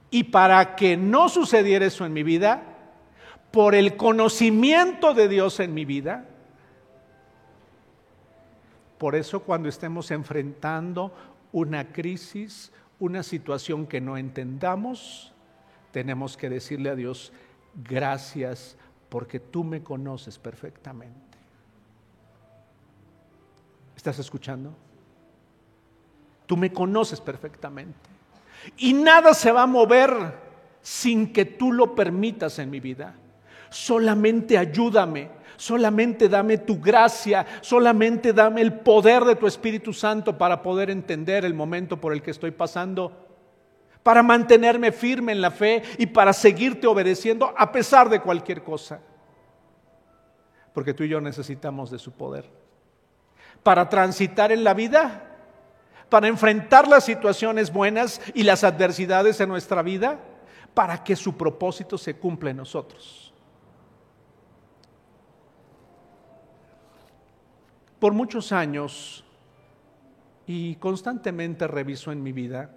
Y 0.09 0.23
para 0.23 0.73
que 0.77 0.95
no 0.95 1.27
sucediera 1.27 1.85
eso 1.85 2.05
en 2.05 2.13
mi 2.13 2.23
vida, 2.23 2.63
por 3.51 3.75
el 3.75 3.97
conocimiento 3.97 5.13
de 5.13 5.27
Dios 5.27 5.59
en 5.59 5.73
mi 5.73 5.83
vida, 5.83 6.29
por 9.03 9.15
eso 9.15 9.41
cuando 9.41 9.67
estemos 9.67 10.11
enfrentando 10.11 11.13
una 11.51 11.91
crisis, 11.91 12.71
una 12.99 13.21
situación 13.21 13.85
que 13.85 13.99
no 13.99 14.15
entendamos, 14.15 15.33
tenemos 15.91 16.37
que 16.37 16.49
decirle 16.49 16.89
a 16.89 16.95
Dios, 16.95 17.33
gracias 17.83 18.77
porque 19.09 19.41
tú 19.41 19.65
me 19.65 19.83
conoces 19.83 20.39
perfectamente. 20.39 21.37
¿Estás 23.97 24.19
escuchando? 24.19 24.73
Tú 26.45 26.55
me 26.55 26.71
conoces 26.71 27.19
perfectamente. 27.19 28.09
Y 28.77 28.93
nada 28.93 29.33
se 29.33 29.51
va 29.51 29.63
a 29.63 29.67
mover 29.67 30.13
sin 30.81 31.33
que 31.33 31.43
tú 31.43 31.73
lo 31.73 31.93
permitas 31.93 32.57
en 32.57 32.69
mi 32.69 32.79
vida. 32.79 33.15
Solamente 33.73 34.55
ayúdame, 34.55 35.29
solamente 35.57 36.29
dame 36.29 36.59
tu 36.59 36.79
gracia, 36.79 37.45
solamente 37.61 38.31
dame 38.31 38.61
el 38.61 38.73
poder 38.73 39.23
de 39.23 39.35
tu 39.35 39.47
Espíritu 39.47 39.93
Santo 39.93 40.37
para 40.37 40.61
poder 40.61 40.91
entender 40.91 41.43
el 41.43 41.55
momento 41.55 41.99
por 41.99 42.13
el 42.13 42.21
que 42.21 42.29
estoy 42.29 42.51
pasando, 42.51 43.11
para 44.03 44.21
mantenerme 44.21 44.91
firme 44.91 45.31
en 45.31 45.41
la 45.41 45.49
fe 45.49 45.81
y 45.97 46.05
para 46.05 46.33
seguirte 46.33 46.85
obedeciendo 46.85 47.51
a 47.57 47.71
pesar 47.71 48.09
de 48.09 48.19
cualquier 48.19 48.63
cosa. 48.63 48.99
Porque 50.71 50.93
tú 50.93 51.03
y 51.03 51.09
yo 51.09 51.19
necesitamos 51.19 51.89
de 51.89 51.97
su 51.97 52.11
poder. 52.11 52.47
Para 53.63 53.89
transitar 53.89 54.51
en 54.51 54.63
la 54.63 54.75
vida 54.75 55.33
para 56.13 56.27
enfrentar 56.27 56.87
las 56.87 57.05
situaciones 57.05 57.73
buenas 57.73 58.21
y 58.35 58.43
las 58.43 58.63
adversidades 58.63 59.39
en 59.39 59.49
nuestra 59.49 59.81
vida, 59.81 60.19
para 60.75 61.03
que 61.03 61.15
su 61.15 61.35
propósito 61.35 61.97
se 61.97 62.17
cumpla 62.17 62.51
en 62.51 62.57
nosotros. 62.57 63.32
Por 68.03 68.11
muchos 68.11 68.51
años, 68.51 69.23
y 70.45 70.75
constantemente 70.75 71.65
reviso 71.67 72.11
en 72.11 72.21
mi 72.21 72.33
vida, 72.33 72.69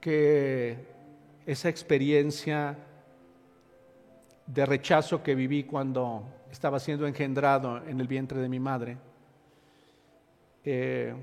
que 0.00 0.76
esa 1.46 1.68
experiencia 1.68 2.76
de 4.46 4.66
rechazo 4.66 5.22
que 5.22 5.36
viví 5.36 5.62
cuando 5.62 6.24
estaba 6.50 6.80
siendo 6.80 7.06
engendrado 7.06 7.86
en 7.86 8.00
el 8.00 8.08
vientre 8.08 8.40
de 8.40 8.48
mi 8.48 8.58
madre, 8.58 8.98
eh, 10.64 11.14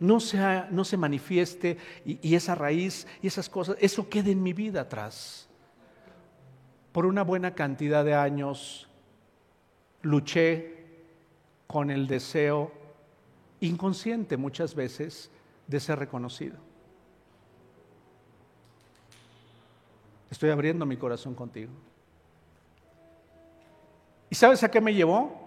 no, 0.00 0.18
no 0.70 0.84
se 0.84 0.96
manifieste 0.98 1.78
y, 2.04 2.18
y 2.28 2.34
esa 2.34 2.54
raíz 2.54 3.06
y 3.22 3.28
esas 3.28 3.48
cosas, 3.48 3.78
eso 3.80 4.06
quede 4.10 4.32
en 4.32 4.42
mi 4.42 4.52
vida 4.52 4.82
atrás. 4.82 5.48
Por 6.92 7.06
una 7.06 7.22
buena 7.22 7.54
cantidad 7.54 8.04
de 8.04 8.12
años 8.12 8.85
luché 10.06 10.74
con 11.66 11.90
el 11.90 12.06
deseo 12.06 12.72
inconsciente 13.60 14.36
muchas 14.36 14.74
veces 14.74 15.30
de 15.66 15.80
ser 15.80 15.98
reconocido. 15.98 16.56
Estoy 20.30 20.50
abriendo 20.50 20.86
mi 20.86 20.96
corazón 20.96 21.34
contigo. 21.34 21.72
¿Y 24.30 24.34
sabes 24.34 24.62
a 24.62 24.70
qué 24.70 24.80
me 24.80 24.94
llevó? 24.94 25.46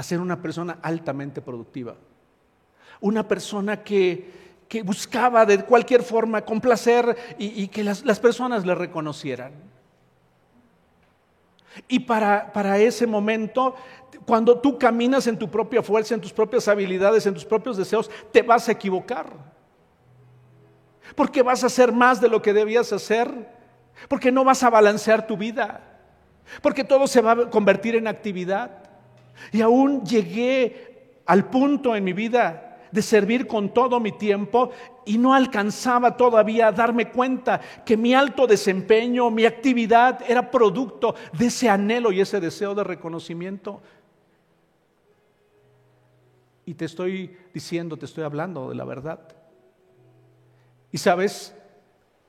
a 0.00 0.02
ser 0.02 0.18
una 0.18 0.40
persona 0.40 0.78
altamente 0.80 1.42
productiva. 1.42 1.94
Una 3.02 3.28
persona 3.28 3.82
que, 3.82 4.48
buscaba 4.82 5.44
de 5.44 5.62
cualquier 5.64 6.02
forma 6.02 6.42
complacer 6.42 7.36
y, 7.38 7.64
y 7.64 7.68
que 7.68 7.84
las, 7.84 8.18
personas 8.18 8.64
le 8.64 8.74
reconocieran. 8.74 9.52
Y 11.88 12.00
para, 12.00 12.52
para 12.52 12.78
ese 12.78 13.06
momento, 13.06 13.74
cuando 14.26 14.58
tú 14.58 14.78
caminas 14.78 15.26
en 15.26 15.38
tu 15.38 15.50
propia 15.50 15.82
fuerza, 15.82 16.14
en 16.14 16.20
tus 16.20 16.32
propias 16.32 16.68
habilidades, 16.68 17.26
en 17.26 17.34
tus 17.34 17.44
propios 17.44 17.76
deseos, 17.76 18.10
te 18.32 18.42
vas 18.42 18.68
a 18.68 18.72
equivocar. 18.72 19.28
Porque 21.14 21.42
vas 21.42 21.62
a 21.62 21.66
hacer 21.66 21.92
más 21.92 22.20
de 22.20 22.28
lo 22.28 22.42
que 22.42 22.52
debías 22.52 22.92
hacer. 22.92 23.30
Porque 24.08 24.32
no 24.32 24.44
vas 24.44 24.62
a 24.62 24.70
balancear 24.70 25.26
tu 25.26 25.36
vida. 25.36 25.80
Porque 26.62 26.84
todo 26.84 27.06
se 27.06 27.20
va 27.20 27.32
a 27.32 27.50
convertir 27.50 27.94
en 27.94 28.06
actividad. 28.06 28.70
Y 29.52 29.60
aún 29.60 30.04
llegué 30.04 31.22
al 31.26 31.48
punto 31.48 31.94
en 31.94 32.04
mi 32.04 32.12
vida 32.12 32.78
de 32.90 33.02
servir 33.02 33.46
con 33.46 33.72
todo 33.72 34.00
mi 34.00 34.12
tiempo 34.12 34.70
y 35.10 35.18
no 35.18 35.34
alcanzaba 35.34 36.16
todavía 36.16 36.68
a 36.68 36.72
darme 36.72 37.10
cuenta 37.10 37.60
que 37.84 37.96
mi 37.96 38.14
alto 38.14 38.46
desempeño, 38.46 39.28
mi 39.28 39.44
actividad 39.44 40.20
era 40.28 40.52
producto 40.52 41.16
de 41.36 41.46
ese 41.46 41.68
anhelo 41.68 42.12
y 42.12 42.20
ese 42.20 42.38
deseo 42.38 42.76
de 42.76 42.84
reconocimiento. 42.84 43.80
Y 46.64 46.74
te 46.74 46.84
estoy 46.84 47.36
diciendo, 47.52 47.96
te 47.96 48.04
estoy 48.04 48.22
hablando 48.22 48.68
de 48.68 48.76
la 48.76 48.84
verdad. 48.84 49.18
¿Y 50.92 50.98
sabes 50.98 51.56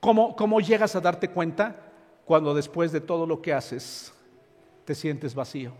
cómo, 0.00 0.34
cómo 0.34 0.58
llegas 0.60 0.96
a 0.96 1.00
darte 1.00 1.28
cuenta? 1.30 1.76
Cuando 2.24 2.52
después 2.52 2.90
de 2.90 3.00
todo 3.00 3.28
lo 3.28 3.40
que 3.40 3.52
haces, 3.52 4.12
te 4.84 4.96
sientes 4.96 5.36
vacío, 5.36 5.72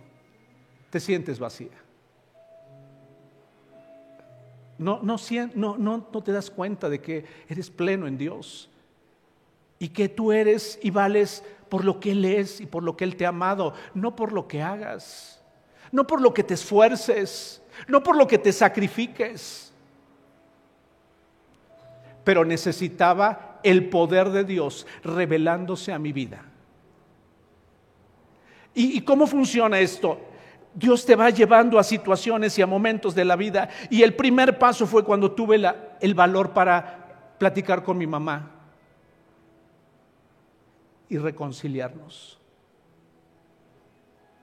te 0.88 1.00
sientes 1.00 1.40
vacía. 1.40 1.81
No, 4.82 5.00
no, 5.02 5.16
no, 5.54 5.76
no, 5.78 6.22
te 6.22 6.32
das 6.32 6.50
cuenta 6.50 6.88
de 6.88 7.00
que 7.00 7.24
eres 7.48 7.70
pleno 7.70 8.06
en 8.06 8.18
Dios 8.18 8.68
y 9.78 9.88
que 9.88 10.08
tú 10.08 10.32
eres 10.32 10.78
y 10.82 10.90
vales 10.90 11.44
por 11.68 11.84
lo 11.84 12.00
que 12.00 12.12
Él 12.12 12.24
es 12.24 12.60
y 12.60 12.66
por 12.66 12.82
lo 12.82 12.96
que 12.96 13.04
Él 13.04 13.16
te 13.16 13.24
ha 13.24 13.28
amado, 13.28 13.74
no 13.94 14.16
por 14.16 14.32
lo 14.32 14.48
que 14.48 14.60
hagas, 14.60 15.40
no 15.92 16.06
por 16.06 16.20
lo 16.20 16.34
que 16.34 16.42
te 16.42 16.54
esfuerces, 16.54 17.62
no 17.86 18.02
por 18.02 18.16
lo 18.16 18.26
que 18.26 18.38
te 18.38 18.52
sacrifiques. 18.52 19.72
Pero 22.24 22.44
necesitaba 22.44 23.60
el 23.62 23.88
poder 23.88 24.30
de 24.30 24.44
Dios 24.44 24.86
revelándose 25.04 25.92
a 25.92 25.98
mi 25.98 26.12
vida. 26.12 26.44
¿Y, 28.74 28.98
y 28.98 29.00
cómo 29.02 29.26
funciona 29.26 29.78
esto? 29.78 30.31
Dios 30.74 31.04
te 31.04 31.16
va 31.16 31.30
llevando 31.30 31.78
a 31.78 31.84
situaciones 31.84 32.58
y 32.58 32.62
a 32.62 32.66
momentos 32.66 33.14
de 33.14 33.24
la 33.24 33.36
vida. 33.36 33.68
Y 33.90 34.02
el 34.02 34.14
primer 34.14 34.58
paso 34.58 34.86
fue 34.86 35.04
cuando 35.04 35.32
tuve 35.32 35.60
el 36.00 36.14
valor 36.14 36.52
para 36.52 37.34
platicar 37.38 37.82
con 37.82 37.98
mi 37.98 38.06
mamá 38.06 38.50
y 41.08 41.18
reconciliarnos. 41.18 42.40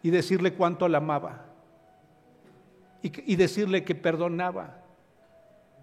Y 0.03 0.11
decirle 0.11 0.53
cuánto 0.53 0.87
la 0.87 0.99
amaba. 0.99 1.45
Y, 3.01 3.35
decirle 3.37 3.83
que 3.83 3.95
perdonaba 3.95 4.77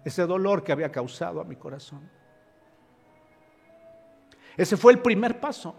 ese 0.05 0.25
dolor 0.25 0.63
que 0.63 0.71
había 0.71 0.91
causado 0.91 1.41
a 1.41 1.43
mi 1.43 1.55
corazón. 1.55 2.09
Ese 4.55 4.77
fue 4.77 4.93
el 4.93 4.99
primer 4.99 5.39
paso. 5.39 5.75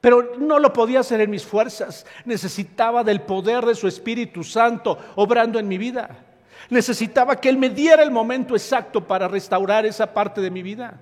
Pero 0.00 0.36
no 0.38 0.58
lo 0.58 0.72
podía 0.72 1.00
hacer 1.00 1.20
en 1.20 1.30
mis 1.30 1.44
fuerzas. 1.44 2.06
Necesitaba 2.24 3.02
del 3.02 3.22
poder 3.22 3.64
de 3.66 3.74
su 3.74 3.88
Espíritu 3.88 4.44
Santo 4.44 4.98
obrando 5.16 5.58
en 5.58 5.66
mi 5.66 5.76
vida. 5.76 6.24
Necesitaba 6.70 7.36
que 7.36 7.48
Él 7.48 7.56
me 7.56 7.70
diera 7.70 8.02
el 8.02 8.10
momento 8.10 8.54
exacto 8.54 9.04
para 9.06 9.26
restaurar 9.26 9.86
esa 9.86 10.12
parte 10.12 10.40
de 10.40 10.50
mi 10.50 10.62
vida. 10.62 11.00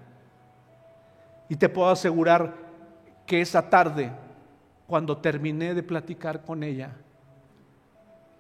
Y 1.48 1.56
te 1.56 1.68
puedo 1.68 1.90
asegurar 1.90 2.54
que 3.26 3.40
esa 3.40 3.68
tarde, 3.68 4.12
cuando 4.86 5.18
terminé 5.18 5.74
de 5.74 5.82
platicar 5.82 6.42
con 6.42 6.62
ella, 6.62 6.92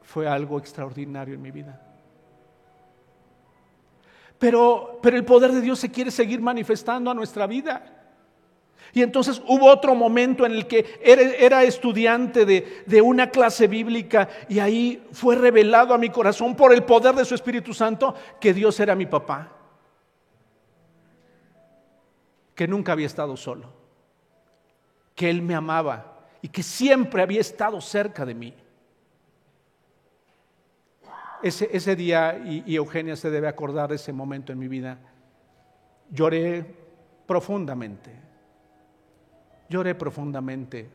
fue 0.02 0.28
algo 0.28 0.58
extraordinario 0.58 1.34
en 1.34 1.42
mi 1.42 1.50
vida. 1.50 1.80
Pero, 4.38 4.98
pero 5.02 5.16
el 5.16 5.24
poder 5.24 5.52
de 5.52 5.60
Dios 5.60 5.78
se 5.78 5.90
quiere 5.90 6.10
seguir 6.10 6.40
manifestando 6.40 7.10
a 7.10 7.14
nuestra 7.14 7.46
vida. 7.46 7.95
Y 8.96 9.02
entonces 9.02 9.42
hubo 9.46 9.66
otro 9.66 9.94
momento 9.94 10.46
en 10.46 10.52
el 10.52 10.66
que 10.66 10.98
era, 11.02 11.62
estudiante 11.64 12.46
de, 12.46 12.82
de, 12.86 13.02
una 13.02 13.30
clase 13.30 13.66
bíblica 13.66 14.26
y 14.48 14.58
ahí 14.58 15.06
fue 15.12 15.36
revelado 15.36 15.92
a 15.92 15.98
mi 15.98 16.08
corazón 16.08 16.56
por 16.56 16.72
el 16.72 16.82
poder 16.82 17.14
de 17.14 17.26
su 17.26 17.34
Espíritu 17.34 17.74
Santo 17.74 18.14
que 18.40 18.54
Dios 18.54 18.80
era 18.80 18.94
mi 18.94 19.04
papá, 19.04 19.52
que 22.54 22.66
nunca 22.66 22.92
había 22.92 23.06
estado 23.06 23.36
solo, 23.36 23.70
que 25.14 25.28
Él 25.28 25.42
me 25.42 25.54
amaba 25.54 26.20
y 26.40 26.48
que 26.48 26.62
siempre 26.62 27.20
había 27.20 27.42
estado 27.42 27.80
cerca 27.82 28.24
de 28.24 28.34
mí. 28.34 28.54
Ese, 31.42 31.68
ese 31.70 31.94
día, 31.94 32.42
y, 32.46 32.62
y 32.66 32.76
Eugenia 32.76 33.14
se 33.14 33.28
debe 33.30 33.46
acordar 33.46 33.90
de 33.90 33.96
ese 33.96 34.12
momento 34.12 34.52
en 34.52 34.58
mi 34.58 34.68
vida, 34.68 34.98
lloré 36.10 36.64
profundamente 37.26 38.25
Lloré 39.68 39.94
profundamente 39.94 40.88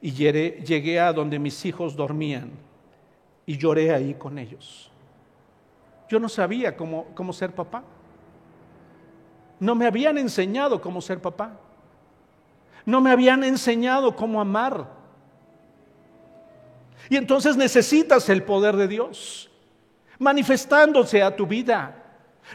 y 0.00 0.12
llegué 0.12 1.00
a 1.00 1.12
donde 1.12 1.38
mis 1.38 1.64
hijos 1.64 1.96
dormían 1.96 2.50
y 3.46 3.56
lloré 3.56 3.92
ahí 3.92 4.14
con 4.14 4.38
ellos. 4.38 4.90
Yo 6.08 6.18
no 6.18 6.28
sabía 6.28 6.76
cómo, 6.76 7.06
cómo 7.14 7.32
ser 7.32 7.54
papá. 7.54 7.82
No 9.58 9.74
me 9.74 9.86
habían 9.86 10.18
enseñado 10.18 10.80
cómo 10.80 11.00
ser 11.00 11.20
papá. 11.20 11.52
No 12.84 13.00
me 13.00 13.10
habían 13.10 13.44
enseñado 13.44 14.16
cómo 14.16 14.40
amar. 14.40 14.88
Y 17.08 17.16
entonces 17.16 17.56
necesitas 17.56 18.28
el 18.28 18.42
poder 18.42 18.76
de 18.76 18.88
Dios, 18.88 19.50
manifestándose 20.18 21.22
a 21.22 21.34
tu 21.34 21.46
vida, 21.46 21.94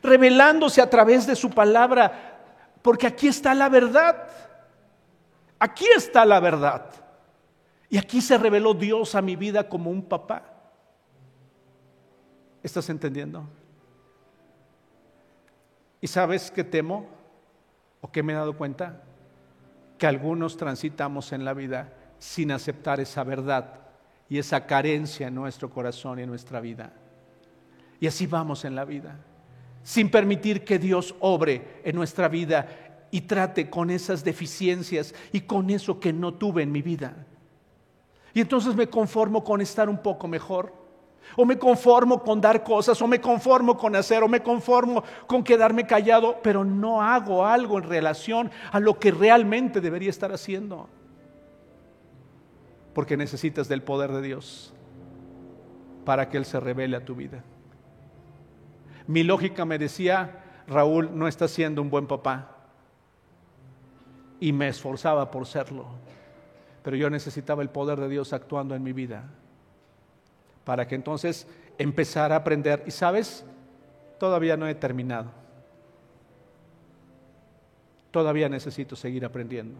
revelándose 0.02 0.82
a 0.82 0.90
través 0.90 1.26
de 1.26 1.36
su 1.36 1.50
palabra, 1.50 2.40
porque 2.82 3.08
aquí 3.08 3.28
está 3.28 3.54
la 3.54 3.70
verdad. 3.70 4.28
Aquí 5.60 5.86
está 5.96 6.26
la 6.26 6.40
verdad. 6.40 6.92
Y 7.90 7.98
aquí 7.98 8.22
se 8.22 8.38
reveló 8.38 8.74
Dios 8.74 9.16
a 9.16 9.22
mi 9.22 9.36
vida 9.36 9.70
como 9.70 9.90
un 9.90 10.04
papá. 10.04 10.44
¿Estás 12.64 12.90
entendiendo? 12.90 13.48
¿Y 16.02 16.08
sabes 16.08 16.52
qué 16.52 16.64
temo? 16.64 17.08
¿O 18.02 18.12
qué 18.12 18.24
me 18.24 18.34
he 18.34 18.36
dado 18.36 18.58
cuenta? 18.58 19.04
Que 19.98 20.08
algunos 20.08 20.58
transitamos 20.58 21.32
en 21.32 21.46
la 21.46 21.54
vida 21.54 21.94
sin 22.20 22.52
aceptar 22.52 23.00
esa 23.00 23.24
verdad 23.24 23.80
y 24.30 24.40
esa 24.40 24.66
carencia 24.66 25.28
en 25.28 25.36
nuestro 25.36 25.70
corazón 25.70 26.20
y 26.20 26.24
en 26.24 26.30
nuestra 26.30 26.60
vida. 26.60 26.92
Y 28.00 28.08
así 28.08 28.28
vamos 28.28 28.66
en 28.66 28.76
la 28.76 28.86
vida, 28.86 29.18
sin 29.84 30.10
permitir 30.10 30.66
que 30.66 30.80
Dios 30.80 31.16
obre 31.20 31.82
en 31.84 31.96
nuestra 31.96 32.28
vida 32.28 32.68
y 33.16 33.22
trate 33.22 33.70
con 33.70 33.90
esas 33.92 34.26
deficiencias 34.26 35.16
y 35.32 35.40
con 35.40 35.70
eso 35.70 36.02
que 36.02 36.12
no 36.12 36.34
tuve 36.34 36.64
en 36.64 36.72
mi 36.74 36.82
vida. 36.82 37.16
Y 38.34 38.42
entonces 38.42 38.76
me 38.76 38.90
conformo 38.90 39.42
con 39.42 39.62
estar 39.62 39.88
un 39.88 40.00
poco 40.00 40.28
mejor. 40.28 40.74
O 41.38 41.46
me 41.46 41.58
conformo 41.58 42.22
con 42.22 42.42
dar 42.42 42.62
cosas, 42.62 43.02
o 43.02 43.08
me 43.08 43.22
conformo 43.22 43.78
con 43.78 43.96
hacer, 43.96 44.22
o 44.22 44.28
me 44.28 44.44
conformo 44.44 45.02
con 45.28 45.46
quedarme 45.46 45.88
callado, 45.88 46.42
pero 46.44 46.66
no 46.66 47.02
hago 47.02 47.46
algo 47.46 47.78
en 47.78 47.86
relación 47.86 48.52
a 48.70 48.82
lo 48.82 49.00
que 49.00 49.12
realmente 49.12 49.80
debería 49.80 50.10
estar 50.10 50.34
haciendo. 50.34 50.90
Porque 52.94 53.16
necesitas 53.16 53.70
del 53.70 53.82
poder 53.82 54.12
de 54.12 54.24
Dios 54.24 54.74
para 56.04 56.28
que 56.28 56.36
Él 56.36 56.44
se 56.44 56.60
revele 56.60 56.98
a 56.98 57.06
tu 57.06 57.16
vida. 57.16 57.46
Mi 59.08 59.24
lógica 59.24 59.64
me 59.64 59.80
decía, 59.80 60.44
Raúl 60.68 61.18
no 61.18 61.30
está 61.30 61.48
siendo 61.48 61.82
un 61.82 61.90
buen 61.90 62.08
papá 62.08 62.55
y 64.40 64.52
me 64.54 64.68
esforzaba 64.68 65.32
por 65.32 65.46
serlo. 65.46 65.86
Pero 66.84 66.96
yo 66.98 67.10
necesitaba 67.10 67.64
el 67.64 67.70
poder 67.70 68.00
de 68.00 68.10
Dios 68.10 68.34
actuando 68.34 68.76
en 68.76 68.84
mi 68.84 68.94
vida 68.94 69.26
para 70.66 70.88
que 70.88 70.96
entonces 70.96 71.48
empezara 71.78 72.36
a 72.36 72.40
aprender. 72.40 72.84
Y 72.86 72.92
sabes, 72.92 73.46
todavía 74.20 74.58
no 74.58 74.68
he 74.68 74.76
terminado. 74.76 75.32
Todavía 78.12 78.50
necesito 78.50 78.96
seguir 78.96 79.26
aprendiendo. 79.26 79.80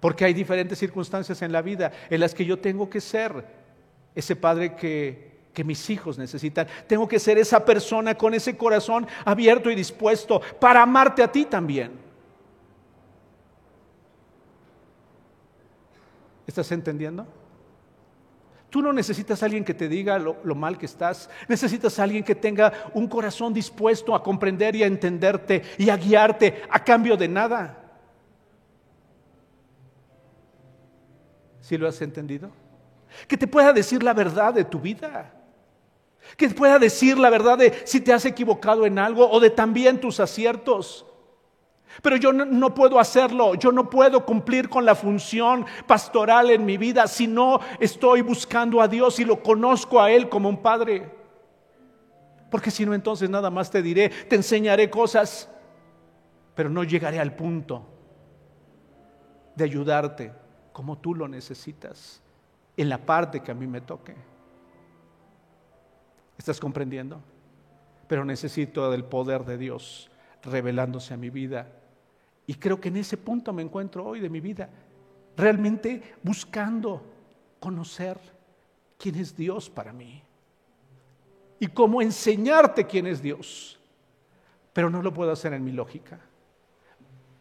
Porque 0.00 0.24
hay 0.24 0.34
diferentes 0.34 0.78
circunstancias 0.78 1.42
en 1.42 1.52
la 1.52 1.62
vida 1.62 1.92
en 2.10 2.20
las 2.20 2.34
que 2.34 2.44
yo 2.44 2.58
tengo 2.58 2.88
que 2.88 3.00
ser 3.00 3.44
ese 4.14 4.36
padre 4.36 4.74
que, 4.74 5.32
que 5.54 5.64
mis 5.64 5.88
hijos 5.90 6.18
necesitan. 6.18 6.66
Tengo 6.86 7.06
que 7.06 7.18
ser 7.18 7.38
esa 7.38 7.64
persona 7.64 8.16
con 8.16 8.34
ese 8.34 8.56
corazón 8.56 9.06
abierto 9.24 9.70
y 9.70 9.74
dispuesto 9.74 10.40
para 10.60 10.82
amarte 10.82 11.22
a 11.22 11.30
ti 11.30 11.44
también. 11.44 12.11
¿Estás 16.46 16.70
entendiendo? 16.72 17.26
Tú 18.72 18.80
no 18.80 18.90
necesitas 18.90 19.42
a 19.42 19.44
alguien 19.44 19.66
que 19.66 19.74
te 19.74 19.86
diga 19.86 20.18
lo, 20.18 20.54
mal 20.54 20.78
que 20.78 20.86
estás. 20.86 21.28
Necesitas 21.46 21.98
a 21.98 22.04
alguien 22.04 22.24
que 22.24 22.34
tenga 22.34 22.72
un 22.94 23.06
corazón 23.06 23.52
dispuesto 23.52 24.14
a 24.14 24.22
comprender 24.22 24.74
y 24.74 24.82
a 24.82 24.86
entenderte 24.86 25.62
y 25.76 25.90
a 25.90 25.96
guiarte 25.98 26.62
a 26.70 26.82
cambio 26.82 27.14
de 27.18 27.28
nada. 27.28 27.78
¿Sí 31.60 31.76
lo 31.76 31.86
has 31.86 32.00
entendido? 32.00 32.50
Que 33.28 33.36
te 33.36 33.46
pueda 33.46 33.74
decir 33.74 34.02
la 34.02 34.14
verdad 34.14 34.54
de 34.54 34.64
tu 34.64 34.80
vida. 34.80 35.30
Que 36.38 36.48
te 36.48 36.54
pueda 36.54 36.78
decir 36.78 37.18
la 37.18 37.28
verdad 37.28 37.58
de 37.58 37.82
si 37.84 38.00
te 38.00 38.14
has 38.14 38.24
equivocado 38.24 38.86
en 38.86 38.98
algo 38.98 39.30
o 39.30 39.38
de 39.38 39.50
también 39.50 40.00
tus 40.00 40.18
aciertos. 40.18 41.04
Pero 42.00 42.16
yo 42.16 42.32
no, 42.32 42.74
puedo 42.74 42.98
hacerlo, 42.98 43.54
yo 43.54 43.70
no 43.70 43.90
puedo 43.90 44.24
cumplir 44.24 44.68
con 44.68 44.84
la 44.84 44.94
función 44.94 45.66
pastoral 45.86 46.50
en 46.50 46.64
mi 46.64 46.78
vida 46.78 47.06
si 47.06 47.26
no 47.26 47.60
estoy 47.78 48.22
buscando 48.22 48.80
a 48.80 48.88
Dios 48.88 49.18
y 49.20 49.24
lo 49.24 49.42
conozco 49.42 50.00
a 50.00 50.10
Él 50.10 50.28
como 50.28 50.48
un 50.48 50.62
Padre. 50.62 51.10
Porque 52.50 52.70
si 52.70 52.86
no, 52.86 52.94
entonces 52.94 53.28
nada 53.28 53.50
más 53.50 53.70
te 53.70 53.82
diré, 53.82 54.08
te 54.08 54.36
enseñaré 54.36 54.88
cosas, 54.88 55.50
pero 56.54 56.70
no 56.70 56.84
llegaré 56.84 57.18
al 57.18 57.34
punto 57.34 57.86
de 59.54 59.64
ayudarte 59.64 60.32
como 60.72 60.98
tú 60.98 61.14
lo 61.14 61.28
necesitas, 61.28 62.22
en 62.76 62.88
la 62.88 62.98
parte 62.98 63.40
que 63.40 63.50
a 63.50 63.54
mí 63.54 63.66
me 63.66 63.82
toque. 63.82 64.14
¿Estás 66.38 66.58
comprendiendo? 66.58 67.20
Pero 68.08 68.24
necesito 68.24 68.90
del 68.90 69.04
poder 69.04 69.44
de 69.44 69.58
Dios 69.58 70.10
revelándose 70.42 71.14
a 71.14 71.16
mi 71.16 71.30
vida. 71.30 71.68
Y 72.46 72.54
creo 72.54 72.80
que 72.80 72.88
en 72.88 72.96
ese 72.96 73.16
punto 73.16 73.52
me 73.52 73.62
encuentro 73.62 74.04
hoy 74.04 74.20
de 74.20 74.28
mi 74.28 74.40
vida, 74.40 74.68
realmente 75.36 76.16
buscando 76.22 77.02
conocer 77.60 78.18
quién 78.98 79.16
es 79.16 79.36
Dios 79.36 79.70
para 79.70 79.92
mí 79.92 80.22
y 81.58 81.68
cómo 81.68 82.02
enseñarte 82.02 82.86
quién 82.86 83.06
es 83.06 83.22
Dios. 83.22 83.78
Pero 84.72 84.90
no 84.90 85.02
lo 85.02 85.12
puedo 85.12 85.30
hacer 85.30 85.52
en 85.52 85.64
mi 85.64 85.72
lógica. 85.72 86.18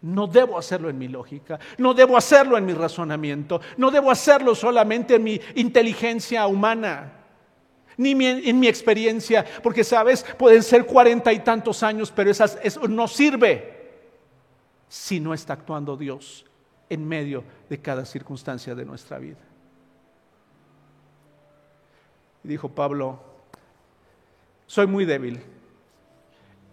No 0.02 0.28
debo 0.28 0.58
hacerlo 0.58 0.89
en 0.89 0.97
mi 0.97 1.08
lógica, 1.08 1.60
no 1.78 1.93
debo 1.93 2.18
hacerlo 2.18 2.58
en 2.58 2.66
mi 2.66 2.74
razonamiento, 2.74 3.62
no 3.78 3.91
debo 3.91 4.10
hacerlo 4.10 4.56
solamente 4.56 5.16
en 5.16 5.24
mi 5.24 5.39
inteligencia 5.54 6.47
humana, 6.47 7.14
ni 7.97 8.12
en 8.26 8.60
mi 8.60 8.68
experiencia, 8.68 9.45
porque 9.62 9.84
sabes, 9.84 10.26
pueden 10.39 10.64
ser 10.64 10.88
cuarenta 10.88 11.32
y 11.32 11.39
tantos 11.39 11.84
años, 11.84 12.12
pero 12.16 12.32
eso 12.32 12.88
no 12.88 13.08
sirve 13.08 13.81
si 14.92 15.22
no 15.22 15.34
está 15.34 15.54
actuando 15.54 15.96
Dios 15.96 16.46
en 16.89 17.08
medio 17.08 17.46
de 17.70 17.80
cada 17.80 18.04
circunstancia 18.04 18.76
de 18.76 18.84
nuestra 18.84 19.20
vida. 19.20 19.39
Y 22.44 22.50
dijo 22.50 22.68
Pablo, 22.68 23.18
soy 24.68 24.88
muy 24.88 25.06
débil 25.06 25.39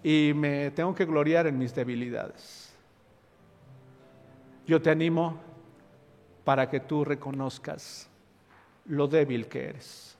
y 0.03 0.33
me 0.35 0.73
tengo 0.73 0.97
que 0.97 1.05
gloriar 1.05 1.47
en 1.47 1.59
mis 1.59 1.73
debilidades. 1.73 2.75
Yo 4.66 4.83
te 4.83 4.91
animo 4.91 5.39
para 6.43 6.69
que 6.69 6.81
tú 6.81 7.05
reconozcas 7.05 8.11
lo 8.87 9.07
débil 9.07 9.47
que 9.47 9.66
eres, 9.66 10.19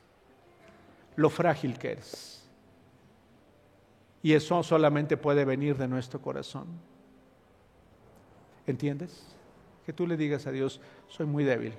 lo 1.17 1.31
frágil 1.31 1.77
que 1.77 1.91
eres. 1.91 2.49
Y 4.23 4.35
eso 4.35 4.63
solamente 4.63 5.17
puede 5.17 5.45
venir 5.45 5.77
de 5.77 5.89
nuestro 5.89 6.23
corazón. 6.23 6.69
¿Entiendes? 8.69 9.25
Que 9.87 9.93
tú 9.95 10.07
le 10.07 10.17
digas 10.17 10.47
a 10.47 10.53
Dios, 10.53 10.81
soy 11.09 11.25
muy 11.25 11.43
débil. 11.43 11.73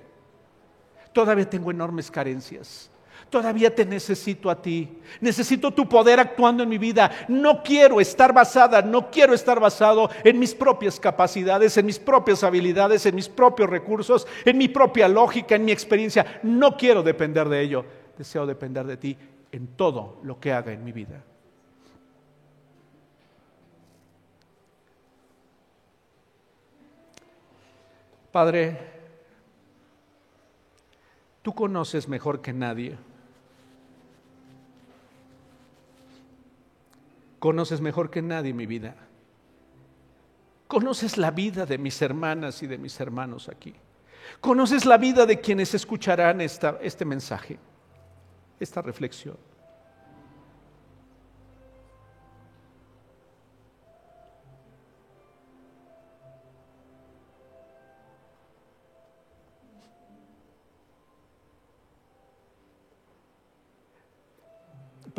Todavía 1.12 1.48
tengo 1.48 1.70
enormes 1.70 2.10
carencias. 2.10 2.90
Todavía 3.28 3.72
te 3.72 3.84
necesito 3.84 4.50
a 4.50 4.60
ti. 4.60 4.88
Necesito 5.20 5.70
tu 5.70 5.88
poder 5.88 6.18
actuando 6.18 6.64
en 6.64 6.68
mi 6.68 6.78
vida. 6.78 7.26
No 7.28 7.62
quiero 7.62 8.00
estar 8.00 8.32
basada, 8.32 8.82
no 8.82 9.08
quiero 9.08 9.34
estar 9.34 9.60
basado 9.60 10.10
en 10.24 10.36
mis 10.36 10.52
propias 10.52 10.98
capacidades, 10.98 11.76
en 11.76 11.86
mis 11.86 12.00
propias 12.00 12.42
habilidades, 12.42 13.06
en 13.06 13.14
mis 13.14 13.28
propios 13.28 13.70
recursos, 13.70 14.26
en 14.44 14.58
mi 14.58 14.66
propia 14.66 15.06
lógica, 15.06 15.54
en 15.54 15.64
mi 15.64 15.70
experiencia. 15.70 16.40
No 16.42 16.76
quiero 16.76 17.04
depender 17.04 17.48
de 17.48 17.60
ello. 17.60 17.84
Deseo 18.18 18.46
depender 18.46 18.84
de 18.84 18.96
ti 18.96 19.16
en 19.52 19.68
todo 19.76 20.18
lo 20.24 20.40
que 20.40 20.52
haga 20.52 20.72
en 20.72 20.82
mi 20.82 20.90
vida. 20.90 21.22
Padre, 28.32 28.78
tú 31.42 31.54
conoces 31.54 32.08
mejor 32.08 32.40
que 32.40 32.52
nadie 32.52 32.96
Conoces 37.40 37.80
mejor 37.80 38.10
que 38.10 38.20
nadie 38.20 38.52
mi 38.52 38.66
vida. 38.66 38.94
Conoces 40.68 41.16
la 41.16 41.32
vida 41.32 41.66
de 41.66 41.78
mis 41.78 42.00
hermanas 42.00 42.62
y 42.62 42.66
de 42.66 42.78
mis 42.78 43.00
hermanos 43.00 43.48
aquí. 43.48 43.74
Conoces 44.40 44.84
la 44.84 44.98
vida 44.98 45.26
de 45.26 45.40
quienes 45.40 45.74
escucharán 45.74 46.42
esta, 46.42 46.78
este 46.82 47.06
mensaje, 47.06 47.58
esta 48.60 48.82
reflexión. 48.82 49.38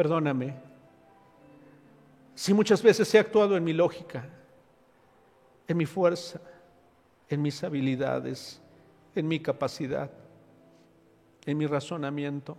Perdóname 0.02 0.56
si 2.34 2.56
muchas 2.56 2.82
veces 2.82 3.14
he 3.14 3.20
actuado 3.20 3.56
en 3.56 3.64
mi 3.64 3.72
lógica, 3.72 4.28
en 5.68 5.78
mi 5.78 5.86
fuerza, 5.86 6.42
en 7.30 7.40
mis 7.40 7.64
habilidades, 7.64 8.60
en 9.14 9.28
mi 9.28 9.40
capacidad, 9.40 10.10
en 11.46 11.56
mi 11.56 11.68
razonamiento. 11.68 12.58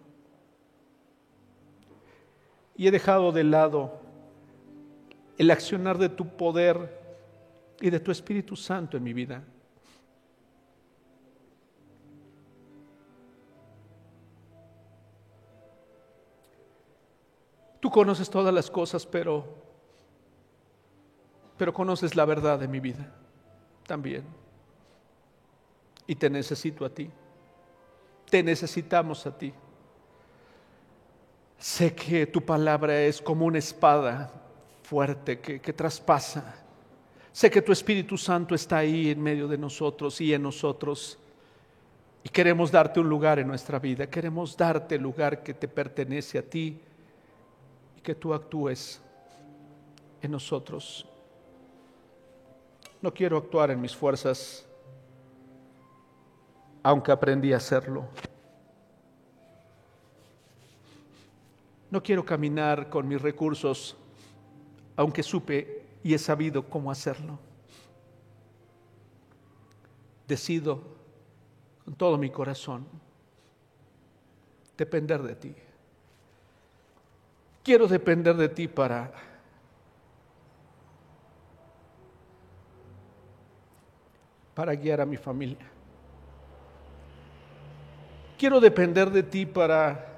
Y 2.77 2.87
he 2.87 2.93
dejado 2.93 3.33
de 3.33 3.43
lado 3.43 4.01
el 5.37 5.51
accionar 5.51 5.99
de 5.99 6.11
tu 6.11 6.37
poder 6.37 6.97
y 7.81 7.91
de 7.91 7.99
tu 7.99 8.13
Espíritu 8.13 8.55
Santo 8.55 8.97
en 8.97 9.03
mi 9.03 9.15
vida. 9.15 9.43
Conoces 17.93 18.29
todas 18.29 18.53
las 18.53 18.69
cosas, 18.71 19.07
pero 19.07 19.63
pero 21.63 21.73
conoces 21.73 22.17
la 22.17 22.25
verdad 22.25 22.59
de 22.59 22.67
mi 22.67 22.81
vida 22.81 23.09
también. 23.87 24.25
Y 26.09 26.17
te 26.17 26.29
necesito 26.29 26.85
a 26.85 26.91
ti. 26.91 27.09
Te 28.29 28.43
necesitamos 28.43 29.25
a 29.29 29.39
ti. 29.39 29.55
Sé 31.59 31.95
que 31.95 32.27
tu 32.27 32.45
palabra 32.45 33.01
es 33.03 33.23
como 33.23 33.47
una 33.47 33.59
espada 33.59 34.33
fuerte 34.83 35.39
que, 35.39 35.61
que 35.61 35.73
traspasa. 35.73 36.57
Sé 37.31 37.49
que 37.49 37.63
tu 37.63 37.71
Espíritu 37.71 38.19
Santo 38.19 38.57
está 38.57 38.79
ahí 38.79 39.11
en 39.11 39.23
medio 39.23 39.47
de 39.47 39.57
nosotros 39.57 40.21
y 40.21 40.35
en 40.35 40.43
nosotros. 40.43 41.17
Y 42.25 42.29
queremos 42.29 42.73
darte 42.73 42.99
un 42.99 43.09
lugar 43.09 43.39
en 43.39 43.47
nuestra 43.47 43.79
vida. 43.79 44.11
Queremos 44.11 44.57
darte 44.57 44.97
el 44.97 45.03
lugar 45.03 45.45
que 45.45 45.55
te 45.55 45.69
pertenece 45.69 46.39
a 46.39 46.43
ti 46.43 46.81
que 48.03 48.15
tú 48.15 48.35
actúes 48.35 49.01
en 50.21 50.31
nosotros. 50.31 51.07
No 53.01 53.13
quiero 53.13 53.37
actuar 53.37 53.71
en 53.71 53.81
mis 53.81 53.95
fuerzas, 53.95 54.67
aunque 56.83 57.13
aprendí 57.13 57.53
a 57.53 57.57
hacerlo. 57.57 58.07
No 61.91 62.03
quiero 62.03 62.25
caminar 62.25 62.89
con 62.89 63.07
mis 63.07 63.21
recursos, 63.21 63.97
aunque 64.97 65.23
supe 65.23 65.85
y 66.03 66.15
he 66.15 66.19
sabido 66.19 66.69
cómo 66.69 66.91
hacerlo. 66.91 67.39
Decido 70.27 70.81
con 71.85 71.95
todo 71.95 72.17
mi 72.17 72.31
corazón 72.31 72.87
depender 74.77 75.23
de 75.23 75.35
ti. 75.35 75.55
Quiero 77.63 77.87
depender 77.87 78.37
de 78.37 78.49
ti 78.49 78.67
para 78.69 79.13
para 84.55 84.75
guiar 84.75 85.01
a 85.01 85.07
mi 85.07 85.17
familia. 85.17 85.67
Quiero 88.39 88.61
depender 88.61 89.11
de 89.11 89.23
ti 89.23 89.47
para 89.47 90.09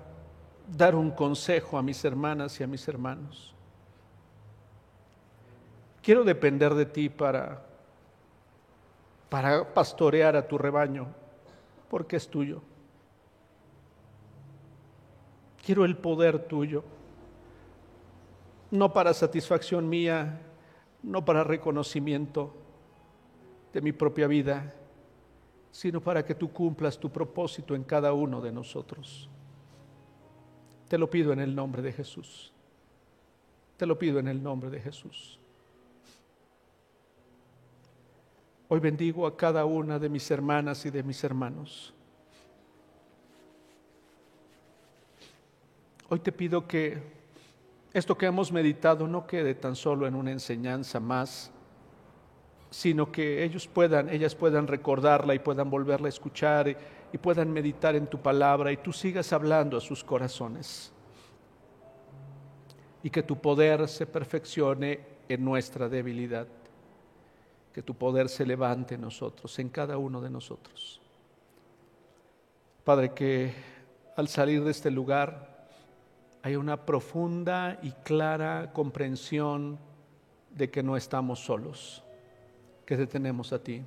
dar 0.67 0.95
un 0.95 1.11
consejo 1.11 1.77
a 1.77 1.83
mis 1.83 2.05
hermanas 2.05 2.59
y 2.59 2.65
a 2.65 2.67
mis 2.67 2.87
hermanos. 2.89 3.55
Quiero 6.03 6.25
depender 6.25 6.75
de 6.75 6.87
ti 6.87 7.09
para, 7.09 7.65
para 9.29 9.73
pastorear 9.73 10.37
a 10.37 10.47
tu 10.47 10.59
rebaño, 10.59 11.07
porque 11.89 12.17
es 12.17 12.29
tuyo. 12.29 12.63
Quiero 15.65 15.85
el 15.85 15.97
poder 15.97 16.41
tuyo, 16.41 16.85
no 18.75 18.93
para 18.93 19.15
satisfacción 19.15 19.89
mía, 19.89 20.41
no 21.05 21.25
para 21.25 21.45
reconocimiento 21.45 22.53
de 23.73 23.81
mi 23.81 23.93
propia 23.93 24.27
vida, 24.27 24.75
sino 25.71 26.01
para 26.01 26.25
que 26.25 26.35
tú 26.35 26.53
cumplas 26.53 26.99
tu 26.99 27.09
propósito 27.09 27.77
en 27.77 27.85
cada 27.85 28.13
uno 28.13 28.41
de 28.41 28.51
nosotros. 28.51 29.31
Te 30.89 30.99
lo 30.99 31.09
pido 31.09 31.33
en 31.33 31.39
el 31.39 31.55
nombre 31.55 31.83
de 31.83 31.93
Jesús. 31.93 32.53
Te 33.77 33.87
lo 33.87 33.97
pido 33.97 34.19
en 34.19 34.27
el 34.27 34.43
nombre 34.43 34.71
de 34.71 34.81
Jesús. 34.81 35.39
Hoy 38.67 38.81
bendigo 38.81 39.25
a 39.29 39.37
cada 39.37 39.65
una 39.67 40.01
de 40.01 40.09
mis 40.09 40.29
hermanas 40.33 40.85
y 40.85 40.91
de 40.91 41.05
mis 41.05 41.23
hermanos. 41.23 41.95
Hoy 46.09 46.19
te 46.19 46.33
pido 46.33 46.67
que 46.67 47.24
esto 47.95 48.19
que 48.19 48.27
hemos 48.27 48.51
meditado 48.51 49.07
no 49.07 49.25
quede 49.25 49.55
tan 49.55 49.77
solo 49.77 50.09
en 50.09 50.17
una 50.17 50.33
enseñanza 50.33 50.99
más, 50.99 51.53
sino 52.69 53.13
que 53.13 53.45
ellos 53.45 53.69
puedan, 53.69 54.09
ellas 54.11 54.35
puedan 54.35 54.67
recordarla 54.67 55.33
y 55.33 55.39
puedan 55.39 55.71
volverla 55.71 56.07
a 56.07 56.09
escuchar 56.09 56.67
y, 56.67 56.77
y 57.13 57.19
puedan 57.19 57.53
meditar 57.53 57.95
en 57.95 58.09
tu 58.09 58.21
palabra 58.21 58.73
y 58.73 58.79
tú 58.79 58.93
sigas 58.93 59.33
hablando 59.33 59.77
a 59.77 59.81
sus 59.81 60.03
corazones. 60.03 60.93
Y 63.05 63.11
que 63.11 63.23
tu 63.23 63.41
poder 63.41 63.87
se 63.87 64.07
perfeccione 64.07 65.01
en 65.29 65.45
nuestra 65.45 65.89
debilidad. 65.89 66.49
Que 67.73 67.83
tu 67.83 67.95
poder 67.95 68.29
se 68.29 68.45
levante 68.45 68.97
en 68.97 69.03
nosotros, 69.03 69.57
en 69.61 69.69
cada 69.69 69.99
uno 69.99 70.21
de 70.21 70.31
nosotros. 70.31 71.01
Padre, 72.83 73.13
que 73.15 73.55
al 74.17 74.27
salir 74.27 74.65
de 74.65 74.73
este 74.73 74.91
lugar 74.91 75.54
hay 76.45 76.57
una 76.57 76.85
profunda 76.85 77.79
y 77.83 77.91
clara 77.91 78.71
comprensión 78.75 79.79
de 80.51 80.71
que 80.71 80.83
no 80.83 80.95
estamos 80.95 81.43
solos, 81.43 82.05
que 82.85 82.99
te 82.99 83.07
tenemos 83.07 83.55
a 83.55 83.63
ti, 83.63 83.83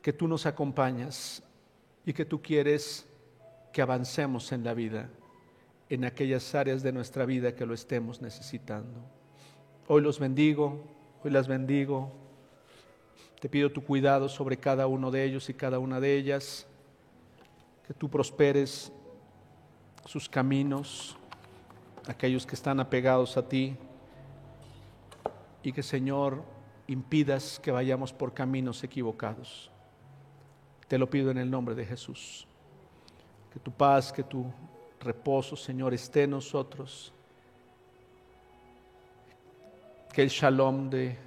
que 0.00 0.14
tú 0.14 0.26
nos 0.26 0.46
acompañas 0.46 1.42
y 2.06 2.14
que 2.14 2.24
tú 2.24 2.40
quieres 2.40 3.06
que 3.74 3.82
avancemos 3.82 4.52
en 4.52 4.64
la 4.64 4.72
vida, 4.72 5.10
en 5.90 6.06
aquellas 6.06 6.54
áreas 6.54 6.82
de 6.82 6.92
nuestra 6.92 7.26
vida 7.26 7.54
que 7.54 7.66
lo 7.66 7.74
estemos 7.74 8.22
necesitando. 8.22 8.98
Hoy 9.88 10.00
los 10.00 10.18
bendigo, 10.18 10.82
hoy 11.22 11.30
las 11.30 11.46
bendigo. 11.46 12.10
Te 13.38 13.50
pido 13.50 13.70
tu 13.70 13.84
cuidado 13.84 14.30
sobre 14.30 14.56
cada 14.56 14.86
uno 14.86 15.10
de 15.10 15.24
ellos 15.24 15.50
y 15.50 15.52
cada 15.52 15.78
una 15.78 16.00
de 16.00 16.16
ellas, 16.16 16.66
que 17.86 17.92
tú 17.92 18.08
prosperes 18.08 18.90
sus 20.06 20.28
caminos, 20.28 21.16
aquellos 22.08 22.46
que 22.46 22.54
están 22.54 22.80
apegados 22.80 23.36
a 23.36 23.46
ti, 23.46 23.76
y 25.62 25.72
que 25.72 25.82
Señor 25.82 26.44
impidas 26.86 27.58
que 27.58 27.70
vayamos 27.70 28.12
por 28.12 28.32
caminos 28.32 28.82
equivocados. 28.84 29.70
Te 30.88 30.98
lo 30.98 31.10
pido 31.10 31.30
en 31.30 31.38
el 31.38 31.50
nombre 31.50 31.74
de 31.74 31.84
Jesús. 31.84 32.46
Que 33.52 33.58
tu 33.58 33.72
paz, 33.72 34.12
que 34.12 34.22
tu 34.22 34.46
reposo, 35.00 35.56
Señor, 35.56 35.92
esté 35.94 36.22
en 36.22 36.30
nosotros. 36.30 37.12
Que 40.12 40.22
el 40.22 40.28
shalom 40.28 40.88
de, 40.88 41.18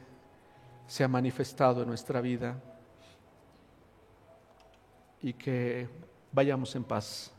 sea 0.87 1.07
manifestado 1.07 1.81
en 1.81 1.89
nuestra 1.89 2.21
vida. 2.21 2.57
Y 5.21 5.33
que 5.33 5.89
vayamos 6.31 6.73
en 6.75 6.85
paz, 6.85 7.33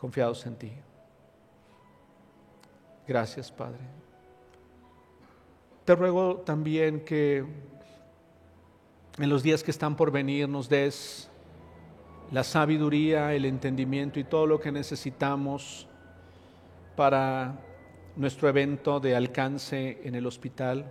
confiados 0.00 0.46
en 0.46 0.56
ti. 0.56 0.72
Gracias, 3.06 3.52
Padre. 3.52 3.80
Te 5.84 5.94
ruego 5.94 6.36
también 6.36 7.04
que 7.04 7.44
en 9.18 9.28
los 9.28 9.42
días 9.42 9.62
que 9.62 9.70
están 9.70 9.96
por 9.96 10.10
venir 10.10 10.48
nos 10.48 10.70
des 10.70 11.28
la 12.32 12.44
sabiduría, 12.44 13.34
el 13.34 13.44
entendimiento 13.44 14.18
y 14.18 14.24
todo 14.24 14.46
lo 14.46 14.58
que 14.58 14.72
necesitamos 14.72 15.86
para 16.96 17.60
nuestro 18.16 18.48
evento 18.48 19.00
de 19.00 19.14
alcance 19.14 20.00
en 20.02 20.14
el 20.14 20.26
hospital. 20.26 20.90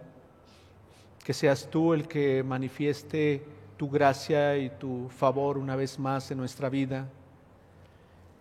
Que 1.24 1.34
seas 1.34 1.68
tú 1.72 1.96
el 1.96 2.08
que 2.08 2.44
manifieste 2.44 3.44
tu 3.76 3.90
gracia 3.90 4.56
y 4.58 4.70
tu 4.70 5.10
favor 5.10 5.58
una 5.58 5.76
vez 5.76 5.98
más 5.98 6.30
en 6.30 6.38
nuestra 6.38 6.70
vida 6.70 7.10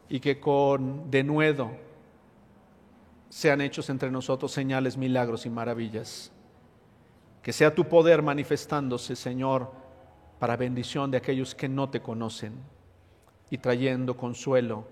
y 0.08 0.20
que 0.20 0.40
con 0.40 1.10
denuedo 1.10 1.70
sean 3.28 3.60
hechos 3.60 3.90
entre 3.90 4.10
nosotros 4.10 4.52
señales, 4.52 4.96
milagros 4.96 5.44
y 5.46 5.50
maravillas. 5.50 6.32
Que 7.42 7.52
sea 7.52 7.74
tu 7.74 7.84
poder 7.88 8.22
manifestándose, 8.22 9.14
Señor, 9.16 9.70
para 10.38 10.56
bendición 10.56 11.10
de 11.10 11.18
aquellos 11.18 11.54
que 11.54 11.68
no 11.68 11.88
te 11.90 12.00
conocen 12.00 12.54
y 13.50 13.58
trayendo 13.58 14.16
consuelo 14.16 14.86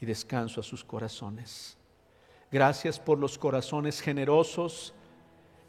y 0.00 0.06
descanso 0.06 0.60
a 0.60 0.64
sus 0.64 0.84
corazones. 0.84 1.76
Gracias 2.50 2.98
por 2.98 3.18
los 3.18 3.38
corazones 3.38 4.00
generosos 4.00 4.94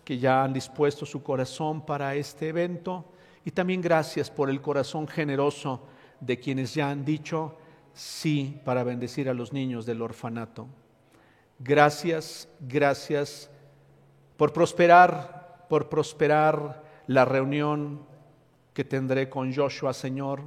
que 0.03 0.17
ya 0.17 0.43
han 0.43 0.53
dispuesto 0.53 1.05
su 1.05 1.21
corazón 1.21 1.85
para 1.85 2.15
este 2.15 2.49
evento 2.49 3.05
y 3.45 3.51
también 3.51 3.81
gracias 3.81 4.29
por 4.29 4.49
el 4.49 4.61
corazón 4.61 5.07
generoso 5.07 5.81
de 6.19 6.39
quienes 6.39 6.73
ya 6.73 6.89
han 6.89 7.05
dicho 7.05 7.57
sí 7.93 8.59
para 8.65 8.83
bendecir 8.83 9.29
a 9.29 9.33
los 9.33 9.53
niños 9.53 9.85
del 9.85 10.01
orfanato. 10.01 10.67
Gracias, 11.59 12.47
gracias 12.59 13.49
por 14.37 14.53
prosperar 14.53 15.41
por 15.71 15.87
prosperar 15.87 16.83
la 17.07 17.23
reunión 17.23 18.01
que 18.73 18.83
tendré 18.83 19.29
con 19.29 19.55
Joshua, 19.55 19.93
Señor, 19.93 20.41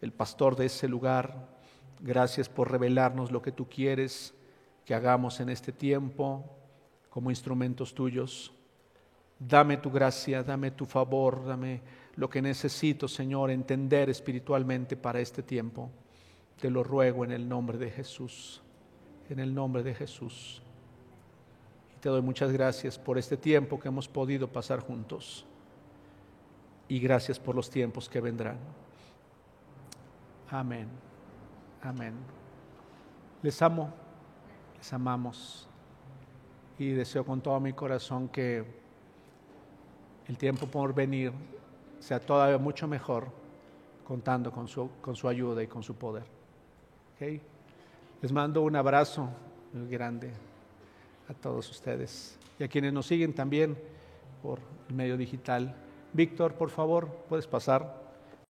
el 0.00 0.10
pastor 0.10 0.56
de 0.56 0.66
ese 0.66 0.88
lugar. 0.88 1.46
Gracias 2.00 2.48
por 2.48 2.68
revelarnos 2.68 3.30
lo 3.30 3.40
que 3.40 3.52
tú 3.52 3.68
quieres 3.68 4.34
que 4.84 4.96
hagamos 4.96 5.38
en 5.38 5.50
este 5.50 5.70
tiempo 5.70 6.44
como 7.08 7.30
instrumentos 7.30 7.94
tuyos. 7.94 8.52
Dame 9.38 9.76
tu 9.76 9.92
gracia, 9.92 10.42
dame 10.42 10.72
tu 10.72 10.86
favor, 10.86 11.46
dame 11.46 11.80
lo 12.16 12.28
que 12.28 12.42
necesito, 12.42 13.06
Señor, 13.06 13.52
entender 13.52 14.10
espiritualmente 14.10 14.96
para 14.96 15.20
este 15.20 15.44
tiempo. 15.44 15.88
Te 16.60 16.70
lo 16.70 16.82
ruego 16.82 17.24
en 17.24 17.30
el 17.30 17.48
nombre 17.48 17.78
de 17.78 17.90
Jesús, 17.90 18.62
en 19.28 19.38
el 19.38 19.54
nombre 19.54 19.82
de 19.82 19.94
Jesús. 19.94 20.60
Te 22.00 22.08
doy 22.08 22.22
muchas 22.22 22.52
gracias 22.52 22.98
por 22.98 23.18
este 23.18 23.36
tiempo 23.36 23.78
que 23.78 23.88
hemos 23.88 24.08
podido 24.08 24.48
pasar 24.48 24.80
juntos. 24.80 25.44
Y 26.88 26.98
gracias 27.00 27.38
por 27.38 27.54
los 27.54 27.70
tiempos 27.70 28.08
que 28.08 28.20
vendrán. 28.20 28.58
Amén. 30.50 30.88
Amén. 31.82 32.14
Les 33.42 33.60
amo, 33.62 33.92
les 34.76 34.92
amamos. 34.92 35.68
Y 36.78 36.90
deseo 36.90 37.24
con 37.24 37.40
todo 37.40 37.60
mi 37.60 37.72
corazón 37.72 38.28
que 38.28 38.64
el 40.26 40.38
tiempo 40.38 40.66
por 40.66 40.94
venir 40.94 41.32
sea 41.98 42.20
todavía 42.20 42.58
mucho 42.58 42.86
mejor 42.86 43.28
contando 44.04 44.50
con 44.52 44.68
su, 44.68 44.88
con 45.00 45.14
su 45.14 45.28
ayuda 45.28 45.62
y 45.62 45.66
con 45.66 45.82
su 45.82 45.94
poder. 45.94 46.37
Les 47.20 48.30
mando 48.30 48.62
un 48.62 48.76
abrazo 48.76 49.28
muy 49.72 49.88
grande 49.88 50.30
a 51.28 51.34
todos 51.34 51.68
ustedes 51.68 52.38
y 52.60 52.64
a 52.64 52.68
quienes 52.68 52.92
nos 52.92 53.06
siguen 53.06 53.34
también 53.34 53.76
por 54.40 54.60
el 54.88 54.94
medio 54.94 55.16
digital. 55.16 55.74
Víctor, 56.12 56.54
por 56.54 56.70
favor, 56.70 57.08
puedes 57.28 57.48
pasar. 57.48 58.07